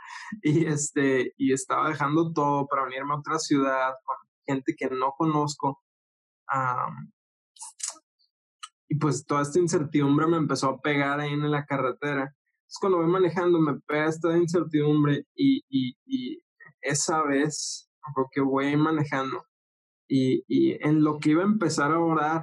Y 0.43 0.65
este, 0.65 1.33
y 1.37 1.53
estaba 1.53 1.89
dejando 1.89 2.31
todo 2.31 2.67
para 2.67 2.85
venirme 2.85 3.13
a 3.13 3.19
otra 3.19 3.39
ciudad 3.39 3.93
gente 4.45 4.75
que 4.77 4.89
no 4.89 5.13
conozco. 5.17 5.81
y 8.89 8.95
pues 8.95 9.25
toda 9.25 9.43
esta 9.43 9.59
incertidumbre 9.59 10.27
me 10.27 10.37
empezó 10.37 10.69
a 10.69 10.81
pegar 10.81 11.19
ahí 11.19 11.31
en 11.31 11.49
la 11.49 11.65
carretera. 11.65 12.23
Entonces 12.23 12.77
cuando 12.79 12.97
voy 12.99 13.07
manejando 13.07 13.59
me 13.59 13.79
pega 13.87 14.07
esta 14.07 14.37
incertidumbre 14.37 15.25
y, 15.35 15.63
y, 15.69 16.41
esa 16.81 17.21
vez, 17.23 17.89
porque 18.15 18.41
voy 18.41 18.75
manejando, 18.75 19.45
y, 20.09 20.43
y, 20.47 20.77
en 20.85 21.03
lo 21.03 21.19
que 21.19 21.31
iba 21.31 21.43
a 21.43 21.45
empezar 21.45 21.91
a 21.91 21.99
orar, 21.99 22.41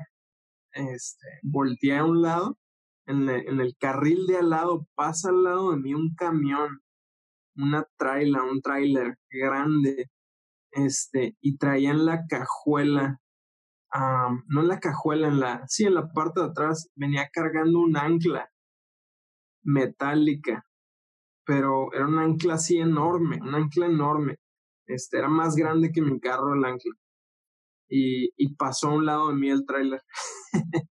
este, 0.72 1.26
volteé 1.42 1.96
a 1.98 2.04
un 2.04 2.22
lado, 2.22 2.56
en, 3.06 3.28
en 3.28 3.60
el 3.60 3.76
carril 3.78 4.26
de 4.26 4.38
al 4.38 4.50
lado, 4.50 4.86
pasa 4.94 5.30
al 5.30 5.42
lado 5.42 5.72
de 5.72 5.78
mí 5.78 5.94
un 5.94 6.14
camión, 6.14 6.80
una 7.56 7.84
traila, 7.96 8.44
un 8.44 8.60
trailer 8.62 9.16
grande, 9.30 10.10
este, 10.72 11.36
y 11.40 11.56
traía 11.58 11.90
en 11.90 12.04
la 12.04 12.26
cajuela, 12.26 13.20
no 14.48 14.60
en 14.60 14.68
la 14.68 14.80
cajuela, 14.80 15.28
en 15.28 15.40
la, 15.40 15.64
sí, 15.68 15.84
en 15.84 15.94
la 15.94 16.12
parte 16.12 16.40
de 16.40 16.46
atrás, 16.46 16.90
venía 16.94 17.28
cargando 17.32 17.80
un 17.80 17.96
ancla 17.96 18.50
metálica, 19.62 20.64
pero 21.44 21.92
era 21.92 22.06
un 22.06 22.18
ancla 22.18 22.54
así 22.54 22.78
enorme, 22.78 23.38
un 23.42 23.54
ancla 23.54 23.86
enorme, 23.86 24.36
este, 24.86 25.18
era 25.18 25.28
más 25.28 25.56
grande 25.56 25.92
que 25.92 26.02
mi 26.02 26.20
carro 26.20 26.54
el 26.54 26.64
ancla 26.64 26.94
y, 27.88 28.30
y 28.36 28.54
pasó 28.54 28.88
a 28.88 28.94
un 28.94 29.06
lado 29.06 29.28
de 29.28 29.34
mí 29.34 29.50
el 29.50 29.64
tráiler 29.66 30.02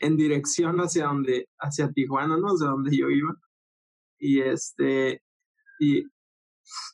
en 0.00 0.16
dirección 0.16 0.78
hacia 0.78 1.06
donde, 1.06 1.48
hacia 1.58 1.90
Tijuana, 1.92 2.36
¿no? 2.36 2.48
Hacia 2.48 2.68
donde 2.68 2.96
yo 2.96 3.08
iba. 3.08 3.34
Y 4.18 4.40
este, 4.40 5.22
y 5.80 6.04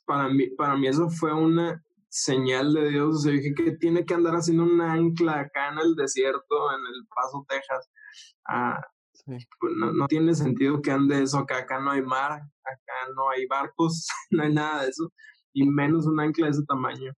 para 0.05 0.29
mí, 0.29 0.49
para 0.57 0.75
mí 0.75 0.87
eso 0.87 1.09
fue 1.09 1.33
una 1.33 1.83
señal 2.09 2.73
de 2.73 2.89
Dios. 2.89 3.15
O 3.15 3.19
sea, 3.19 3.31
dije 3.31 3.53
que 3.53 3.71
tiene 3.77 4.05
que 4.05 4.13
andar 4.13 4.35
haciendo 4.35 4.63
una 4.63 4.93
ancla 4.93 5.39
acá 5.39 5.69
en 5.69 5.79
el 5.79 5.95
desierto, 5.95 6.71
en 6.71 6.81
el 6.93 7.07
Paso, 7.07 7.45
Texas. 7.47 7.89
Ah, 8.47 8.81
pues 9.25 9.73
no, 9.77 9.93
no, 9.93 10.07
tiene 10.07 10.33
sentido 10.33 10.81
que 10.81 10.91
ande 10.91 11.23
eso 11.23 11.39
acá. 11.39 11.59
Acá 11.59 11.79
no 11.79 11.91
hay 11.91 12.01
mar, 12.01 12.33
acá 12.33 13.11
no 13.15 13.29
hay 13.29 13.45
barcos, 13.47 14.07
no 14.31 14.43
hay 14.43 14.53
nada 14.53 14.83
de 14.83 14.89
eso. 14.89 15.11
Y 15.53 15.67
menos 15.69 16.05
un 16.05 16.19
ancla 16.19 16.47
de 16.47 16.51
ese 16.51 16.65
tamaño. 16.67 17.11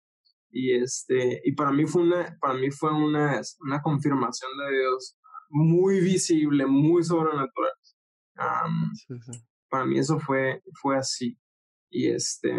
Y 0.51 0.75
este, 0.75 1.41
y 1.45 1.53
para 1.53 1.73
mí 1.73 1.87
fue 1.87 2.03
una, 2.03 2.37
para 2.41 2.55
mí 2.55 2.71
fue 2.71 2.93
una, 2.93 3.41
una 3.61 3.81
confirmación 3.81 4.51
de 4.59 4.79
Dios 4.79 5.17
muy 5.49 6.01
visible, 6.01 6.67
muy 6.67 7.03
sobrenatural. 7.03 7.73
Para 9.71 9.87
mí 9.87 9.99
eso 9.99 10.19
fue, 10.19 10.63
fue 10.81 10.97
así. 10.97 11.39
Y 11.93 12.09
este, 12.09 12.53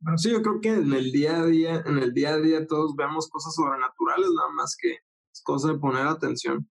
bueno, 0.00 0.18
sí, 0.18 0.30
yo 0.30 0.42
creo 0.42 0.60
que 0.60 0.70
en 0.70 0.92
el 0.92 1.12
día 1.12 1.40
a 1.40 1.46
día, 1.46 1.82
en 1.86 1.98
el 1.98 2.12
día 2.12 2.34
a 2.34 2.40
día 2.40 2.66
todos 2.66 2.94
vemos 2.96 3.28
cosas 3.28 3.54
sobrenaturales, 3.54 4.28
nada 4.36 4.50
más 4.50 4.76
que 4.76 4.98
es 5.32 5.42
cosa 5.42 5.72
de 5.72 5.78
poner 5.78 6.06
atención. 6.06 6.68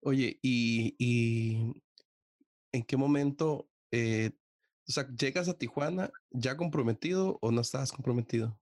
Oye, 0.00 0.38
¿y, 0.42 0.96
y 0.98 1.82
en 2.72 2.82
qué 2.82 2.96
momento 2.96 3.68
eh, 3.90 4.32
o 4.88 4.92
sea, 4.92 5.08
llegas 5.08 5.48
a 5.48 5.58
Tijuana 5.58 6.12
ya 6.30 6.56
comprometido 6.56 7.38
o 7.40 7.50
no 7.50 7.60
estabas 7.60 7.90
comprometido? 7.90 8.56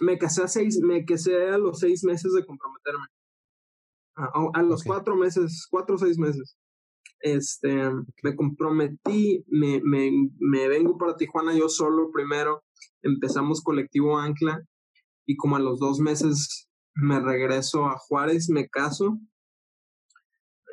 Me 0.00 0.18
casé 0.18 0.44
a 0.44 0.48
seis, 0.48 0.78
me 0.80 1.04
casé 1.04 1.48
a 1.48 1.58
los 1.58 1.80
seis 1.80 2.04
meses 2.04 2.32
de 2.32 2.46
comprometerme. 2.46 3.06
A, 4.14 4.62
los 4.62 4.84
cuatro 4.84 5.16
meses, 5.16 5.66
cuatro 5.70 5.96
o 5.96 5.98
seis 5.98 6.18
meses. 6.18 6.56
Este, 7.20 7.90
me 8.22 8.36
comprometí, 8.36 9.44
me, 9.48 9.80
me, 9.82 10.68
vengo 10.68 10.96
para 10.96 11.16
Tijuana 11.16 11.54
yo 11.54 11.68
solo 11.68 12.10
primero, 12.12 12.62
empezamos 13.02 13.62
colectivo 13.62 14.18
Ancla 14.18 14.62
y 15.26 15.36
como 15.36 15.56
a 15.56 15.60
los 15.60 15.80
dos 15.80 15.98
meses 15.98 16.68
me 16.94 17.20
regreso 17.20 17.86
a 17.86 17.98
Juárez, 17.98 18.48
me 18.50 18.68
caso. 18.68 19.18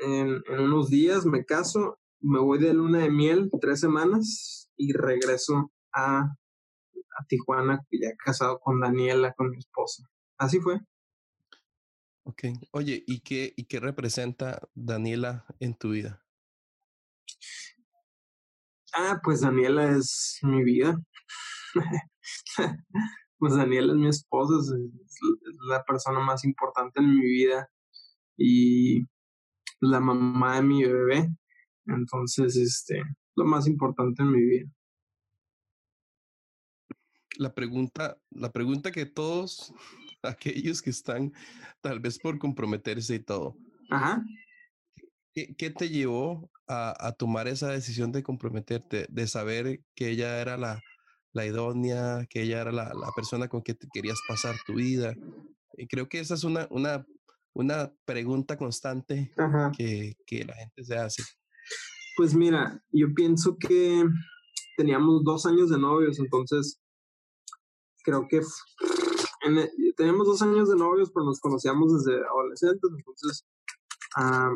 En, 0.02 0.42
en 0.48 0.60
unos 0.60 0.90
días 0.90 1.26
me 1.26 1.46
caso 1.46 1.98
me 2.26 2.40
voy 2.40 2.58
de 2.58 2.74
luna 2.74 3.00
de 3.00 3.12
miel 3.12 3.50
tres 3.62 3.80
semanas 3.80 4.72
y 4.76 4.94
regreso 4.94 5.72
a, 5.94 6.22
a 6.22 7.26
Tijuana, 7.28 7.86
ya 7.92 8.10
casado 8.24 8.60
con 8.60 8.80
Daniela, 8.80 9.34
con 9.34 9.52
mi 9.52 9.58
esposa. 9.58 10.10
Así 10.38 10.60
fue. 10.60 10.80
Ok. 12.24 12.46
Oye, 12.72 13.04
¿y 13.06 13.20
qué, 13.20 13.54
¿y 13.56 13.66
qué 13.66 13.80
representa 13.80 14.68
Daniela 14.74 15.46
en 15.60 15.76
tu 15.76 15.92
vida? 15.92 16.25
Ah, 18.94 19.20
pues 19.24 19.42
Daniela 19.42 19.92
es 19.92 20.40
mi 20.42 20.64
vida. 20.64 20.98
pues 23.38 23.56
Daniela 23.56 23.94
es 23.94 24.00
mi 24.00 24.08
esposa, 24.08 24.54
es, 24.58 24.72
la 25.68 25.84
persona 25.84 26.20
más 26.20 26.46
importante 26.46 27.02
en 27.02 27.16
mi 27.16 27.26
vida 27.26 27.70
y 28.38 29.02
la 29.82 30.00
mamá 30.00 30.56
de 30.56 30.62
mi 30.62 30.84
bebé. 30.84 31.30
Entonces, 31.88 32.56
este, 32.56 33.04
lo 33.36 33.46
más 33.46 33.68
importante 33.68 34.24
en 34.24 34.32
mi 34.32 34.42
vida. 34.42 34.72
La 37.38 37.54
pregunta, 37.54 38.18
la 38.32 38.52
pregunta 38.52 38.92
que 38.92 39.06
todos 39.06 39.74
aquellos 40.24 40.82
que 40.82 40.90
están 40.90 41.34
tal 41.82 42.00
vez 42.00 42.18
por 42.18 42.40
comprometerse 42.40 43.16
y 43.16 43.20
todo. 43.20 43.58
Ajá. 43.90 44.24
¿Qué, 45.34 45.70
te 45.70 45.90
llevó 45.90 46.50
a, 46.68 47.12
tomar 47.18 47.48
esa 47.48 47.70
decisión 47.70 48.12
de 48.12 48.24
comprometerte, 48.24 49.06
de 49.10 49.28
saber 49.28 49.82
que 49.96 50.10
ella 50.10 50.40
era 50.40 50.58
la, 50.58 50.82
la 51.34 51.46
idónea, 51.46 52.26
que 52.30 52.44
ella 52.44 52.62
era 52.62 52.72
la, 52.72 52.86
la, 52.86 53.12
persona 53.16 53.48
con 53.48 53.62
que 53.62 53.74
te 53.74 53.88
querías 53.94 54.20
pasar 54.28 54.56
tu 54.66 54.76
vida? 54.76 55.16
Y 55.78 55.88
creo 55.88 56.08
que 56.08 56.20
esa 56.20 56.34
es 56.34 56.44
una, 56.44 56.68
una, 56.72 57.06
una 57.54 57.92
pregunta 58.06 58.58
constante 58.58 59.32
que, 59.78 60.16
que 60.26 60.46
la 60.46 60.56
gente 60.56 60.84
se 60.84 60.98
hace. 60.98 61.24
Pues 62.18 62.34
mira, 62.34 62.82
yo 62.92 63.08
pienso 63.14 63.58
que 63.58 64.06
teníamos 64.78 65.24
dos 65.24 65.46
años 65.46 65.70
de 65.70 65.78
novios, 65.78 66.20
entonces 66.20 66.80
creo 68.04 68.28
que 68.30 68.42
en 69.42 69.70
teníamos 69.96 70.28
dos 70.28 70.42
años 70.42 70.70
de 70.70 70.76
novios, 70.76 71.12
pero 71.14 71.26
nos 71.26 71.40
conocíamos 71.40 71.94
desde 71.94 72.22
adolescentes, 72.26 72.90
entonces 72.98 73.46
ah, 74.16 74.52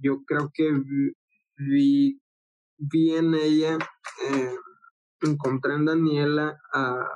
yo 0.00 0.22
creo 0.24 0.50
que 0.52 0.70
vi, 1.68 2.20
vi 2.78 3.14
en 3.14 3.34
ella, 3.34 3.78
eh, 4.28 4.54
encontré 5.22 5.74
en 5.74 5.84
Daniela 5.84 6.58
a 6.72 7.08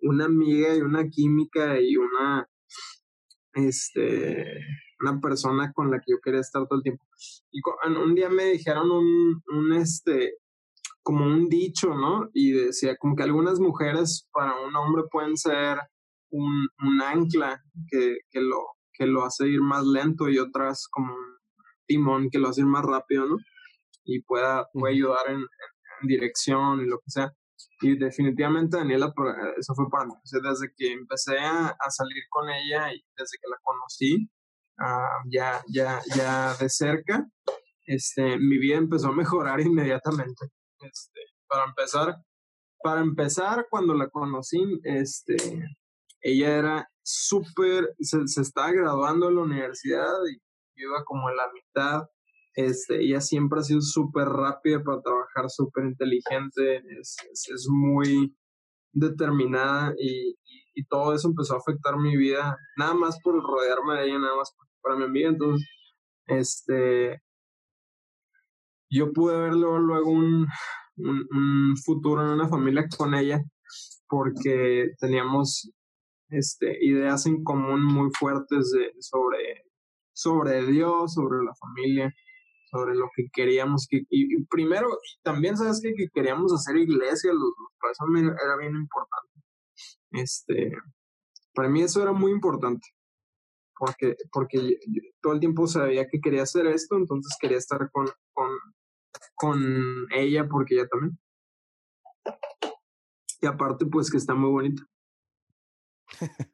una 0.00 0.26
amiga 0.26 0.74
y 0.74 0.80
una 0.80 1.08
química 1.08 1.80
y 1.80 1.96
una, 1.96 2.48
este, 3.54 4.60
una 5.00 5.20
persona 5.20 5.72
con 5.72 5.90
la 5.90 5.98
que 5.98 6.12
yo 6.12 6.18
quería 6.22 6.40
estar 6.40 6.66
todo 6.66 6.78
el 6.78 6.82
tiempo. 6.82 7.04
Y 7.50 7.60
un 8.02 8.14
día 8.14 8.28
me 8.28 8.44
dijeron 8.44 8.90
un, 8.90 9.42
un 9.46 9.72
este, 9.72 10.34
como 11.02 11.24
un 11.24 11.48
dicho, 11.48 11.94
¿no? 11.94 12.28
Y 12.32 12.52
decía 12.52 12.96
como 12.96 13.16
que 13.16 13.22
algunas 13.22 13.58
mujeres 13.60 14.28
para 14.32 14.54
un 14.60 14.74
hombre 14.76 15.04
pueden 15.10 15.36
ser 15.36 15.78
un, 16.30 16.68
ancla 17.02 17.62
que, 17.90 18.18
que, 18.30 18.40
lo, 18.40 18.58
que 18.92 19.06
lo 19.06 19.24
hace 19.24 19.48
ir 19.48 19.62
más 19.62 19.84
lento 19.86 20.28
y 20.28 20.38
otras 20.38 20.86
como 20.90 21.14
un 21.14 21.38
timón 21.86 22.28
que 22.30 22.38
lo 22.38 22.48
hace 22.48 22.60
ir 22.60 22.66
más 22.66 22.84
rápido, 22.84 23.26
¿no? 23.26 23.36
Y 24.10 24.22
pueda, 24.22 24.66
puede 24.72 24.94
ayudar 24.94 25.28
en, 25.28 25.40
en, 25.40 26.08
dirección 26.08 26.80
y 26.80 26.86
lo 26.86 26.98
que 26.98 27.10
sea. 27.10 27.32
Y 27.82 27.98
definitivamente 27.98 28.76
Daniela, 28.76 29.12
eso 29.56 29.74
fue 29.74 29.90
para 29.90 30.06
mí. 30.06 30.12
desde 30.24 30.72
que 30.76 30.92
empecé 30.92 31.38
a, 31.38 31.68
a, 31.68 31.90
salir 31.90 32.22
con 32.30 32.48
ella 32.48 32.92
y 32.92 33.04
desde 33.16 33.36
que 33.40 33.48
la 33.50 33.58
conocí, 33.62 34.30
Ah, 34.80 35.22
ya, 35.26 35.60
ya, 35.68 36.00
ya 36.14 36.54
de 36.54 36.68
cerca, 36.68 37.26
este, 37.84 38.38
mi 38.38 38.58
vida 38.58 38.76
empezó 38.76 39.08
a 39.08 39.12
mejorar 39.12 39.60
inmediatamente. 39.60 40.46
Este, 40.80 41.20
para 41.48 41.64
empezar, 41.64 42.16
para 42.80 43.00
empezar, 43.00 43.66
cuando 43.68 43.94
la 43.94 44.08
conocí, 44.08 44.80
este, 44.84 45.36
ella 46.20 46.56
era 46.56 46.90
súper, 47.02 47.92
se, 47.98 48.28
se, 48.28 48.42
estaba 48.42 48.70
graduando 48.70 49.28
en 49.28 49.34
la 49.34 49.42
universidad 49.42 50.14
y 50.30 50.40
iba 50.80 51.04
como 51.04 51.28
en 51.28 51.36
la 51.36 51.52
mitad. 51.52 52.08
Este, 52.58 53.00
ella 53.00 53.20
siempre 53.20 53.60
ha 53.60 53.62
sido 53.62 53.80
súper 53.80 54.26
rápida 54.26 54.82
para 54.82 55.00
trabajar, 55.00 55.48
súper 55.48 55.84
inteligente, 55.84 56.82
es, 57.00 57.16
es, 57.30 57.68
muy 57.70 58.36
determinada 58.92 59.94
y, 59.96 60.34
y, 60.74 60.84
todo 60.86 61.14
eso 61.14 61.28
empezó 61.28 61.54
a 61.54 61.58
afectar 61.58 61.96
mi 61.98 62.16
vida, 62.16 62.56
nada 62.76 62.94
más 62.94 63.20
por 63.22 63.40
rodearme 63.40 64.00
de 64.00 64.06
ella, 64.06 64.18
nada 64.18 64.36
más 64.38 64.52
para 64.82 64.96
mi 64.96 65.04
amiga. 65.04 65.28
Entonces, 65.28 65.68
este, 66.26 67.22
yo 68.90 69.12
pude 69.12 69.38
ver 69.38 69.54
luego, 69.54 70.10
un, 70.10 70.48
un, 70.96 71.76
futuro 71.76 72.22
en 72.22 72.30
una 72.30 72.48
familia 72.48 72.88
con 72.96 73.14
ella 73.14 73.40
porque 74.08 74.90
teníamos 74.98 75.70
este, 76.28 76.76
ideas 76.84 77.24
en 77.26 77.44
común 77.44 77.84
muy 77.84 78.10
fuertes 78.18 78.72
sobre, 78.98 79.62
sobre 80.12 80.66
Dios, 80.66 81.14
sobre 81.14 81.44
la 81.44 81.54
familia, 81.54 82.12
sobre 82.70 82.94
lo 82.94 83.10
que 83.14 83.28
queríamos. 83.32 83.86
Que, 83.88 84.02
y, 84.10 84.44
primero, 84.44 84.88
también 85.22 85.56
sabes 85.56 85.80
que, 85.80 85.94
que 85.94 86.08
queríamos 86.12 86.52
hacer 86.52 86.76
iglesia, 86.76 87.32
los, 87.32 87.52
para 87.80 87.92
eso 87.92 88.04
era 88.44 88.56
bien 88.56 88.76
importante. 88.76 89.28
Este, 90.12 90.72
para 91.54 91.68
mí 91.68 91.82
eso 91.82 92.02
era 92.02 92.12
muy 92.12 92.32
importante, 92.32 92.86
porque, 93.76 94.16
porque 94.32 94.78
todo 95.20 95.34
el 95.34 95.40
tiempo 95.40 95.66
sabía 95.66 96.06
que 96.06 96.20
quería 96.20 96.42
hacer 96.42 96.66
esto, 96.66 96.96
entonces 96.96 97.36
quería 97.40 97.58
estar 97.58 97.90
con, 97.90 98.06
con, 98.32 98.50
con 99.34 100.06
ella 100.12 100.48
porque 100.48 100.74
ella 100.74 100.88
también. 100.88 101.18
Y 103.40 103.46
aparte, 103.46 103.86
pues 103.86 104.10
que 104.10 104.16
está 104.16 104.34
muy 104.34 104.50
bonita. 104.50 104.82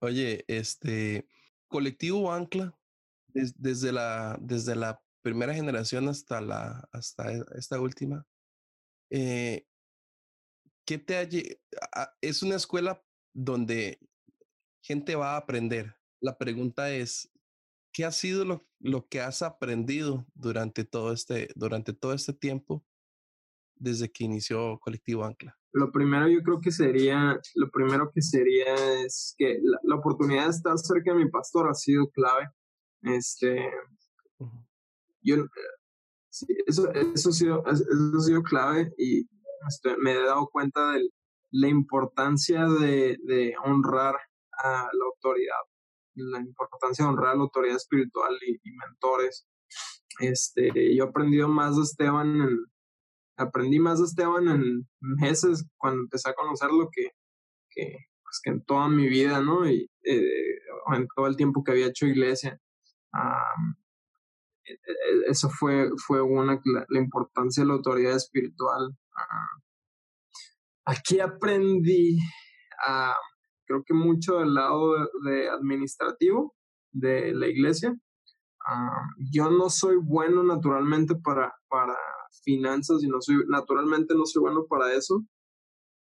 Oye, 0.00 0.44
este 0.48 1.26
colectivo 1.68 2.30
Ancla, 2.30 2.76
desde, 3.34 3.92
la, 3.92 4.38
desde 4.40 4.76
la 4.76 5.02
primera 5.22 5.54
generación 5.54 6.08
hasta, 6.08 6.40
la, 6.40 6.88
hasta 6.92 7.32
e, 7.32 7.44
esta 7.56 7.80
última, 7.80 8.26
eh, 9.10 9.66
¿qué 10.86 10.98
te 10.98 11.16
ha, 11.16 11.28
es 12.20 12.42
una 12.42 12.56
escuela 12.56 13.02
donde 13.34 13.98
gente 14.84 15.16
va 15.16 15.34
a 15.34 15.38
aprender. 15.38 15.96
La 16.20 16.36
pregunta 16.36 16.92
es, 16.92 17.32
¿qué 17.92 18.04
ha 18.04 18.12
sido 18.12 18.44
lo, 18.44 18.66
lo 18.80 19.08
que 19.08 19.20
has 19.20 19.42
aprendido 19.42 20.26
durante 20.34 20.84
todo 20.84 21.12
este, 21.12 21.48
durante 21.56 21.92
todo 21.94 22.12
este 22.12 22.32
tiempo 22.32 22.84
desde 23.76 24.12
que 24.12 24.24
inició 24.24 24.78
Colectivo 24.78 25.24
Ancla? 25.24 25.58
Lo 25.72 25.90
primero 25.90 26.28
yo 26.28 26.40
creo 26.42 26.60
que 26.60 26.70
sería, 26.70 27.40
lo 27.54 27.70
primero 27.70 28.10
que 28.14 28.22
sería 28.22 28.74
es 29.04 29.34
que 29.36 29.58
la, 29.82 29.96
oportunidad 29.96 30.44
de 30.44 30.50
estar 30.50 30.78
cerca 30.78 31.12
de 31.12 31.24
mi 31.24 31.30
pastor 31.30 31.68
ha 31.68 31.74
sido 31.74 32.08
clave. 32.10 32.48
Este, 33.04 33.70
yo, 35.22 35.36
eso, 36.66 36.92
eso, 36.92 37.28
ha 37.28 37.32
sido, 37.32 37.64
eso 37.66 37.84
ha 38.16 38.20
sido 38.20 38.42
clave 38.42 38.92
y 38.98 39.28
este, 39.68 39.96
me 39.98 40.12
he 40.12 40.22
dado 40.24 40.48
cuenta 40.48 40.92
de 40.92 41.08
la 41.50 41.68
importancia 41.68 42.66
de, 42.66 43.18
de 43.24 43.54
honrar 43.62 44.16
a 44.62 44.88
la 44.92 45.04
autoridad 45.06 45.60
la 46.14 46.40
importancia 46.40 47.04
de 47.04 47.10
honrar 47.10 47.32
a 47.32 47.36
la 47.36 47.42
autoridad 47.42 47.76
espiritual 47.76 48.36
y, 48.46 48.70
mentores. 48.72 49.46
Este, 50.20 50.94
yo 50.94 51.04
he 51.04 51.08
aprendido 51.08 51.48
más 51.48 51.76
de 51.76 51.82
Esteban 51.82 52.40
en, 52.40 52.58
aprendí 53.36 53.78
más 53.80 53.98
de 53.98 54.06
Esteban 54.06 54.48
en 54.48 54.88
meses 55.00 55.66
cuando 55.76 56.02
empecé 56.02 56.30
a 56.30 56.34
conocerlo 56.34 56.88
que, 56.92 57.10
que, 57.70 57.98
pues, 58.22 58.40
que 58.42 58.50
en 58.50 58.64
toda 58.64 58.88
mi 58.88 59.08
vida, 59.08 59.40
¿no? 59.40 59.68
Y 59.68 59.90
eh, 60.04 60.58
en 60.94 61.06
todo 61.16 61.26
el 61.26 61.36
tiempo 61.36 61.64
que 61.64 61.72
había 61.72 61.86
hecho 61.86 62.06
iglesia. 62.06 62.60
E, 64.64 64.72
e, 64.72 64.76
eso 65.28 65.48
fue, 65.50 65.90
fue 66.06 66.22
una, 66.22 66.60
la, 66.64 66.98
importancia 66.98 67.62
de 67.62 67.68
la 67.68 67.74
autoridad 67.74 68.16
espiritual. 68.16 68.96
aquí 70.86 71.20
aprendí 71.20 72.18
creo 73.66 73.82
que 73.84 73.94
mucho 73.94 74.38
del 74.38 74.54
lado 74.54 74.94
de, 75.24 75.48
administrativo 75.48 76.54
de 76.92 77.34
la 77.34 77.48
iglesia. 77.48 77.94
Ah, 78.66 79.02
yo 79.32 79.50
no 79.50 79.68
soy 79.68 79.96
bueno 79.96 80.42
naturalmente 80.42 81.14
para, 81.16 81.54
para 81.68 81.96
finanzas 82.44 83.02
y 83.02 83.08
no 83.08 83.20
soy, 83.20 83.36
naturalmente 83.48 84.14
no 84.14 84.24
soy 84.24 84.40
bueno 84.40 84.66
para 84.68 84.92
eso, 84.94 85.22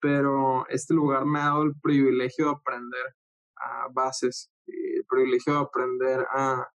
pero 0.00 0.66
este 0.68 0.94
lugar 0.94 1.24
me 1.24 1.40
ha 1.40 1.44
dado 1.44 1.62
el 1.62 1.74
privilegio 1.80 2.46
de 2.46 2.52
aprender 2.52 3.16
a 3.56 3.88
bases, 3.92 4.50
el 4.66 5.04
privilegio 5.08 5.54
de 5.54 5.60
aprender 5.60 6.26
a, 6.30 6.68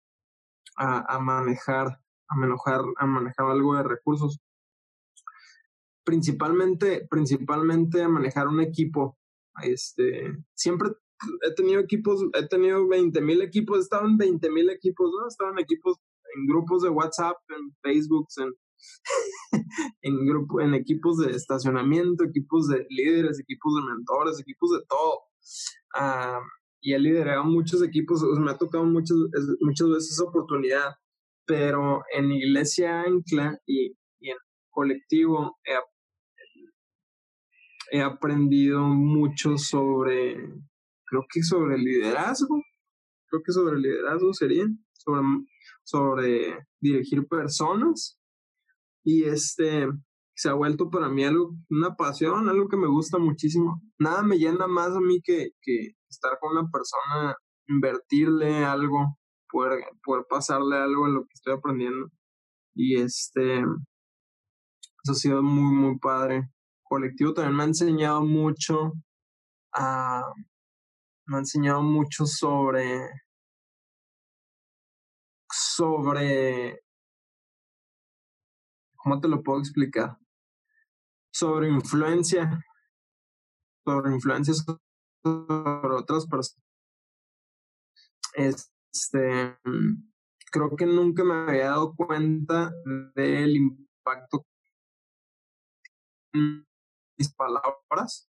a, 0.77 1.19
manejar, 1.19 2.01
a 2.29 2.37
manejar, 2.37 2.83
a 2.99 3.07
manejar 3.07 3.47
algo 3.51 3.77
de 3.77 3.83
recursos. 3.83 4.41
Principalmente, 6.05 7.07
principalmente 7.11 8.03
a 8.03 8.09
manejar 8.09 8.49
un 8.49 8.61
equipo 8.61 9.19
este, 9.63 10.37
siempre 10.55 10.91
he 11.43 11.55
tenido 11.55 11.81
equipos, 11.81 12.25
he 12.35 12.47
tenido 12.47 12.87
20 12.89 13.21
mil 13.21 13.41
equipos, 13.41 13.81
estaban 13.81 14.17
20 14.17 14.51
mil 14.51 14.69
equipos, 14.71 15.11
¿no? 15.11 15.27
Estaban 15.27 15.59
equipos 15.59 15.99
en 16.35 16.47
grupos 16.47 16.83
de 16.83 16.91
WhatsApp, 16.91 17.37
en 17.49 17.75
Facebook, 17.83 18.27
en, 18.37 18.53
en, 20.03 20.27
grupo, 20.27 20.61
en 20.61 20.75
equipos 20.75 21.19
de 21.19 21.31
estacionamiento, 21.31 22.25
equipos 22.25 22.69
de 22.69 22.87
líderes, 22.91 23.41
equipos 23.41 23.75
de 23.77 23.95
mentores, 23.95 24.41
equipos 24.41 24.73
de 24.73 24.85
todo. 24.87 25.21
Ah, 25.95 26.41
y 26.87 26.95
he 26.95 27.01
liderado 27.01 27.43
muchos 27.43 27.83
equipos, 27.83 28.23
me 28.39 28.53
ha 28.53 28.57
tocado 28.57 28.85
muchas, 28.85 29.17
muchas 29.61 29.89
veces 29.89 30.13
esa 30.13 30.23
oportunidad, 30.23 30.95
pero 31.45 32.05
en 32.13 32.31
Iglesia 32.31 33.01
Ancla 33.01 33.59
y, 33.67 33.97
y 34.21 34.31
en 34.31 34.37
colectivo 34.71 35.59
he 35.65 35.75
he 37.91 38.01
aprendido 38.01 38.81
mucho 38.81 39.59
sobre, 39.59 40.37
creo 41.05 41.27
que 41.29 41.43
sobre 41.43 41.79
liderazgo, 41.79 42.63
creo 43.29 43.43
que 43.45 43.53
sobre 43.53 43.79
liderazgo 43.79 44.33
sería, 44.33 44.67
sobre, 44.93 45.23
sobre 45.85 46.67
dirigir 46.81 47.27
personas. 47.27 48.21
Y 49.05 49.25
este 49.25 49.89
se 50.37 50.49
ha 50.49 50.55
vuelto 50.55 50.91
para 50.91 51.09
mí 51.09 51.25
algo, 51.25 51.55
una 51.71 51.97
pasión, 51.97 52.49
algo 52.49 52.69
que 52.69 52.77
me 52.77 52.87
gusta 52.87 53.19
muchísimo. 53.19 53.83
Nada 53.99 54.23
me 54.23 54.39
llena 54.39 54.67
más 54.67 54.91
a 54.91 55.01
mí 55.01 55.21
que, 55.23 55.51
que 55.63 55.95
estar 56.09 56.39
con 56.41 56.57
una 56.57 56.71
persona, 56.71 57.35
invertirle 57.69 58.65
algo, 58.65 59.19
poder, 59.51 59.85
poder 60.05 60.25
pasarle 60.29 60.77
algo 60.77 61.07
en 61.07 61.15
lo 61.15 61.23
que 61.23 61.35
estoy 61.35 61.55
aprendiendo. 61.55 62.09
Y 62.75 63.01
este, 63.01 63.61
eso 63.61 65.13
ha 65.13 65.15
sido 65.15 65.43
muy, 65.43 65.75
muy 65.75 65.99
padre 65.99 66.51
colectivo 66.89 67.35
también 67.35 67.57
me 67.57 67.63
ha 67.65 67.67
enseñado 67.67 68.23
mucho 68.23 68.93
a, 69.73 70.23
me 71.27 71.37
ha 71.37 71.41
enseñado 71.41 71.83
mucho 71.83 72.27
sobre 72.27 73.09
sobre 75.51 76.81
¿cómo 78.97 79.21
te 79.21 79.29
lo 79.29 79.43
puedo 79.43 79.61
explicar? 79.61 80.17
Sobre 81.39 81.69
influencia, 81.69 82.59
sobre 83.85 84.15
influencia 84.15 84.55
sobre 84.55 85.95
otras 85.95 86.27
personas. 86.27 86.65
Este, 88.35 89.59
creo 90.51 90.77
que 90.77 90.87
nunca 90.87 91.25
me 91.25 91.35
había 91.35 91.67
dado 91.67 91.95
cuenta 91.95 92.73
del 93.15 93.57
impacto 93.57 94.47
mis 97.19 97.35
palabras 97.35 98.29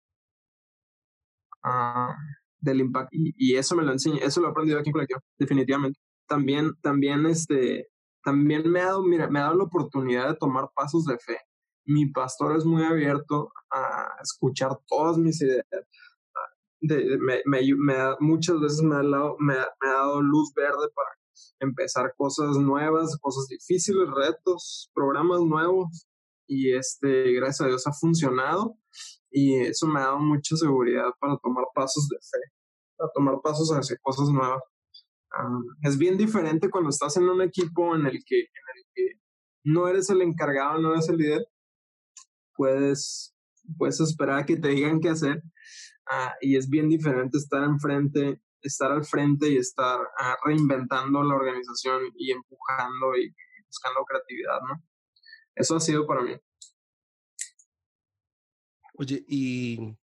ah, 1.63 2.15
del 2.59 2.81
impacto. 2.81 3.09
Y, 3.13 3.55
eso 3.55 3.75
me 3.75 3.83
lo 3.83 3.91
enseña, 3.91 4.19
eso 4.19 4.41
lo 4.41 4.47
he 4.47 4.51
aprendido 4.51 4.79
aquí 4.79 4.89
en 4.89 4.93
colegio, 4.93 5.21
definitivamente. 5.37 5.99
También, 6.27 6.71
también, 6.81 7.25
este, 7.25 7.87
también 8.23 8.69
me 8.71 8.81
ha 8.81 8.85
dado, 8.85 9.03
mira, 9.03 9.29
me 9.29 9.39
ha 9.39 9.43
dado 9.43 9.55
la 9.55 9.63
oportunidad 9.65 10.29
de 10.29 10.35
tomar 10.35 10.69
pasos 10.73 11.05
de 11.05 11.17
fe. 11.17 11.37
Mi 11.85 12.07
pastor 12.07 12.55
es 12.55 12.65
muy 12.65 12.83
abierto 12.83 13.51
a 13.71 14.07
escuchar 14.21 14.77
todas 14.87 15.17
mis 15.17 15.41
ideas. 15.41 15.65
De, 16.79 17.17
me, 17.19 17.41
me, 17.45 17.61
muchas 18.19 18.59
veces 18.59 18.81
me 18.81 18.95
ha, 18.95 19.67
dado, 19.81 20.21
luz 20.21 20.53
verde 20.53 20.89
para 20.93 21.09
empezar 21.59 22.13
cosas 22.17 22.57
nuevas, 22.57 23.17
cosas 23.21 23.47
difíciles, 23.47 24.09
retos, 24.13 24.91
programas 24.93 25.41
nuevos 25.41 26.07
y 26.45 26.73
este, 26.73 27.31
gracias 27.33 27.61
a 27.61 27.67
Dios 27.67 27.87
ha 27.87 27.93
funcionado 27.93 28.77
y 29.31 29.55
eso 29.61 29.87
me 29.87 29.99
ha 29.99 30.03
dado 30.03 30.19
mucha 30.19 30.55
seguridad 30.57 31.09
para 31.19 31.37
tomar 31.37 31.65
pasos 31.73 32.07
de 32.09 32.17
fe, 32.17 32.51
para 32.97 33.09
tomar 33.13 33.35
pasos 33.41 33.69
hacia 33.71 33.97
cosas 34.01 34.29
nuevas. 34.29 34.61
Ah, 35.31 35.59
es 35.83 35.97
bien 35.97 36.17
diferente 36.17 36.69
cuando 36.69 36.89
estás 36.89 37.17
en 37.17 37.29
un 37.29 37.41
equipo 37.41 37.95
en 37.95 38.05
el, 38.05 38.23
que, 38.25 38.39
en 38.39 38.67
el 38.75 38.83
que 38.93 39.19
no 39.63 39.87
eres 39.87 40.09
el 40.09 40.21
encargado, 40.21 40.79
no 40.79 40.91
eres 40.93 41.09
el 41.09 41.17
líder 41.17 41.47
puedes, 42.55 43.35
puedes 43.77 43.99
esperar 43.99 44.39
a 44.39 44.45
que 44.45 44.57
te 44.57 44.69
digan 44.69 44.99
qué 44.99 45.09
hacer. 45.09 45.41
Ah, 46.09 46.33
y 46.41 46.57
es 46.57 46.69
bien 46.69 46.89
diferente 46.89 47.37
estar 47.37 47.63
enfrente, 47.63 48.41
estar 48.61 48.91
al 48.91 49.05
frente 49.05 49.49
y 49.49 49.57
estar 49.57 49.99
ah, 50.17 50.37
reinventando 50.45 51.23
la 51.23 51.35
organización 51.35 52.03
y 52.17 52.31
empujando 52.31 53.15
y 53.17 53.33
buscando 53.65 54.03
creatividad, 54.05 54.59
¿no? 54.67 54.83
Eso 55.55 55.75
ha 55.75 55.79
sido 55.79 56.05
para 56.07 56.21
mí. 56.21 56.35
Oye, 58.95 59.23
y, 59.27 59.97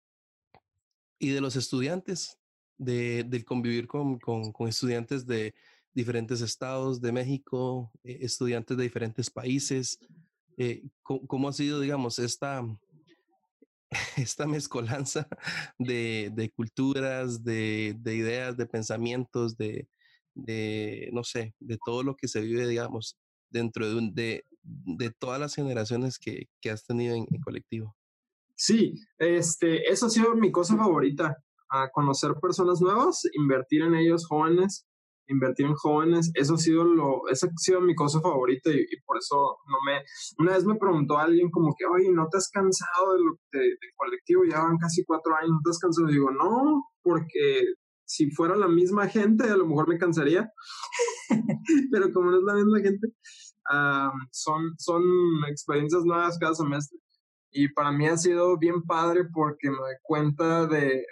y 1.18 1.30
de 1.30 1.40
los 1.40 1.56
estudiantes, 1.56 2.38
de, 2.78 3.24
del 3.24 3.44
convivir 3.44 3.86
con, 3.86 4.18
con, 4.18 4.68
estudiantes 4.68 5.26
de 5.26 5.54
diferentes 5.92 6.40
estados 6.40 7.00
de 7.00 7.12
México, 7.12 7.90
eh, 8.04 8.18
estudiantes 8.20 8.76
de 8.76 8.84
diferentes 8.84 9.30
países, 9.30 9.98
eh, 10.58 10.82
¿cómo, 11.02 11.48
ha 11.48 11.52
sido, 11.52 11.80
digamos, 11.80 12.18
esta, 12.18 12.62
esta 14.16 14.46
mezcolanza 14.46 15.28
de, 15.78 16.30
de 16.34 16.50
culturas, 16.50 17.44
de, 17.44 17.96
de, 17.98 18.16
ideas, 18.16 18.56
de 18.56 18.66
pensamientos, 18.66 19.56
de, 19.56 19.88
de, 20.34 21.10
no 21.12 21.22
sé, 21.22 21.54
de 21.60 21.78
todo 21.84 22.02
lo 22.02 22.16
que 22.16 22.26
se 22.26 22.40
vive, 22.40 22.66
digamos, 22.66 23.16
dentro 23.50 23.86
de, 23.88 24.44
de, 24.62 25.10
todas 25.18 25.38
las 25.38 25.54
generaciones 25.54 26.18
que, 26.18 26.48
que 26.60 26.70
has 26.70 26.84
tenido 26.84 27.14
en, 27.14 27.26
en 27.30 27.40
colectivo? 27.40 27.96
Sí, 28.56 28.94
este, 29.18 29.88
eso 29.88 30.06
ha 30.06 30.10
sido 30.10 30.34
mi 30.34 30.50
cosa 30.50 30.76
favorita, 30.76 31.36
a 31.70 31.88
conocer 31.90 32.34
personas 32.42 32.80
nuevas, 32.80 33.22
invertir 33.34 33.82
en 33.82 33.94
ellos 33.94 34.26
jóvenes, 34.26 34.87
invertir 35.28 35.66
en 35.66 35.74
jóvenes, 35.74 36.30
eso 36.34 36.54
ha 36.54 36.58
sido 36.58 36.84
lo, 36.84 37.28
esa 37.28 37.46
ha 37.46 37.50
sido 37.56 37.80
mi 37.80 37.94
cosa 37.94 38.20
favorita 38.20 38.70
y, 38.70 38.86
por 39.06 39.18
eso 39.18 39.58
no 39.66 39.78
me, 39.86 40.02
una 40.38 40.54
vez 40.54 40.64
me 40.64 40.76
preguntó 40.76 41.18
alguien 41.18 41.50
como 41.50 41.74
que, 41.78 41.84
oye, 41.86 42.10
¿no 42.10 42.28
te 42.28 42.38
has 42.38 42.48
cansado 42.50 43.12
de 43.14 43.20
lo, 43.20 43.38
de, 43.52 43.60
del 43.60 43.92
colectivo? 43.96 44.42
Ya 44.44 44.62
van 44.62 44.78
casi 44.78 45.04
cuatro 45.04 45.34
años, 45.36 45.50
¿no 45.50 45.60
te 45.62 45.70
has 45.70 45.78
cansado? 45.78 46.08
Y 46.08 46.14
digo, 46.14 46.30
no, 46.30 46.84
porque 47.02 47.62
si 48.04 48.30
fuera 48.30 48.56
la 48.56 48.68
misma 48.68 49.06
gente, 49.06 49.44
a 49.44 49.56
lo 49.56 49.66
mejor 49.66 49.86
me 49.88 49.98
cansaría, 49.98 50.50
pero 51.92 52.10
como 52.12 52.30
no 52.30 52.38
es 52.38 52.44
la 52.44 52.54
misma 52.54 52.80
gente, 52.80 53.08
son, 54.32 54.74
son 54.78 55.02
experiencias 55.48 56.04
nuevas 56.04 56.38
cada 56.38 56.54
semestre. 56.54 56.98
Y 57.50 57.68
para 57.72 57.92
mí 57.92 58.06
ha 58.06 58.16
sido 58.16 58.58
bien 58.58 58.82
padre 58.82 59.24
porque 59.32 59.70
me 59.70 59.76
doy 59.76 59.94
cuenta 60.02 60.66
de, 60.66 60.86
de, 60.86 61.04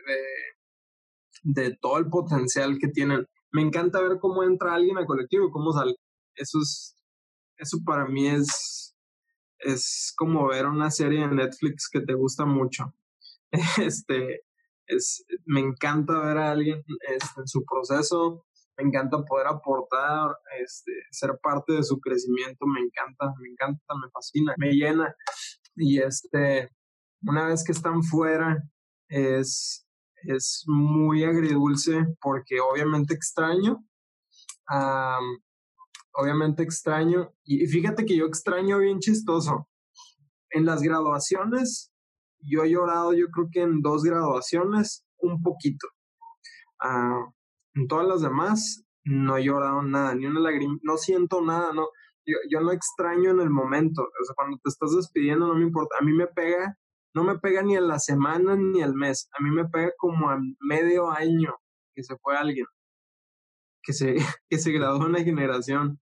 de, 1.43 1.77
todo 1.81 1.99
el 1.99 2.09
potencial 2.09 2.79
que 2.79 2.89
tienen. 2.89 3.27
Me 3.53 3.63
encanta 3.63 4.01
ver 4.01 4.19
cómo 4.21 4.43
entra 4.43 4.75
alguien 4.75 4.99
al 4.99 5.07
colectivo, 5.07 5.51
cómo 5.51 5.73
sale. 5.73 5.95
Eso 6.35 6.59
es, 6.61 6.97
eso 7.57 7.79
para 7.85 8.07
mí 8.07 8.29
es, 8.29 8.95
es 9.59 10.13
como 10.17 10.49
ver 10.49 10.67
una 10.67 10.91
serie 10.91 11.21
de 11.21 11.35
Netflix 11.35 11.89
que 11.91 12.01
te 12.01 12.15
gusta 12.15 12.45
mucho. 12.45 12.95
Este, 13.79 14.43
es, 14.87 15.25
me 15.47 15.61
encanta 15.61 16.19
ver 16.19 16.37
a 16.37 16.51
alguien 16.51 16.83
este, 17.09 17.41
en 17.41 17.47
su 17.47 17.65
proceso, 17.65 18.45
me 18.77 18.89
encanta 18.89 19.25
poder 19.25 19.47
aportar, 19.47 20.37
este, 20.61 20.93
ser 21.11 21.39
parte 21.43 21.75
de 21.75 21.83
su 21.83 21.99
crecimiento, 22.01 22.67
me 22.67 22.81
encanta, 22.81 23.33
me 23.41 23.49
encanta, 23.49 23.95
me 23.95 24.11
fascina, 24.13 24.55
me 24.59 24.73
llena. 24.73 25.15
Y 25.77 26.01
este, 26.01 26.71
una 27.23 27.47
vez 27.47 27.65
que 27.65 27.73
están 27.73 28.03
fuera, 28.03 28.63
es, 29.09 29.86
es 30.29 30.65
muy 30.67 31.25
agridulce 31.25 32.07
porque 32.21 32.61
obviamente 32.61 33.15
extraño, 33.15 33.85
obviamente 36.13 36.63
extraño, 36.63 37.33
y 37.45 37.67
fíjate 37.67 38.05
que 38.05 38.17
yo 38.17 38.27
extraño 38.27 38.79
bien 38.79 38.99
chistoso. 38.99 39.69
En 40.51 40.65
las 40.65 40.83
graduaciones, 40.83 41.93
yo 42.41 42.65
he 42.65 42.71
llorado, 42.71 43.13
yo 43.13 43.29
creo 43.29 43.49
que 43.51 43.63
en 43.63 43.83
dos 43.83 44.05
graduaciones, 44.05 45.05
un 45.19 45.43
poquito. 45.43 45.89
En 47.75 47.89
todas 47.89 48.07
las 48.07 48.23
demás 48.23 48.85
no 49.05 49.37
he 49.37 49.45
llorado 49.45 49.83
nada, 49.83 50.15
ni 50.15 50.27
una 50.27 50.41
lágrima, 50.41 50.79
no 50.83 50.97
siento 50.97 51.43
nada, 51.43 51.73
no. 51.73 51.89
Yo, 52.25 52.37
yo 52.51 52.61
no 52.61 52.73
extraño 52.73 53.31
en 53.31 53.41
el 53.41 53.51
momento, 53.51 54.03
o 54.03 54.25
sea, 54.25 54.35
cuando 54.35 54.59
te 54.59 54.69
estás 54.69 54.97
despidiendo 54.97 55.47
no 55.47 55.55
me 55.55 55.63
importa, 55.63 55.97
a 56.01 56.05
mí 56.05 56.13
me 56.13 56.27
pega, 56.27 56.77
no 57.17 57.25
me 57.25 57.39
pega 57.39 57.63
ni 57.63 57.75
a 57.75 57.81
la 57.81 57.99
semana 57.99 58.57
ni 58.57 58.83
al 58.83 58.95
mes, 58.95 59.31
a 59.33 59.43
mí 59.43 59.51
me 59.51 59.65
pega 59.65 59.91
como 59.97 60.29
a 60.29 60.39
medio 60.61 61.11
año 61.11 61.57
que 61.95 62.03
se 62.03 62.15
fue 62.19 62.37
alguien, 62.37 62.67
que 63.83 63.95
se, 63.95 64.17
que 64.51 64.59
se 64.59 64.71
graduó 64.71 65.07
una 65.07 65.25
generación. 65.25 65.99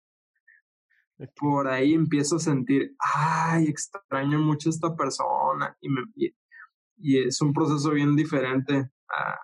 Por 1.36 1.68
ahí 1.68 1.94
empiezo 1.94 2.36
a 2.36 2.40
sentir, 2.40 2.96
ay, 2.98 3.66
extraño 3.68 4.40
mucho 4.40 4.68
a 4.68 4.72
esta 4.72 4.96
persona 4.96 5.76
y, 5.80 5.88
me, 5.88 6.02
y, 6.16 7.18
es 7.18 7.40
un 7.40 7.52
proceso 7.52 7.90
bien 7.92 8.16
diferente 8.16 8.90
a, 9.08 9.38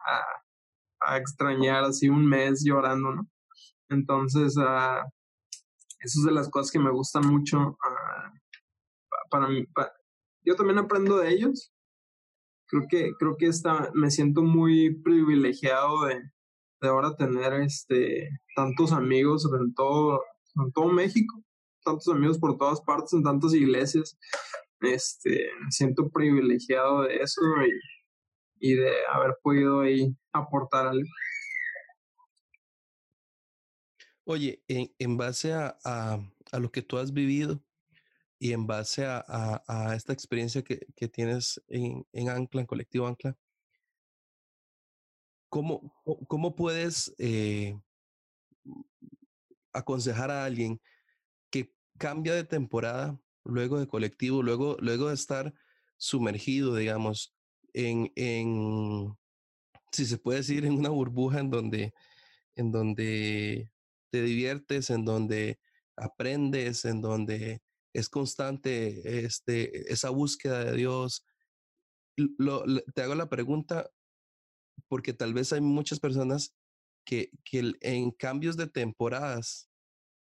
a 1.02 1.16
extrañar 1.18 1.84
así 1.84 2.08
un 2.08 2.26
mes 2.28 2.64
llorando, 2.64 3.14
¿no? 3.14 3.28
Entonces, 3.88 4.56
uh, 4.56 5.06
eso 6.00 6.20
es 6.20 6.24
de 6.24 6.32
las 6.32 6.48
cosas 6.50 6.72
que 6.72 6.80
me 6.80 6.90
gustan 6.90 7.26
mucho 7.28 7.58
uh, 7.58 9.30
para 9.30 9.46
mí. 9.46 9.64
Yo 10.44 10.56
también 10.56 10.78
aprendo 10.78 11.18
de 11.18 11.30
ellos. 11.30 11.72
Creo 12.66 12.84
que, 12.88 13.12
creo 13.18 13.36
que 13.36 13.46
esta, 13.46 13.90
me 13.94 14.10
siento 14.10 14.42
muy 14.42 14.94
privilegiado 15.02 16.06
de, 16.06 16.20
de 16.80 16.88
ahora 16.88 17.16
tener 17.16 17.52
este, 17.54 18.30
tantos 18.54 18.92
amigos 18.92 19.48
en 19.52 19.74
todo, 19.74 20.22
en 20.56 20.72
todo 20.72 20.88
México, 20.88 21.42
tantos 21.84 22.08
amigos 22.08 22.38
por 22.38 22.56
todas 22.56 22.80
partes, 22.80 23.12
en 23.12 23.22
tantas 23.22 23.54
iglesias. 23.54 24.16
Este, 24.80 25.50
me 25.62 25.70
siento 25.70 26.08
privilegiado 26.10 27.02
de 27.02 27.16
eso 27.16 27.40
y 27.66 27.70
y 28.60 28.74
de 28.74 28.92
haber 29.12 29.36
podido 29.42 29.80
ahí 29.80 30.14
aportar 30.32 30.86
algo. 30.86 31.08
Oye, 34.24 34.62
en, 34.68 34.94
en 34.98 35.16
base 35.16 35.52
a, 35.52 35.78
a, 35.84 36.18
a, 36.52 36.58
lo 36.58 36.70
que 36.70 36.82
tú 36.82 36.98
has 36.98 37.12
vivido 37.12 37.60
y 38.40 38.54
en 38.54 38.66
base 38.66 39.04
a, 39.06 39.92
esta 39.94 40.14
experiencia 40.14 40.62
que, 40.62 41.08
tienes 41.08 41.62
en, 41.68 42.06
en, 42.12 42.30
Ancla, 42.30 42.62
en 42.62 42.66
Colectivo 42.66 43.06
Ancla, 43.06 43.36
¿cómo, 45.50 45.92
cómo 46.26 46.56
puedes 46.56 47.14
eh, 47.18 47.78
aconsejar 49.74 50.30
a 50.30 50.46
alguien 50.46 50.80
que 51.50 51.70
cambia 51.98 52.34
de 52.34 52.44
temporada 52.44 53.20
luego 53.44 53.78
de 53.78 53.86
colectivo, 53.86 54.42
luego, 54.42 54.78
luego 54.80 55.08
de 55.08 55.14
estar 55.14 55.52
sumergido, 55.98 56.76
digamos, 56.76 57.34
en, 57.74 58.10
en, 58.16 59.18
si 59.92 60.06
se 60.06 60.16
puede 60.16 60.38
decir, 60.38 60.64
en 60.64 60.78
una 60.78 60.88
burbuja 60.88 61.40
en 61.40 61.50
donde, 61.50 61.92
en 62.56 62.72
donde 62.72 63.70
te 64.10 64.22
diviertes, 64.22 64.88
en 64.88 65.04
donde 65.04 65.58
aprendes, 65.94 66.86
en 66.86 67.02
donde 67.02 67.60
es 67.92 68.08
constante 68.08 69.24
este, 69.24 69.92
esa 69.92 70.10
búsqueda 70.10 70.64
de 70.64 70.76
Dios. 70.76 71.24
Te 72.94 73.02
hago 73.02 73.14
la 73.14 73.28
pregunta 73.28 73.90
porque 74.88 75.12
tal 75.12 75.34
vez 75.34 75.52
hay 75.52 75.60
muchas 75.60 76.00
personas 76.00 76.54
que, 77.04 77.30
que 77.44 77.72
en 77.80 78.10
cambios 78.10 78.56
de 78.56 78.66
temporadas 78.66 79.68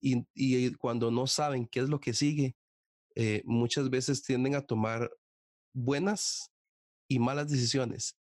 y, 0.01 0.27
y, 0.35 0.75
cuando 0.75 1.11
no 1.11 1.27
saben 1.27 1.67
qué 1.67 1.81
es 1.81 1.89
lo 1.89 2.01
que 2.01 2.13
sigue, 2.13 2.57
eh, 3.15 3.43
muchas 3.45 3.91
veces 3.91 4.23
tienden 4.23 4.55
a 4.55 4.63
tomar 4.63 5.11
buenas 5.73 6.51
y 7.09 7.19
malas 7.19 7.49
decisiones. 7.51 8.17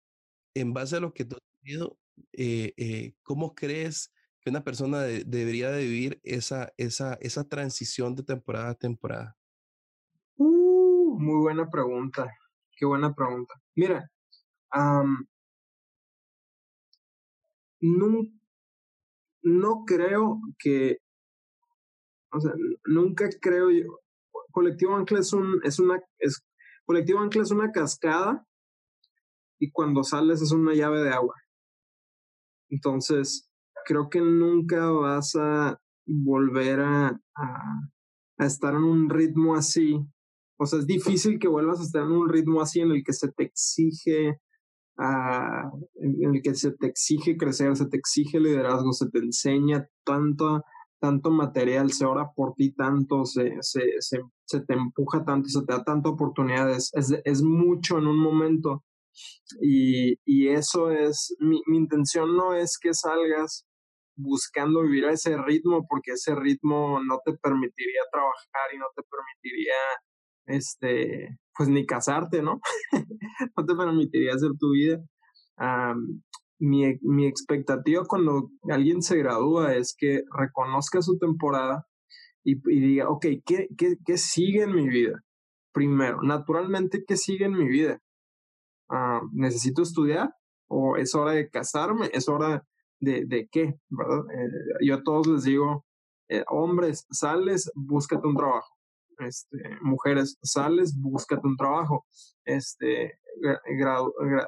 En 0.56 0.74
base 0.74 0.98
a 0.98 1.00
lo 1.00 1.14
que 1.14 1.26
tú 1.26 1.36
has 1.36 1.62
vivido, 1.62 1.98
eh, 2.34 2.74
eh, 2.78 3.14
¿cómo 3.24 3.56
crees 3.56 4.12
que 4.42 4.50
una 4.50 4.64
persona 4.64 5.02
debería 5.02 5.70
de 5.72 5.84
vivir 5.84 6.20
esa, 6.24 6.72
esa, 6.78 7.16
esa 7.16 7.48
transición 7.48 8.16
de 8.16 8.24
temporada 8.24 8.70
a 8.70 8.76
temporada? 8.76 9.38
Uh, 10.38 11.20
muy 11.20 11.42
buena 11.42 11.70
pregunta. 11.70 12.32
Qué 12.76 12.86
buena 12.86 13.14
pregunta. 13.14 13.54
Mira, 13.76 14.10
no, 17.82 18.24
no 19.42 19.84
creo 19.86 20.40
que, 20.58 20.98
o 22.32 22.40
sea, 22.40 22.54
nunca 22.86 23.30
creo 23.42 23.70
yo, 23.72 24.00
Colectivo 24.52 24.96
Ancla 24.96 25.20
es 25.20 25.34
un, 25.34 25.60
es 25.64 25.80
una, 25.80 26.00
es, 26.18 26.42
Colectivo 26.86 27.20
Ancla 27.20 27.44
es 27.44 27.52
una 27.52 27.72
cascada 27.72 28.46
y 29.60 29.72
cuando 29.72 30.04
sales 30.04 30.42
es 30.42 30.52
una 30.52 30.74
llave 30.74 31.04
de 31.04 31.10
agua. 31.10 31.36
Entonces, 32.70 33.49
creo 33.86 34.10
que 34.10 34.22
nunca 34.22 34.90
vas 34.92 35.36
a 35.36 35.80
volver 36.06 36.80
a, 36.82 37.20
estar 38.38 38.74
en 38.74 38.84
un 38.84 39.10
ritmo 39.10 39.56
así. 39.56 40.00
O 40.58 40.66
sea, 40.66 40.80
es 40.80 40.88
difícil 40.88 41.40
que 41.40 41.48
vuelvas 41.48 41.80
a 41.80 41.84
estar 41.84 42.04
en 42.04 42.12
un 42.12 42.30
ritmo 42.30 42.62
así 42.62 42.80
en 42.80 42.92
el 42.92 43.04
que 43.04 43.14
se 43.14 43.32
te 43.32 43.44
exige, 43.44 44.40
uh, 44.98 45.88
en 45.96 46.36
el 46.36 46.42
que 46.42 46.56
se 46.56 46.72
te 46.72 46.88
exige 46.88 47.38
crecer, 47.38 47.76
se 47.76 47.88
te 47.88 47.98
exige 47.98 48.40
liderazgo, 48.40 48.94
se 48.94 49.10
te 49.10 49.20
enseña 49.20 49.90
tanto, 50.06 50.64
tanto 51.00 51.32
material, 51.32 51.92
se 51.92 52.06
ora 52.06 52.32
por 52.36 52.54
ti 52.56 52.74
tanto, 52.74 53.26
se, 53.26 53.58
se, 53.62 53.82
se, 54.00 54.60
te 54.62 54.74
empuja 54.74 55.26
tanto, 55.26 55.50
se 55.50 55.62
te 55.66 55.74
da 55.74 55.84
tanta 55.84 56.10
oportunidades, 56.10 56.92
es, 56.94 57.14
es 57.24 57.42
mucho 57.42 57.98
en 57.98 58.08
un 58.08 58.20
momento. 58.20 58.84
Y, 59.62 60.18
y 60.26 60.50
eso 60.50 60.92
es, 60.92 61.36
mi, 61.40 61.62
mi, 61.68 61.78
intención 61.78 62.38
no 62.38 62.54
es 62.54 62.78
que 62.78 62.94
salgas 62.94 63.66
buscando 64.20 64.84
vivir 64.84 65.06
a 65.06 65.14
ese 65.14 65.38
ritmo, 65.38 65.86
porque 65.88 66.12
ese 66.12 66.36
ritmo 66.36 67.00
no 67.04 67.20
te 67.26 67.34
permitiría 67.34 68.02
trabajar 68.12 68.74
y 68.74 68.78
no 68.78 68.86
te 68.96 69.04
permitiría, 69.04 69.74
este, 70.48 71.38
pues 71.56 71.70
ni 71.70 71.86
casarte, 71.86 72.42
¿no? 72.42 72.60
no 73.58 73.66
te 73.66 73.76
permitiría 73.76 74.34
hacer 74.34 74.52
tu 74.60 74.72
vida. 74.72 75.00
mi, 76.60 76.98
mi 77.02 77.28
expectativa 77.28 78.04
cuando 78.06 78.50
alguien 78.70 79.02
se 79.02 79.18
gradúa 79.18 79.76
es 79.76 79.96
que 79.98 80.24
reconozca 80.38 81.02
su 81.02 81.18
temporada, 81.18 81.86
y, 82.44 82.56
diga, 82.80 83.10
ok, 83.10 83.26
¿qué, 83.46 83.68
¿qué, 83.78 83.96
qué, 84.06 84.18
sigue 84.18 84.64
en 84.64 84.74
mi 84.74 84.88
vida? 84.88 85.22
Primero, 85.74 86.22
naturalmente, 86.24 87.04
¿qué 87.08 87.18
sigue 87.18 87.46
en 87.46 87.58
mi 87.58 87.68
vida? 87.68 88.00
Ah, 88.90 89.22
¿Necesito 89.34 89.82
estudiar? 89.82 90.34
¿O 90.68 90.98
es 90.98 91.16
hora 91.16 91.34
de 91.34 91.50
casarme? 91.50 92.10
¿Es 92.14 92.30
hora 92.30 92.64
de, 93.00 93.26
de 93.26 93.48
qué? 93.52 93.76
¿Verdad? 93.90 94.24
Eh, 94.34 94.86
yo 94.86 94.96
a 94.96 95.04
todos 95.04 95.28
les 95.28 95.44
digo, 95.44 95.86
eh, 96.30 96.44
hombres, 96.50 97.08
sales, 97.12 97.72
búscate 97.76 98.28
un 98.28 98.36
trabajo. 98.36 98.76
Este, 99.20 99.58
mujeres, 99.82 100.38
sales, 100.42 100.96
búscate 100.98 101.46
un 101.46 101.58
trabajo. 101.58 102.06
Este, 102.46 103.20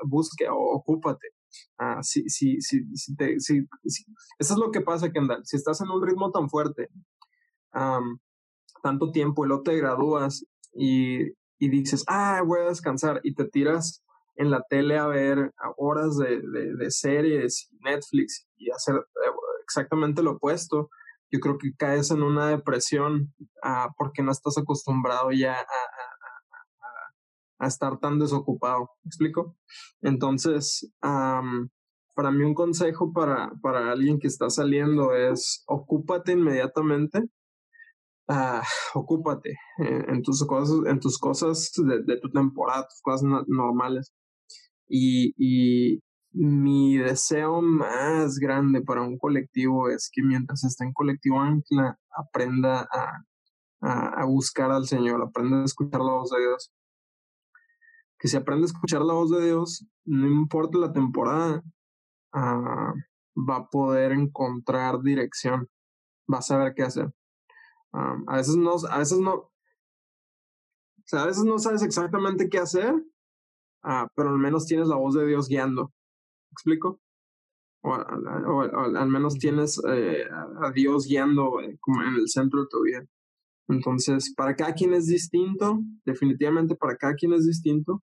busque, 0.03 0.47
ocúpate. 0.49 1.27
Ah, 1.77 2.01
si, 2.01 2.29
si, 2.29 2.61
si, 2.61 2.83
si, 2.95 3.67
eso 4.39 4.53
es 4.53 4.57
lo 4.57 4.71
que 4.71 4.81
pasa, 4.81 5.11
Kendall. 5.11 5.41
Si 5.43 5.57
estás 5.57 5.81
en 5.81 5.89
un 5.89 6.05
ritmo 6.05 6.31
tan 6.31 6.49
fuerte 6.49 6.89
tanto 8.81 9.11
tiempo 9.11 9.45
y 9.45 9.47
luego 9.47 9.63
te 9.63 9.77
gradúas 9.77 10.45
y, 10.73 11.27
y, 11.59 11.69
dices, 11.69 12.03
ah, 12.07 12.41
voy 12.45 12.59
a 12.59 12.69
descansar 12.69 13.21
y 13.23 13.33
te 13.35 13.45
tiras 13.45 14.03
en 14.35 14.51
la 14.51 14.63
tele 14.69 14.97
a 14.97 15.07
ver 15.07 15.53
horas 15.77 16.17
de, 16.17 16.41
de, 16.41 16.75
de 16.75 16.91
series, 16.91 17.69
Netflix 17.79 18.47
y 18.57 18.71
hacer 18.71 18.95
eh, 18.95 19.31
exactamente 19.63 20.23
lo 20.23 20.31
opuesto, 20.31 20.89
yo 21.31 21.39
creo 21.39 21.57
que 21.57 21.73
caes 21.75 22.11
en 22.11 22.23
una 22.23 22.49
depresión 22.49 23.33
uh, 23.63 23.91
porque 23.97 24.21
no 24.21 24.31
estás 24.31 24.57
acostumbrado 24.57 25.31
ya 25.31 25.53
a, 25.53 25.65
estar 27.67 27.99
tan 27.99 28.17
desocupado. 28.17 28.89
¿Me 29.03 29.09
explico? 29.09 29.55
Entonces, 30.01 30.91
um, 31.03 31.69
para 32.15 32.31
mí 32.31 32.43
un 32.43 32.55
consejo 32.55 33.13
para, 33.13 33.51
para 33.61 33.91
alguien 33.91 34.19
que 34.19 34.27
está 34.27 34.49
saliendo 34.49 35.13
es 35.13 35.63
ocúpate 35.67 36.31
inmediatamente 36.31 37.29
ah, 38.27 38.63
ocúpate 38.95 39.55
en, 39.77 40.23
tus 40.23 40.43
cosas, 40.45 40.77
en 40.87 40.99
tus 40.99 41.19
cosas 41.19 41.71
de, 41.75 42.17
tu 42.17 42.31
temporada, 42.31 42.87
tus 42.87 43.01
cosas 43.01 43.29
normales. 43.47 44.11
Y, 44.91 46.01
mi 46.33 46.97
deseo 46.97 47.61
más 47.61 48.39
grande 48.39 48.81
para 48.81 49.01
un 49.01 49.17
colectivo 49.17 49.89
es 49.89 50.09
que 50.09 50.23
mientras 50.23 50.63
esté 50.63 50.85
en 50.85 50.93
colectivo 50.93 51.41
Ancla, 51.41 51.99
aprenda 52.09 52.87
a, 52.89 54.21
a, 54.21 54.23
buscar 54.23 54.71
al 54.71 54.87
Señor, 54.87 55.21
aprenda 55.21 55.61
a 55.61 55.65
escuchar 55.65 55.99
la 55.99 56.13
voz 56.13 56.29
de 56.29 56.39
Dios. 56.39 56.71
Que 58.17 58.29
si 58.29 58.37
aprende 58.37 58.63
a 58.63 58.67
escuchar 58.67 59.01
la 59.01 59.13
voz 59.13 59.29
de 59.29 59.45
Dios, 59.45 59.85
no 60.05 60.25
importa 60.25 60.77
la 60.77 60.93
temporada, 60.93 61.61
uh, 62.33 62.93
va 63.35 63.55
a 63.57 63.67
poder 63.69 64.13
encontrar 64.13 65.01
dirección, 65.01 65.67
va 66.31 66.37
a 66.37 66.41
saber 66.41 66.73
qué 66.73 66.83
hacer 66.83 67.11
a 67.93 68.37
veces 68.37 68.55
no, 68.55 68.75
a 68.89 68.97
veces 68.97 69.19
no, 69.19 69.33
o 69.33 69.51
sea, 71.05 71.23
a 71.23 71.25
veces 71.25 71.43
no 71.43 71.59
sabes 71.59 71.81
exactamente 71.83 72.49
qué 72.49 72.59
hacer, 72.59 72.93
uh, 73.83 74.07
pero 74.15 74.29
al 74.29 74.37
menos 74.37 74.65
tienes 74.65 74.87
la 74.87 74.95
voz 74.95 75.15
de 75.15 75.25
Dios 75.25 75.47
guiando. 75.47 75.85
¿Me 75.85 76.53
explico? 76.53 76.99
O, 77.83 77.89
o, 77.89 78.61
al 78.61 79.09
menos 79.09 79.39
tienes 79.39 79.81
eh, 79.87 80.27
a 80.29 80.71
Dios 80.71 81.07
guiando 81.07 81.61
eh, 81.61 81.77
como 81.79 82.03
en 82.03 82.15
el 82.15 82.27
centro 82.29 82.61
de 82.61 82.67
tu 82.69 82.83
vida. 82.83 83.03
Entonces, 83.67 84.33
para 84.35 84.55
cada 84.55 84.73
quien 84.73 84.93
es 84.93 85.07
distinto, 85.07 85.79
definitivamente 86.05 86.75
para 86.75 86.95
cada 86.97 87.15
quien 87.15 87.33
es 87.33 87.45
distinto, 87.45 88.03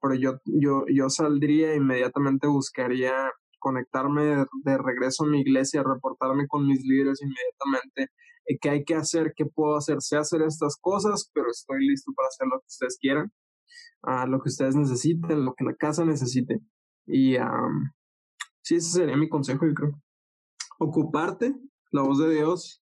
pero 0.00 0.14
yo, 0.14 0.38
yo, 0.46 0.84
yo 0.88 1.10
saldría 1.10 1.74
inmediatamente, 1.74 2.46
buscaría 2.46 3.12
conectarme 3.58 4.46
de 4.64 4.78
regreso 4.78 5.24
a 5.24 5.28
mi 5.28 5.40
iglesia, 5.40 5.82
reportarme 5.82 6.46
con 6.46 6.66
mis 6.66 6.84
líderes 6.84 7.20
inmediatamente, 7.20 8.12
eh, 8.46 8.58
qué 8.60 8.70
hay 8.70 8.84
que 8.84 8.94
hacer, 8.94 9.32
qué 9.36 9.44
puedo 9.46 9.76
hacer, 9.76 10.00
sé 10.00 10.16
hacer 10.16 10.42
estas 10.42 10.76
cosas, 10.80 11.30
pero 11.34 11.50
estoy 11.50 11.86
listo 11.86 12.12
para 12.14 12.28
hacer 12.28 12.46
lo 12.46 12.60
que 12.60 12.66
ustedes 12.66 12.96
quieran, 13.00 13.32
uh, 14.02 14.26
lo 14.26 14.40
que 14.40 14.48
ustedes 14.48 14.74
necesiten, 14.74 15.44
lo 15.44 15.54
que 15.54 15.64
la 15.64 15.74
casa 15.74 16.04
necesite. 16.04 16.60
Y 17.06 17.36
um, 17.38 17.90
sí, 18.62 18.76
ese 18.76 18.90
sería 18.90 19.16
mi 19.16 19.28
consejo, 19.28 19.66
yo 19.66 19.74
creo. 19.74 20.02
Ocuparte, 20.78 21.54
la 21.90 22.02
voz 22.02 22.18
de 22.18 22.34
Dios, 22.34 22.82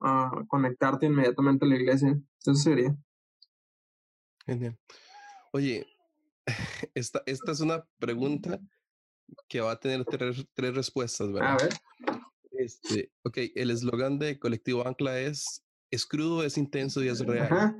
uh, 0.00 0.46
conectarte 0.48 1.06
inmediatamente 1.06 1.64
a 1.64 1.68
la 1.68 1.76
iglesia, 1.76 2.20
eso 2.40 2.54
sería. 2.54 2.96
Genial. 4.46 4.78
Oye, 5.52 5.86
esta, 6.94 7.22
esta 7.26 7.52
es 7.52 7.60
una 7.60 7.84
pregunta 7.98 8.60
que 9.48 9.60
va 9.60 9.72
a 9.72 9.80
tener 9.80 10.04
tres, 10.04 10.46
tres 10.54 10.74
respuestas, 10.74 11.32
¿verdad? 11.32 11.52
A 11.52 11.56
ver. 11.56 11.72
Este, 12.52 13.12
ok, 13.22 13.38
el 13.54 13.70
eslogan 13.70 14.18
de 14.18 14.38
Colectivo 14.38 14.86
Ancla 14.86 15.18
es, 15.18 15.64
es 15.90 16.06
crudo, 16.06 16.44
es 16.44 16.58
intenso 16.58 17.02
y 17.02 17.08
es 17.08 17.20
real. 17.20 17.76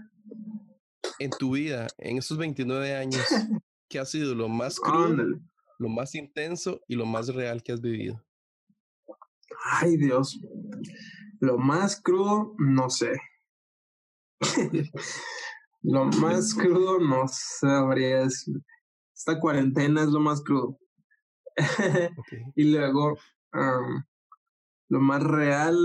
En 1.18 1.30
tu 1.30 1.52
vida, 1.52 1.86
en 1.98 2.18
esos 2.18 2.38
29 2.38 2.94
años, 2.94 3.22
¿qué 3.88 3.98
ha 3.98 4.04
sido 4.04 4.34
lo 4.34 4.48
más 4.48 4.78
crudo, 4.80 5.40
lo 5.78 5.88
más 5.88 6.14
intenso 6.14 6.80
y 6.88 6.94
lo 6.94 7.06
más 7.06 7.28
real 7.28 7.62
que 7.62 7.72
has 7.72 7.80
vivido? 7.80 8.24
Ay, 9.64 9.96
Dios. 9.96 10.40
Lo 11.40 11.58
más 11.58 12.00
crudo, 12.00 12.54
no 12.58 12.88
sé. 12.90 13.20
lo 15.82 16.04
más 16.06 16.54
crudo, 16.54 16.98
no 16.98 17.24
sabría 17.28 18.20
decir. 18.24 18.56
Esta 19.14 19.38
cuarentena 19.38 20.02
es 20.02 20.08
lo 20.08 20.20
más 20.20 20.42
crudo. 20.42 20.78
y 22.56 22.64
luego, 22.64 23.18
lo 24.88 25.00
más 25.00 25.22
real, 25.22 25.76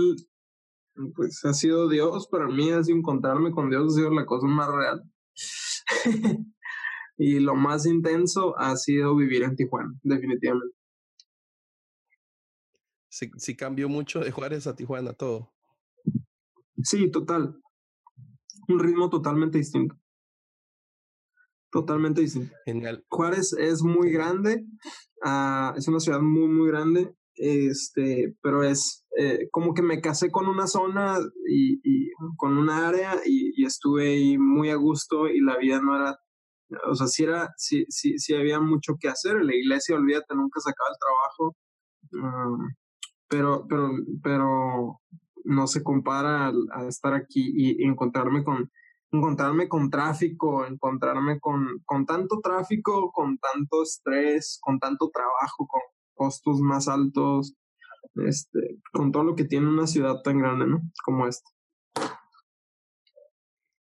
pues 1.15 1.43
ha 1.45 1.53
sido 1.53 1.89
Dios. 1.89 2.27
Para 2.27 2.47
mí 2.47 2.71
ha 2.71 2.83
sido 2.83 2.97
encontrarme 2.97 3.51
con 3.51 3.69
Dios, 3.69 3.93
ha 3.93 3.95
sido 3.97 4.11
la 4.11 4.25
cosa 4.25 4.47
más 4.47 4.69
real. 4.69 5.03
y 7.17 7.39
lo 7.39 7.55
más 7.55 7.85
intenso 7.85 8.57
ha 8.57 8.75
sido 8.75 9.15
vivir 9.15 9.43
en 9.43 9.55
Tijuana, 9.55 9.93
definitivamente. 10.03 10.75
Sí, 13.09 13.31
sí 13.37 13.55
cambió 13.55 13.89
mucho 13.89 14.19
de 14.19 14.31
Juárez 14.31 14.67
a 14.67 14.75
Tijuana 14.75 15.13
todo. 15.13 15.51
Sí, 16.83 17.09
total. 17.09 17.59
Un 18.67 18.79
ritmo 18.79 19.09
totalmente 19.09 19.57
distinto. 19.57 19.95
Totalmente 21.71 22.21
distinto. 22.21 22.53
Genial. 22.65 23.03
Juárez 23.09 23.53
es 23.53 23.81
muy 23.81 24.11
grande, 24.11 24.65
uh, 25.25 25.75
es 25.75 25.87
una 25.87 25.99
ciudad 25.99 26.21
muy, 26.21 26.47
muy 26.47 26.67
grande 26.67 27.15
este, 27.37 28.35
pero 28.41 28.63
es 28.63 29.05
eh, 29.17 29.49
como 29.51 29.73
que 29.73 29.81
me 29.81 30.01
casé 30.01 30.31
con 30.31 30.47
una 30.47 30.67
zona 30.67 31.17
y, 31.47 31.79
y 31.83 32.11
con 32.35 32.57
una 32.57 32.87
área 32.87 33.15
y, 33.25 33.65
estuve 33.65 34.09
ahí 34.09 34.37
muy 34.37 34.69
a 34.69 34.75
gusto 34.75 35.27
y 35.27 35.41
la 35.41 35.57
vida 35.57 35.81
no 35.81 35.95
era, 35.95 36.17
o 36.89 36.95
sea, 36.95 37.07
sí 37.07 37.23
era, 37.23 37.53
sí, 37.57 37.85
sí, 37.89 38.17
sí 38.17 38.33
había 38.33 38.59
mucho 38.59 38.95
que 38.99 39.09
hacer, 39.09 39.43
la 39.43 39.55
iglesia, 39.55 39.95
olvídate, 39.95 40.35
nunca 40.35 40.59
sacaba 40.61 40.89
el 40.89 40.97
trabajo, 40.99 41.55
pero, 43.27 43.65
pero, 43.67 43.91
pero 44.23 45.01
no 45.43 45.67
se 45.67 45.83
compara 45.83 46.51
a, 46.73 46.87
estar 46.87 47.13
aquí 47.13 47.51
y, 47.55 47.83
y, 47.83 47.85
encontrarme 47.85 48.43
con, 48.43 48.71
encontrarme 49.11 49.67
con 49.67 49.89
tráfico, 49.89 50.65
encontrarme 50.65 51.39
con, 51.39 51.79
con 51.85 52.05
tanto 52.05 52.39
tráfico, 52.41 53.11
con 53.11 53.37
tanto 53.37 53.83
estrés, 53.83 54.59
con 54.61 54.79
tanto 54.79 55.09
trabajo, 55.09 55.67
con 55.67 55.81
costos 56.17 56.59
más 56.59 56.87
altos, 56.87 57.55
este, 58.15 58.81
con 58.91 59.11
todo 59.11 59.23
lo 59.23 59.35
que 59.35 59.45
tiene 59.45 59.69
una 59.69 59.87
ciudad 59.87 60.21
tan 60.23 60.39
grande, 60.39 60.67
¿no? 60.67 60.81
Como 61.05 61.27
esta. 61.27 61.49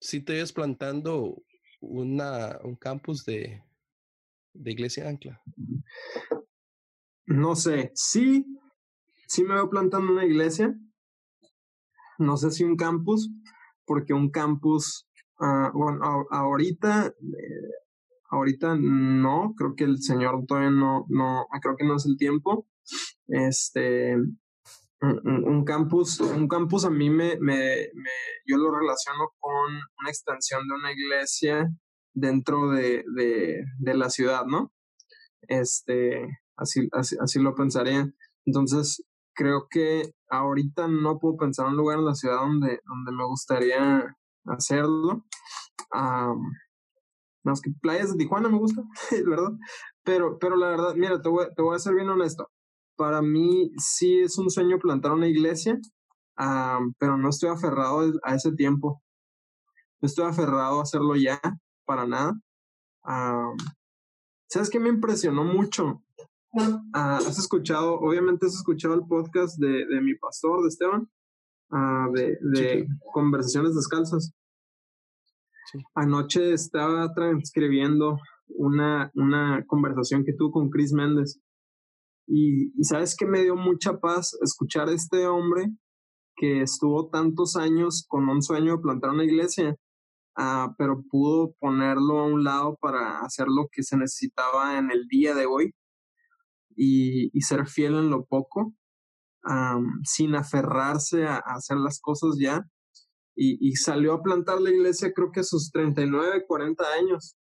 Si 0.01 0.22
te 0.22 0.34
ves 0.34 0.53
plantando 0.53 1.43
una, 1.80 2.59
un 2.62 2.76
campus 2.76 3.24
de, 3.24 3.64
de 4.53 4.70
Iglesia 4.70 5.09
Ancla. 5.09 5.43
No 7.26 7.57
sé, 7.57 7.91
sí, 7.95 8.47
sí 9.26 9.43
me 9.43 9.55
veo 9.55 9.68
plantando 9.68 10.12
una 10.12 10.24
iglesia. 10.24 10.78
No 12.18 12.37
sé 12.37 12.51
si 12.51 12.64
un 12.64 12.76
campus, 12.76 13.28
porque 13.84 14.14
un 14.14 14.30
campus, 14.30 15.09
uh, 15.41 15.76
bueno, 15.76 16.26
ahorita 16.30 17.09
eh, 17.09 17.12
Ahorita 18.30 18.76
no, 18.76 19.54
creo 19.56 19.74
que 19.76 19.84
el 19.84 20.02
señor 20.02 20.44
todavía 20.46 20.70
no, 20.70 21.06
no, 21.08 21.46
creo 21.62 21.76
que 21.76 21.84
no 21.84 21.96
es 21.96 22.06
el 22.06 22.16
tiempo. 22.16 22.66
Este, 23.28 24.16
un, 25.00 25.64
campus, 25.64 26.20
un 26.20 26.48
campus 26.48 26.84
a 26.84 26.90
mí 26.90 27.10
me, 27.10 27.38
me, 27.40 27.90
yo 28.46 28.56
lo 28.56 28.76
relaciono 28.76 29.30
con 29.38 29.74
una 30.00 30.10
extensión 30.10 30.66
de 30.66 30.74
una 30.74 30.92
iglesia 30.92 31.70
dentro 32.14 32.70
de, 32.70 33.04
de, 33.14 33.64
de 33.78 33.94
la 33.94 34.10
ciudad, 34.10 34.46
¿no? 34.46 34.72
Este, 35.42 36.26
así, 36.56 36.88
así, 36.92 37.16
así 37.20 37.40
lo 37.40 37.54
pensaría. 37.54 38.10
Entonces, 38.44 39.04
creo 39.34 39.68
que 39.68 40.14
ahorita 40.30 40.88
no 40.88 41.18
puedo 41.18 41.36
pensar 41.36 41.66
en 41.66 41.72
un 41.72 41.78
lugar 41.78 41.98
en 41.98 42.06
la 42.06 42.14
ciudad 42.14 42.38
donde, 42.38 42.80
donde 42.84 43.12
me 43.12 43.26
gustaría 43.26 44.16
hacerlo. 44.46 45.24
Más 47.47 47.61
que 47.61 47.70
playas 47.80 48.11
de 48.11 48.18
Tijuana 48.18 48.49
me 48.49 48.59
gusta, 48.59 48.82
¿verdad? 49.26 49.53
Pero, 50.03 50.38
pero 50.38 50.57
la 50.57 50.68
verdad, 50.68 50.94
mira, 50.97 51.22
te 51.22 51.28
voy, 51.28 51.47
te 51.55 51.62
voy 51.62 51.76
a 51.76 51.78
ser 51.78 51.94
bien 51.94 52.09
honesto. 52.09 52.51
Para 52.97 53.22
mí 53.22 53.72
sí 53.78 54.18
es 54.18 54.36
un 54.36 54.51
sueño 54.51 54.78
plantar 54.78 55.12
una 55.12 55.28
iglesia, 55.28 55.78
pero 56.99 57.16
no 57.16 57.28
estoy 57.28 57.51
aferrado 57.51 58.12
a 58.22 58.34
ese 58.34 58.53
tiempo. 58.53 59.03
No 60.01 60.07
estoy 60.07 60.26
aferrado 60.26 60.80
a 60.80 60.82
hacerlo 60.82 61.14
ya, 61.14 61.40
para 61.84 62.07
nada. 62.07 62.34
¿Sabes 64.49 64.70
qué 64.70 64.80
me 64.80 64.88
impresionó 64.88 65.44
mucho? 65.44 66.03
Ah, 66.94 67.18
has 67.18 67.38
escuchado, 67.38 68.01
obviamente 68.01 68.47
has 68.47 68.55
escuchado 68.55 68.94
el 68.94 69.07
podcast 69.07 69.59
de, 69.59 69.86
de 69.86 70.01
mi 70.01 70.14
pastor, 70.14 70.62
de 70.62 70.68
Esteban, 70.68 71.09
ah, 71.70 72.09
de, 72.12 72.38
de 72.40 72.88
conversaciones 73.12 73.74
descalzas. 73.74 74.32
Anoche 75.94 76.52
estaba 76.52 77.12
transcribiendo 77.14 78.18
una, 78.48 79.10
una 79.14 79.64
conversación 79.66 80.24
que 80.24 80.32
tuvo 80.32 80.52
con 80.52 80.70
Chris 80.70 80.92
Méndez. 80.92 81.40
Y, 82.26 82.72
sabes 82.84 83.16
que 83.16 83.26
me 83.26 83.42
dio 83.42 83.56
mucha 83.56 83.98
paz 83.98 84.36
escuchar 84.42 84.88
a 84.88 84.92
este 84.92 85.26
hombre 85.26 85.66
que 86.36 86.62
estuvo 86.62 87.08
tantos 87.08 87.56
años 87.56 88.04
con 88.08 88.28
un 88.28 88.42
sueño 88.42 88.76
de 88.76 88.82
plantar 88.82 89.10
una 89.10 89.24
iglesia, 89.24 89.76
ah, 90.36 90.74
pero 90.76 91.02
pudo 91.08 91.54
ponerlo 91.60 92.18
a 92.18 92.26
un 92.26 92.44
lado 92.44 92.76
para 92.80 93.20
hacer 93.20 93.46
lo 93.48 93.68
que 93.70 93.82
se 93.82 93.96
necesitaba 93.96 94.78
en 94.78 94.90
el 94.90 95.06
día 95.08 95.34
de 95.34 95.46
hoy 95.46 95.72
y, 96.76 97.30
y 97.32 97.40
ser 97.40 97.66
fiel 97.66 97.94
en 97.94 98.10
lo 98.10 98.26
poco, 98.26 98.74
sin 100.04 100.34
aferrarse 100.34 101.26
a, 101.26 101.36
hacer 101.36 101.76
las 101.78 102.00
cosas 102.00 102.36
ya. 102.38 102.64
Y, 103.39 103.76
salió 103.76 104.14
a 104.14 104.22
plantar 104.22 104.61
la 104.62 104.70
iglesia 104.70 105.12
creo 105.12 105.30
que 105.30 105.41
a 105.41 105.45
sus 105.45 105.70
39, 105.70 106.47
40 106.47 106.84
años. 106.99 107.37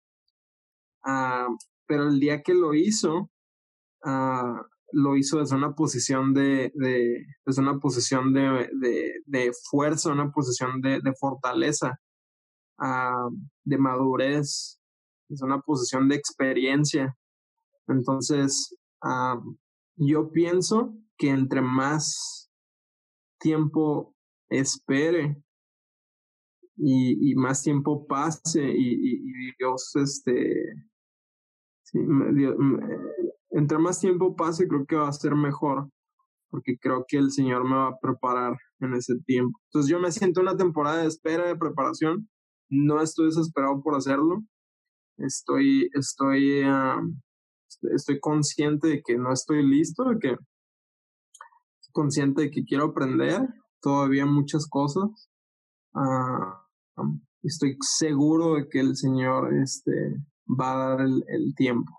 Ah, 1.05 1.47
pero 1.87 2.09
el 2.09 2.19
día 2.19 2.43
que 2.43 2.53
lo 2.53 2.75
hizo, 2.75 3.31
ah, 4.05 4.61
lo 4.95 5.17
hizo 5.17 5.39
desde 5.39 5.57
una 5.57 5.75
posición 5.75 6.35
de, 6.35 6.73
de 6.75 7.27
desde 7.45 7.63
una 7.63 7.79
posición 7.79 8.33
de, 8.33 8.69
de, 9.27 9.53
fuerza, 9.71 10.13
una 10.13 10.31
posición 10.31 10.81
de, 10.81 11.01
fortaleza, 11.19 12.01
uh, 12.79 13.31
de 13.65 13.79
madurez, 13.79 14.79
es 15.29 15.43
una 15.43 15.61
posición 15.61 16.09
de 16.09 16.15
experiencia. 16.17 17.17
Entonces, 17.89 18.77
yo 19.97 20.31
pienso 20.31 20.95
que 21.19 21.31
entre 21.31 21.61
más 21.61 22.51
tiempo 23.41 24.15
espere 24.49 25.44
y, 26.77 27.35
más 27.37 27.63
tiempo 27.63 28.07
pase 28.07 28.63
y, 28.63 29.53
Dios, 29.59 29.93
este, 29.97 30.75
entre 33.51 33.79
más 33.79 34.01
tiempo 34.01 34.35
pase 34.35 34.67
creo 34.67 34.85
que 34.87 34.97
va 34.97 35.09
a 35.09 35.13
ser 35.13 35.35
mejor 35.35 35.89
porque 36.51 36.79
creo 36.79 37.05
que 37.09 37.17
el 37.17 37.33
Señor 37.33 37.65
me 37.65 37.75
va 37.75 37.89
a 37.89 37.99
preparar 37.99 38.57
en 38.79 38.95
ese 38.95 39.19
tiempo. 39.27 39.59
Entonces 39.65 39.91
yo 39.91 39.99
me 39.99 40.13
siento 40.13 40.41
una 40.41 40.57
temporada 40.57 40.99
de 40.99 41.09
espera, 41.09 41.49
de 41.49 41.57
preparación. 41.57 42.29
No 42.71 43.03
estoy 43.03 43.27
desesperado 43.27 43.83
por 43.83 43.97
hacerlo. 43.97 44.41
Estoy, 45.17 45.91
estoy, 45.95 46.63
estoy 47.93 48.21
consciente 48.21 48.87
de 48.87 49.03
que 49.03 49.19
no 49.19 49.33
estoy 49.33 49.67
listo, 49.67 50.05
de 50.05 50.19
que 50.21 50.37
consciente 51.91 52.43
de 52.43 52.51
que 52.51 52.65
quiero 52.65 52.85
aprender 52.85 53.41
todavía 53.81 54.25
muchas 54.27 54.69
cosas. 54.69 55.31
Uh, 55.95 56.64
estoy 57.43 57.77
seguro 57.81 58.55
de 58.55 58.69
que 58.69 58.81
el 58.81 58.97
Señor 58.97 59.55
este, 59.55 59.93
va 60.49 60.73
a 60.73 60.89
dar 60.89 61.01
el, 61.03 61.25
el 61.29 61.55
tiempo. 61.55 61.93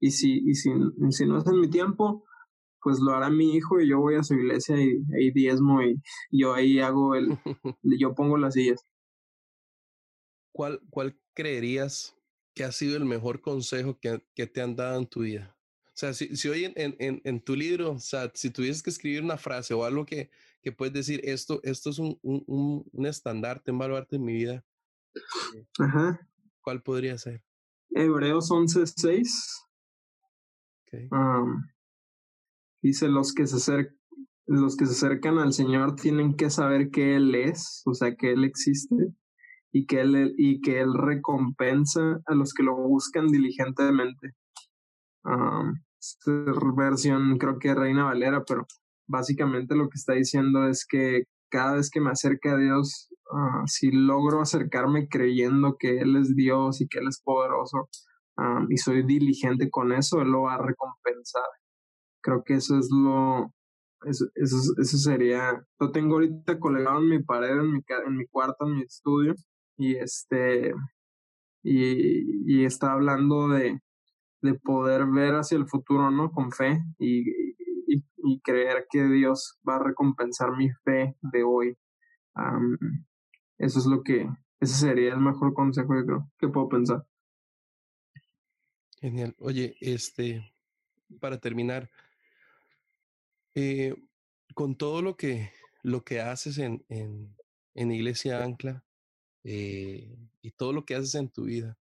Y 0.00 0.10
si, 0.12 0.38
y 0.48 0.54
si, 0.54 0.70
si 1.10 1.26
no 1.26 1.38
es 1.38 1.46
en 1.46 1.60
mi 1.60 1.68
tiempo, 1.68 2.24
pues 2.82 2.98
lo 3.00 3.12
hará 3.12 3.30
mi 3.30 3.54
hijo 3.54 3.80
y 3.80 3.88
yo 3.88 4.00
voy 4.00 4.14
a 4.14 4.22
su 4.22 4.34
iglesia 4.34 4.76
y 4.80 5.02
ahí 5.14 5.30
diezmo 5.30 5.82
y 5.82 6.00
yo 6.30 6.54
ahí 6.54 6.80
hago 6.80 7.14
el, 7.14 7.38
yo 7.82 8.14
pongo 8.14 8.38
las 8.38 8.54
sillas. 8.54 8.86
¿Cuál, 10.52 10.80
cuál 10.90 11.18
creerías 11.34 12.16
que 12.54 12.64
ha 12.64 12.72
sido 12.72 12.96
el 12.96 13.04
mejor 13.04 13.40
consejo 13.40 13.98
que, 14.00 14.24
que 14.34 14.46
te 14.46 14.62
han 14.62 14.74
dado 14.74 14.98
en 14.98 15.06
tu 15.06 15.20
vida? 15.20 15.56
O 15.86 16.00
sea, 16.00 16.14
si, 16.14 16.34
si 16.34 16.48
hoy 16.48 16.64
en, 16.64 16.96
en, 16.98 17.20
en, 17.24 17.40
tu 17.40 17.54
libro, 17.54 17.92
o 17.92 17.98
sea, 17.98 18.30
si 18.34 18.50
tuvieses 18.50 18.82
que 18.82 18.90
escribir 18.90 19.22
una 19.22 19.36
frase 19.36 19.74
o 19.74 19.84
algo 19.84 20.06
que, 20.06 20.30
que 20.62 20.72
puedes 20.72 20.92
decir, 20.94 21.20
esto, 21.24 21.60
esto 21.62 21.90
es 21.90 21.98
un, 21.98 22.18
un, 22.22 22.84
un 22.90 23.06
estandarte, 23.06 23.72
un 23.72 23.78
baluarte 23.78 24.16
en 24.16 24.24
mi 24.24 24.32
vida, 24.32 24.64
eh, 25.54 25.66
Ajá. 25.78 26.28
¿cuál 26.60 26.82
podría 26.82 27.16
ser? 27.18 27.42
Hebreos 27.90 28.50
11.6. 28.50 29.66
Okay. 30.86 31.08
dice, 32.82 33.08
los 33.08 33.32
que, 33.32 33.46
se 33.46 33.56
acercan, 33.56 33.96
los 34.46 34.76
que 34.76 34.86
se 34.86 34.92
acercan 34.92 35.38
al 35.38 35.52
Señor 35.52 35.94
tienen 35.94 36.34
que 36.34 36.50
saber 36.50 36.90
que 36.90 37.16
Él 37.16 37.34
es, 37.34 37.82
o 37.86 37.94
sea, 37.94 38.16
que 38.16 38.32
Él 38.32 38.44
existe 38.44 39.14
y 39.72 39.86
que 39.86 40.00
él, 40.00 40.34
y 40.36 40.60
que 40.60 40.80
él 40.80 40.92
recompensa 40.94 42.20
a 42.26 42.34
los 42.34 42.52
que 42.52 42.62
lo 42.62 42.76
buscan 42.76 43.28
diligentemente. 43.28 44.34
Um, 45.24 45.74
versión 46.76 47.38
creo 47.38 47.58
que 47.58 47.74
Reina 47.74 48.04
Valera, 48.04 48.42
pero 48.44 48.66
básicamente 49.10 49.74
lo 49.74 49.88
que 49.88 49.96
está 49.96 50.14
diciendo 50.14 50.66
es 50.66 50.86
que 50.86 51.24
cada 51.50 51.74
vez 51.74 51.90
que 51.90 52.00
me 52.00 52.10
acerque 52.10 52.48
a 52.48 52.56
Dios, 52.56 53.08
uh, 53.32 53.66
si 53.66 53.90
logro 53.90 54.40
acercarme 54.40 55.08
creyendo 55.08 55.76
que 55.78 55.98
Él 55.98 56.16
es 56.16 56.34
Dios 56.36 56.80
y 56.80 56.88
que 56.88 57.00
Él 57.00 57.08
es 57.08 57.20
poderoso 57.22 57.88
y 58.70 58.78
soy 58.78 59.04
diligente 59.04 59.68
con 59.68 59.92
eso, 59.92 60.22
Él 60.22 60.30
lo 60.30 60.42
va 60.42 60.54
a 60.54 60.62
recompensar. 60.62 61.44
Creo 62.22 62.42
que 62.42 62.54
eso 62.54 62.78
es 62.78 62.88
lo, 62.90 63.52
eso, 64.06 64.26
eso, 64.34 64.56
eso 64.78 64.96
sería, 64.96 65.62
lo 65.78 65.92
tengo 65.92 66.14
ahorita 66.14 66.58
colgado 66.58 67.00
en 67.00 67.08
mi 67.10 67.22
pared, 67.22 67.58
en 67.58 67.70
mi, 67.70 67.80
en 68.06 68.16
mi 68.16 68.26
cuarto, 68.28 68.66
en 68.66 68.76
mi 68.76 68.82
estudio, 68.82 69.34
y 69.76 69.96
este 69.96 70.72
y, 71.62 72.60
y 72.60 72.64
está 72.64 72.92
hablando 72.92 73.48
de, 73.48 73.78
de 74.42 74.54
poder 74.54 75.06
ver 75.06 75.34
hacia 75.34 75.58
el 75.58 75.68
futuro, 75.68 76.10
¿no? 76.10 76.30
Con 76.30 76.50
fe 76.50 76.80
y, 76.98 77.24
y, 78.22 78.40
creer 78.40 78.86
que 78.90 79.04
Dios 79.04 79.58
va 79.68 79.76
a 79.76 79.82
recompensar 79.84 80.56
mi 80.56 80.70
fe 80.84 81.16
de 81.20 81.42
hoy. 81.42 81.76
eso 83.58 83.78
es 83.78 83.86
lo 83.86 84.02
que, 84.02 84.28
ese 84.60 84.74
sería 84.74 85.14
el 85.14 85.20
mejor 85.20 85.54
consejo, 85.54 85.88
creo, 86.04 86.30
que 86.38 86.48
puedo 86.48 86.68
pensar. 86.68 87.06
Genial. 89.00 89.34
Oye, 89.38 89.76
este, 89.80 90.52
para 91.20 91.38
terminar, 91.38 91.90
eh, 93.54 93.94
con 94.54 94.76
todo 94.76 95.00
lo 95.02 95.16
que, 95.16 95.50
lo 95.82 96.04
que 96.04 96.20
haces 96.20 96.58
en, 96.58 96.84
en, 96.88 97.34
en 97.74 97.90
Iglesia 97.90 98.44
Ancla, 98.44 98.84
eh, 99.42 100.14
y 100.42 100.50
todo 100.50 100.72
lo 100.72 100.84
que 100.84 100.94
haces 100.94 101.14
en 101.14 101.30
tu 101.30 101.44
vida, 101.44 101.78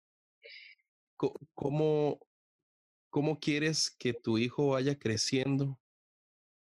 ¿cómo, 1.55 2.19
¿cómo 3.11 3.39
quieres 3.39 3.91
que 3.91 4.15
tu 4.15 4.39
hijo 4.39 4.69
vaya 4.69 4.99
creciendo 4.99 5.79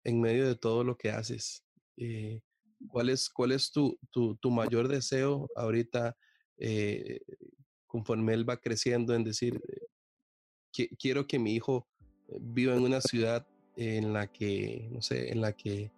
en 0.05 0.20
medio 0.20 0.46
de 0.46 0.57
todo 0.57 0.84
lo 0.84 0.96
que 0.96 1.11
haces? 1.11 1.64
Eh, 1.96 2.40
¿Cuál 2.88 3.11
es, 3.11 3.28
cuál 3.28 3.53
es 3.53 3.70
tu, 3.70 3.98
tu, 4.11 4.36
tu 4.36 4.51
mayor 4.51 4.88
deseo 4.88 5.48
ahorita 5.55 6.16
eh, 6.59 7.20
conforme 7.86 8.34
él 8.34 8.48
va 8.48 8.57
creciendo 8.57 9.14
en 9.14 9.24
decir, 9.24 9.61
que, 10.72 10.88
quiero 10.96 11.26
que 11.26 11.38
mi 11.38 11.55
hijo 11.55 11.88
viva 12.40 12.74
en 12.74 12.82
una 12.82 13.01
ciudad 13.01 13.46
en 13.76 14.12
la 14.12 14.30
que, 14.30 14.88
no 14.92 15.03
sé, 15.03 15.32
en 15.32 15.40
la 15.40 15.53
que 15.53 15.90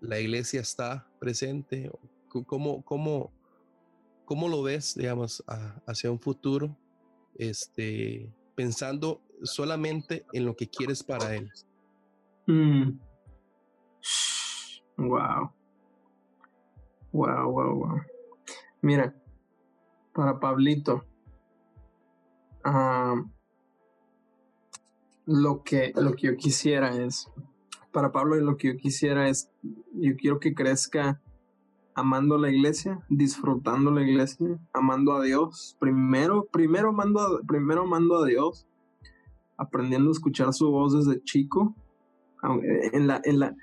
la 0.00 0.20
iglesia 0.20 0.60
está 0.60 1.08
presente? 1.18 1.90
¿Cómo, 2.28 2.84
cómo, 2.84 3.32
¿Cómo 4.26 4.48
lo 4.48 4.62
ves, 4.62 4.94
digamos, 4.96 5.42
hacia 5.86 6.10
un 6.10 6.20
futuro, 6.20 6.76
este, 7.38 8.28
pensando 8.54 9.22
solamente 9.42 10.26
en 10.32 10.44
lo 10.44 10.56
que 10.56 10.68
quieres 10.68 11.02
para 11.02 11.36
él? 11.36 11.50
Wow. 14.96 15.52
Wow, 17.12 17.50
wow, 17.50 17.74
wow. 17.74 18.00
Mira, 18.82 19.14
para 20.12 20.38
Pablito, 20.38 21.04
lo, 25.26 25.62
que, 25.62 25.92
lo 25.96 26.14
que 26.14 26.26
yo 26.28 26.36
quisiera 26.36 26.96
es 26.96 27.30
para 27.96 28.12
Pablo 28.12 28.36
lo 28.36 28.58
que 28.58 28.74
yo 28.74 28.76
quisiera 28.76 29.30
es, 29.30 29.50
yo 29.94 30.16
quiero 30.16 30.38
que 30.38 30.52
crezca 30.52 31.18
amando 31.94 32.36
la 32.36 32.50
iglesia, 32.50 33.02
disfrutando 33.08 33.90
la 33.90 34.02
iglesia, 34.02 34.58
amando 34.74 35.14
a 35.14 35.22
Dios. 35.22 35.78
Primero, 35.80 36.44
primero 36.52 36.92
mando 36.92 37.20
a, 37.22 37.40
primero 37.46 37.84
amando 37.84 38.22
a 38.22 38.26
Dios, 38.26 38.68
aprendiendo 39.56 40.10
a 40.10 40.12
escuchar 40.12 40.52
su 40.52 40.70
voz 40.70 40.92
desde 40.92 41.22
chico, 41.22 41.74
en 42.92 43.06
la, 43.06 43.22
en 43.24 43.38
la, 43.38 43.56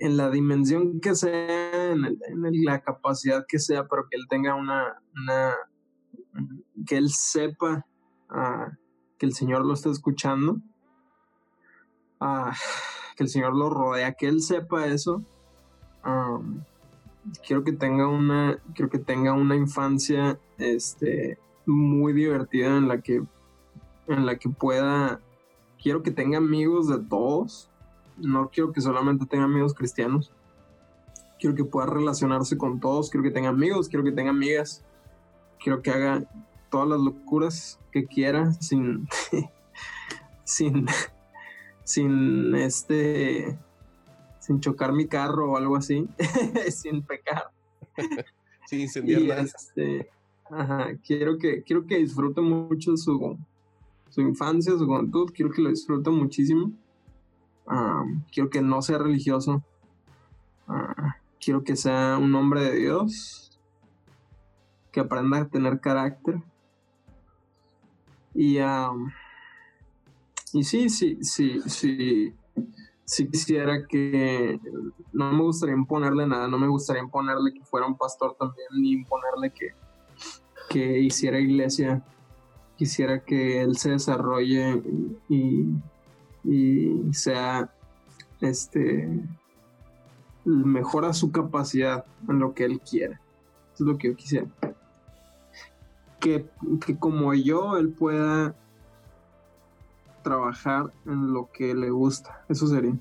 en 0.00 0.16
la 0.16 0.30
dimensión 0.30 1.00
que 1.00 1.14
sea, 1.14 1.92
en, 1.92 2.16
la 2.64 2.80
capacidad 2.80 3.44
que 3.48 3.58
sea, 3.58 3.86
pero 3.86 4.08
que 4.08 4.16
él 4.16 4.26
tenga 4.28 4.54
una, 4.54 5.00
una 5.14 5.54
que 6.86 6.96
él 6.96 7.10
sepa 7.10 7.86
ah, 8.28 8.72
que 9.18 9.26
el 9.26 9.34
Señor 9.34 9.64
lo 9.64 9.74
está 9.74 9.90
escuchando, 9.90 10.60
ah, 12.20 12.54
que 13.16 13.24
el 13.24 13.28
Señor 13.28 13.56
lo 13.56 13.70
rodea, 13.70 14.12
que 14.14 14.28
él 14.28 14.40
sepa 14.40 14.86
eso. 14.86 15.24
quiero 17.46 17.64
que 17.64 17.72
tenga 17.72 18.06
una, 18.06 18.58
quiero 18.74 18.90
que 18.90 18.98
tenga 18.98 19.32
una 19.32 19.56
infancia, 19.56 20.38
este, 20.58 21.38
muy 21.66 22.12
divertida 22.12 22.76
en 22.76 22.88
la 22.88 23.00
que, 23.00 23.22
en 24.06 24.26
la 24.26 24.38
que 24.38 24.48
pueda, 24.48 25.20
quiero 25.82 26.02
que 26.02 26.10
tenga 26.10 26.38
amigos 26.38 26.88
de 26.88 26.98
todos, 26.98 27.70
no 28.20 28.50
quiero 28.50 28.72
que 28.72 28.80
solamente 28.80 29.26
tenga 29.26 29.44
amigos 29.44 29.74
cristianos. 29.74 30.32
Quiero 31.38 31.54
que 31.54 31.64
pueda 31.64 31.86
relacionarse 31.86 32.58
con 32.58 32.80
todos. 32.80 33.10
Quiero 33.10 33.22
que 33.22 33.30
tenga 33.30 33.48
amigos. 33.48 33.88
Quiero 33.88 34.04
que 34.04 34.12
tenga 34.12 34.30
amigas. 34.30 34.84
Quiero 35.62 35.82
que 35.82 35.90
haga 35.90 36.24
todas 36.70 36.88
las 36.88 37.00
locuras 37.00 37.78
que 37.92 38.06
quiera 38.06 38.52
sin. 38.54 39.08
sin. 40.44 40.86
sin 41.84 42.54
este. 42.54 43.58
sin 44.40 44.60
chocar 44.60 44.92
mi 44.92 45.06
carro 45.06 45.52
o 45.52 45.56
algo 45.56 45.76
así. 45.76 46.08
sin 46.70 47.02
pecar. 47.02 47.50
sin 48.66 48.80
incendiar 48.80 49.38
este, 49.40 50.08
ajá, 50.50 50.94
quiero 51.04 51.38
que, 51.38 51.62
quiero 51.62 51.86
que 51.86 51.98
disfrute 51.98 52.40
mucho 52.40 52.96
su, 52.96 53.38
su 54.10 54.20
infancia, 54.20 54.72
su 54.72 54.86
juventud. 54.86 55.30
Quiero 55.34 55.52
que 55.52 55.62
lo 55.62 55.70
disfrute 55.70 56.10
muchísimo 56.10 56.72
quiero 58.32 58.50
que 58.50 58.62
no 58.62 58.82
sea 58.82 58.98
religioso. 58.98 59.62
Ah, 60.66 61.16
quiero 61.40 61.64
que 61.64 61.76
sea 61.76 62.18
un 62.18 62.34
hombre 62.34 62.62
de 62.62 62.76
Dios. 62.76 63.58
Que 64.92 65.00
aprenda 65.00 65.38
a 65.38 65.48
tener 65.48 65.80
carácter. 65.80 66.42
Y, 68.34 68.58
y 70.52 70.64
sí, 70.64 70.88
sí, 70.88 71.18
sí, 71.22 71.60
sí. 71.66 72.34
Sí 73.04 73.26
quisiera 73.28 73.86
que. 73.86 74.60
No 75.12 75.32
me 75.32 75.42
gustaría 75.42 75.74
imponerle 75.74 76.26
nada. 76.26 76.48
No 76.48 76.58
me 76.58 76.68
gustaría 76.68 77.02
imponerle 77.02 77.54
que 77.54 77.64
fuera 77.64 77.86
un 77.86 77.96
pastor 77.96 78.36
también. 78.38 78.68
Ni 78.72 78.92
imponerle 78.92 79.50
que, 79.50 79.74
que 80.68 81.00
hiciera 81.00 81.38
iglesia. 81.38 82.02
Quisiera 82.76 83.24
que 83.24 83.60
él 83.62 83.76
se 83.76 83.90
desarrolle 83.90 84.82
y 85.28 85.64
sea 87.12 87.70
este 88.40 89.08
mejora 90.44 91.12
su 91.12 91.30
capacidad 91.30 92.04
en 92.28 92.38
lo 92.38 92.54
que 92.54 92.64
él 92.64 92.80
quiere. 92.80 93.14
Eso 93.74 93.84
es 93.84 93.92
lo 93.92 93.98
que 93.98 94.08
yo 94.08 94.16
quisiera. 94.16 94.46
Que, 96.20 96.46
como 96.98 97.32
yo, 97.34 97.76
él 97.76 97.90
pueda 97.90 98.54
trabajar 100.22 100.92
en 101.06 101.32
lo 101.32 101.50
que 101.52 101.74
le 101.74 101.90
gusta. 101.90 102.44
Eso 102.48 102.66
sería. 102.66 102.96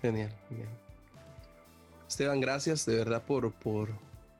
Genial, 0.00 0.32
Esteban, 2.06 2.40
gracias 2.40 2.86
de 2.86 2.96
verdad 2.96 3.24
por, 3.24 3.52
por, 3.52 3.90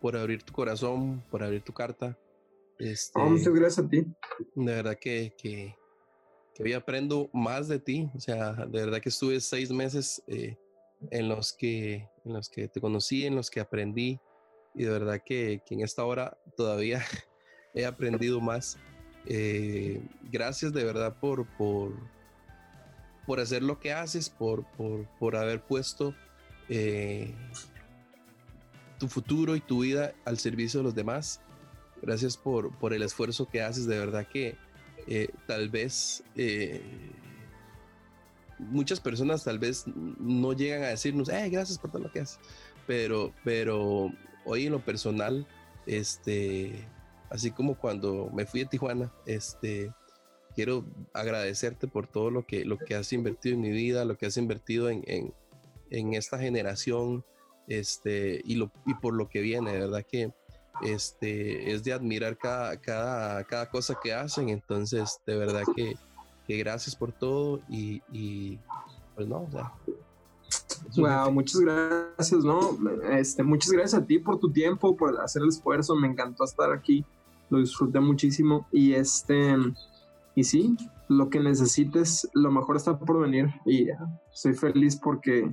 por 0.01 0.17
abrir 0.17 0.43
tu 0.43 0.53
corazón, 0.53 1.23
por 1.31 1.43
abrir 1.43 1.63
tu 1.63 1.73
carta. 1.73 2.17
Este, 2.79 3.19
muchas 3.21 3.53
gracias 3.53 3.87
a 3.87 3.89
ti. 3.89 4.07
De 4.55 4.75
verdad 4.75 4.97
que, 5.01 5.35
que, 5.37 5.75
que 6.57 6.63
hoy 6.63 6.73
aprendo 6.73 7.29
más 7.35 7.69
de 7.69 7.79
ti. 7.79 8.09
O 8.15 8.21
sea, 8.21 8.53
de 8.55 8.81
verdad 8.81 9.01
que 9.01 9.11
estuve 9.11 9.39
seis 9.41 9.71
meses 9.71 10.23
eh, 10.27 10.57
en, 11.11 11.29
los 11.29 11.53
que, 11.53 12.09
en 12.25 12.33
los 12.33 12.49
que 12.49 12.67
te 12.67 12.81
conocí, 12.81 13.27
en 13.27 13.37
los 13.37 13.51
que 13.51 13.61
aprendí. 13.61 14.19
Y 14.75 14.85
de 14.85 14.91
verdad 14.91 15.21
que, 15.23 15.63
en 15.69 15.81
esta 15.83 16.05
hora 16.05 16.39
todavía 16.57 17.05
he 17.75 17.85
aprendido 17.85 18.41
más. 18.41 18.79
Eh, 19.27 20.01
gracias 20.31 20.73
de 20.73 20.85
verdad 20.85 21.19
por, 21.21 21.47
por, 21.59 21.93
por 23.27 23.39
hacer 23.39 23.63
lo 23.63 23.79
que 23.79 23.93
haces, 23.93 24.31
por, 24.31 24.65
por, 25.19 25.37
haber 25.37 25.61
puesto 25.63 26.15
eh, 26.71 27.35
tu 28.99 29.09
futuro 29.09 29.57
y 29.57 29.61
tu 29.61 29.81
vida 29.83 30.15
al 30.25 30.39
servicio 30.39 30.81
de 30.81 30.85
los 30.85 30.95
demás. 30.95 31.43
Gracias 32.01 32.37
por, 32.39 32.75
por 32.79 32.95
el 32.95 33.03
esfuerzo 33.03 33.47
que 33.47 33.61
haces. 33.61 33.87
De 33.87 33.99
verdad 33.99 34.27
que, 34.27 34.57
eh, 35.07 35.29
tal 35.47 35.69
vez 35.69 36.25
eh, 36.35 36.81
muchas 38.59 39.01
personas 39.01 39.45
tal 39.45 39.59
vez 39.59 39.85
no 39.87 40.53
llegan 40.53 40.83
a 40.83 40.89
decirnos, 40.89 41.29
eh, 41.29 41.49
gracias 41.49 41.79
por 41.79 41.91
todo 41.91 42.03
lo 42.03 42.11
que 42.11 42.21
haces, 42.21 42.41
pero, 42.87 43.33
pero 43.45 44.13
hoy 44.45 44.67
en 44.67 44.73
lo 44.73 44.81
personal, 44.81 45.47
este, 45.87 46.87
así 47.31 47.51
como 47.51 47.77
cuando 47.77 48.31
me 48.33 48.47
fui 48.47 48.63
a 48.63 48.69
Tijuana, 48.69 49.13
este, 49.27 49.93
quiero 50.55 50.85
agradecerte 51.13 51.87
por 51.87 52.07
todo 52.07 52.31
lo 52.31 52.47
que, 52.47 52.65
lo 52.65 52.79
que 52.79 52.95
has 52.95 53.13
invertido 53.13 53.55
en 53.55 53.61
mi 53.61 53.71
vida, 53.71 54.05
lo 54.05 54.17
que 54.17 54.27
has 54.27 54.37
invertido 54.37 54.89
en, 54.91 55.05
en, 55.91 56.15
esta 56.15 56.39
generación, 56.39 57.25
este, 57.69 58.41
y, 58.45 58.55
lo, 58.57 58.73
y 58.87 58.95
por 58.95 59.15
lo 59.15 59.29
que 59.29 59.41
viene, 59.41 59.73
verdad 59.73 60.05
que 60.05 60.33
este, 60.83 61.73
es 61.73 61.85
de 61.85 61.93
admirar 61.93 62.37
cada, 62.37 62.77
cada, 62.77 63.45
cada 63.45 63.71
cosa 63.71 63.97
que 64.03 64.13
hacen. 64.13 64.49
Entonces, 64.49 65.21
de 65.27 65.37
verdad 65.37 65.63
que, 65.75 65.97
que 66.47 66.59
gracias 66.59 66.95
por 66.95 67.13
todo 67.13 67.61
y, 67.69 68.03
y 68.13 68.59
pues 69.15 69.27
no, 69.27 69.43
o 69.43 69.51
sea. 69.51 69.73
Wow, 70.97 71.33
muchas 71.33 71.61
gracias, 71.61 72.45
¿no? 72.45 72.79
Este, 73.11 73.43
muchas 73.43 73.71
gracias 73.73 74.01
a 74.01 74.07
ti 74.07 74.19
por 74.19 74.39
tu 74.39 74.51
tiempo, 74.53 74.97
por 74.97 75.21
hacer 75.21 75.43
el 75.43 75.49
esfuerzo. 75.49 75.95
Me 75.97 76.07
encantó 76.07 76.45
estar 76.45 76.73
aquí, 76.73 77.05
lo 77.51 77.59
disfruté 77.59 77.99
muchísimo. 78.01 78.67
Y 78.71 78.95
este, 78.95 79.57
y 80.35 80.45
sí, 80.45 80.77
lo 81.09 81.29
que 81.29 81.41
necesites, 81.41 82.29
lo 82.35 82.51
mejor 82.51 82.77
está 82.77 82.99
por 82.99 83.21
venir. 83.21 83.49
Y 83.65 83.89
estoy 84.33 84.55
feliz 84.55 84.97
porque 84.97 85.51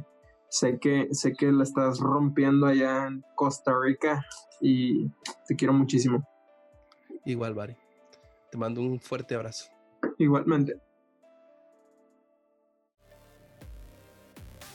sé 0.54 0.78
que, 0.80 1.08
sé 1.12 1.34
que 1.34 1.51
la 1.51 1.64
estás 1.64 1.99
rompiendo 1.99 2.68
allá 2.68 3.08
en 3.08 3.26
Costa 3.34 3.74
Rica 3.82 4.24
y 4.62 5.10
te 5.47 5.56
quiero 5.56 5.74
muchísimo. 5.74 6.24
Igual, 7.26 7.56
Bari. 7.56 7.76
Te 8.51 8.58
mando 8.60 8.82
un 8.82 8.99
fuerte 8.99 9.34
abrazo. 9.34 9.66
Igualmente. 10.20 10.78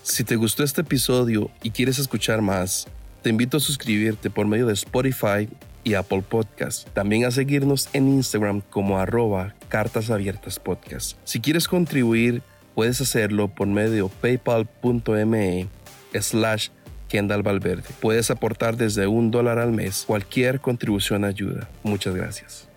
Si 0.02 0.24
te 0.24 0.34
gustó 0.34 0.64
este 0.64 0.80
episodio 0.80 1.48
y 1.62 1.70
quieres 1.70 2.00
escuchar 2.00 2.42
más, 2.42 2.88
te 3.22 3.30
invito 3.30 3.58
a 3.58 3.60
suscribirte 3.60 4.30
por 4.30 4.48
medio 4.48 4.66
de 4.66 4.72
Spotify 4.72 5.48
y 5.84 5.94
Apple 5.94 6.24
Podcast. 6.28 6.88
También 6.88 7.24
a 7.24 7.30
seguirnos 7.30 7.88
en 7.92 8.08
Instagram 8.08 8.62
como 8.62 8.98
arroba 8.98 9.54
cartas 9.68 10.10
abiertas 10.10 10.58
podcast. 10.58 11.16
Si 11.22 11.40
quieres 11.40 11.68
contribuir, 11.68 12.42
puedes 12.78 13.00
hacerlo 13.00 13.48
por 13.48 13.66
medio 13.66 14.08
paypal.me 14.08 15.66
slash 16.14 16.68
Kendall 17.08 17.42
Valverde. 17.42 17.82
Puedes 18.00 18.30
aportar 18.30 18.76
desde 18.76 19.08
un 19.08 19.32
dólar 19.32 19.58
al 19.58 19.72
mes. 19.72 20.04
Cualquier 20.06 20.60
contribución 20.60 21.24
ayuda. 21.24 21.68
Muchas 21.82 22.14
gracias. 22.14 22.67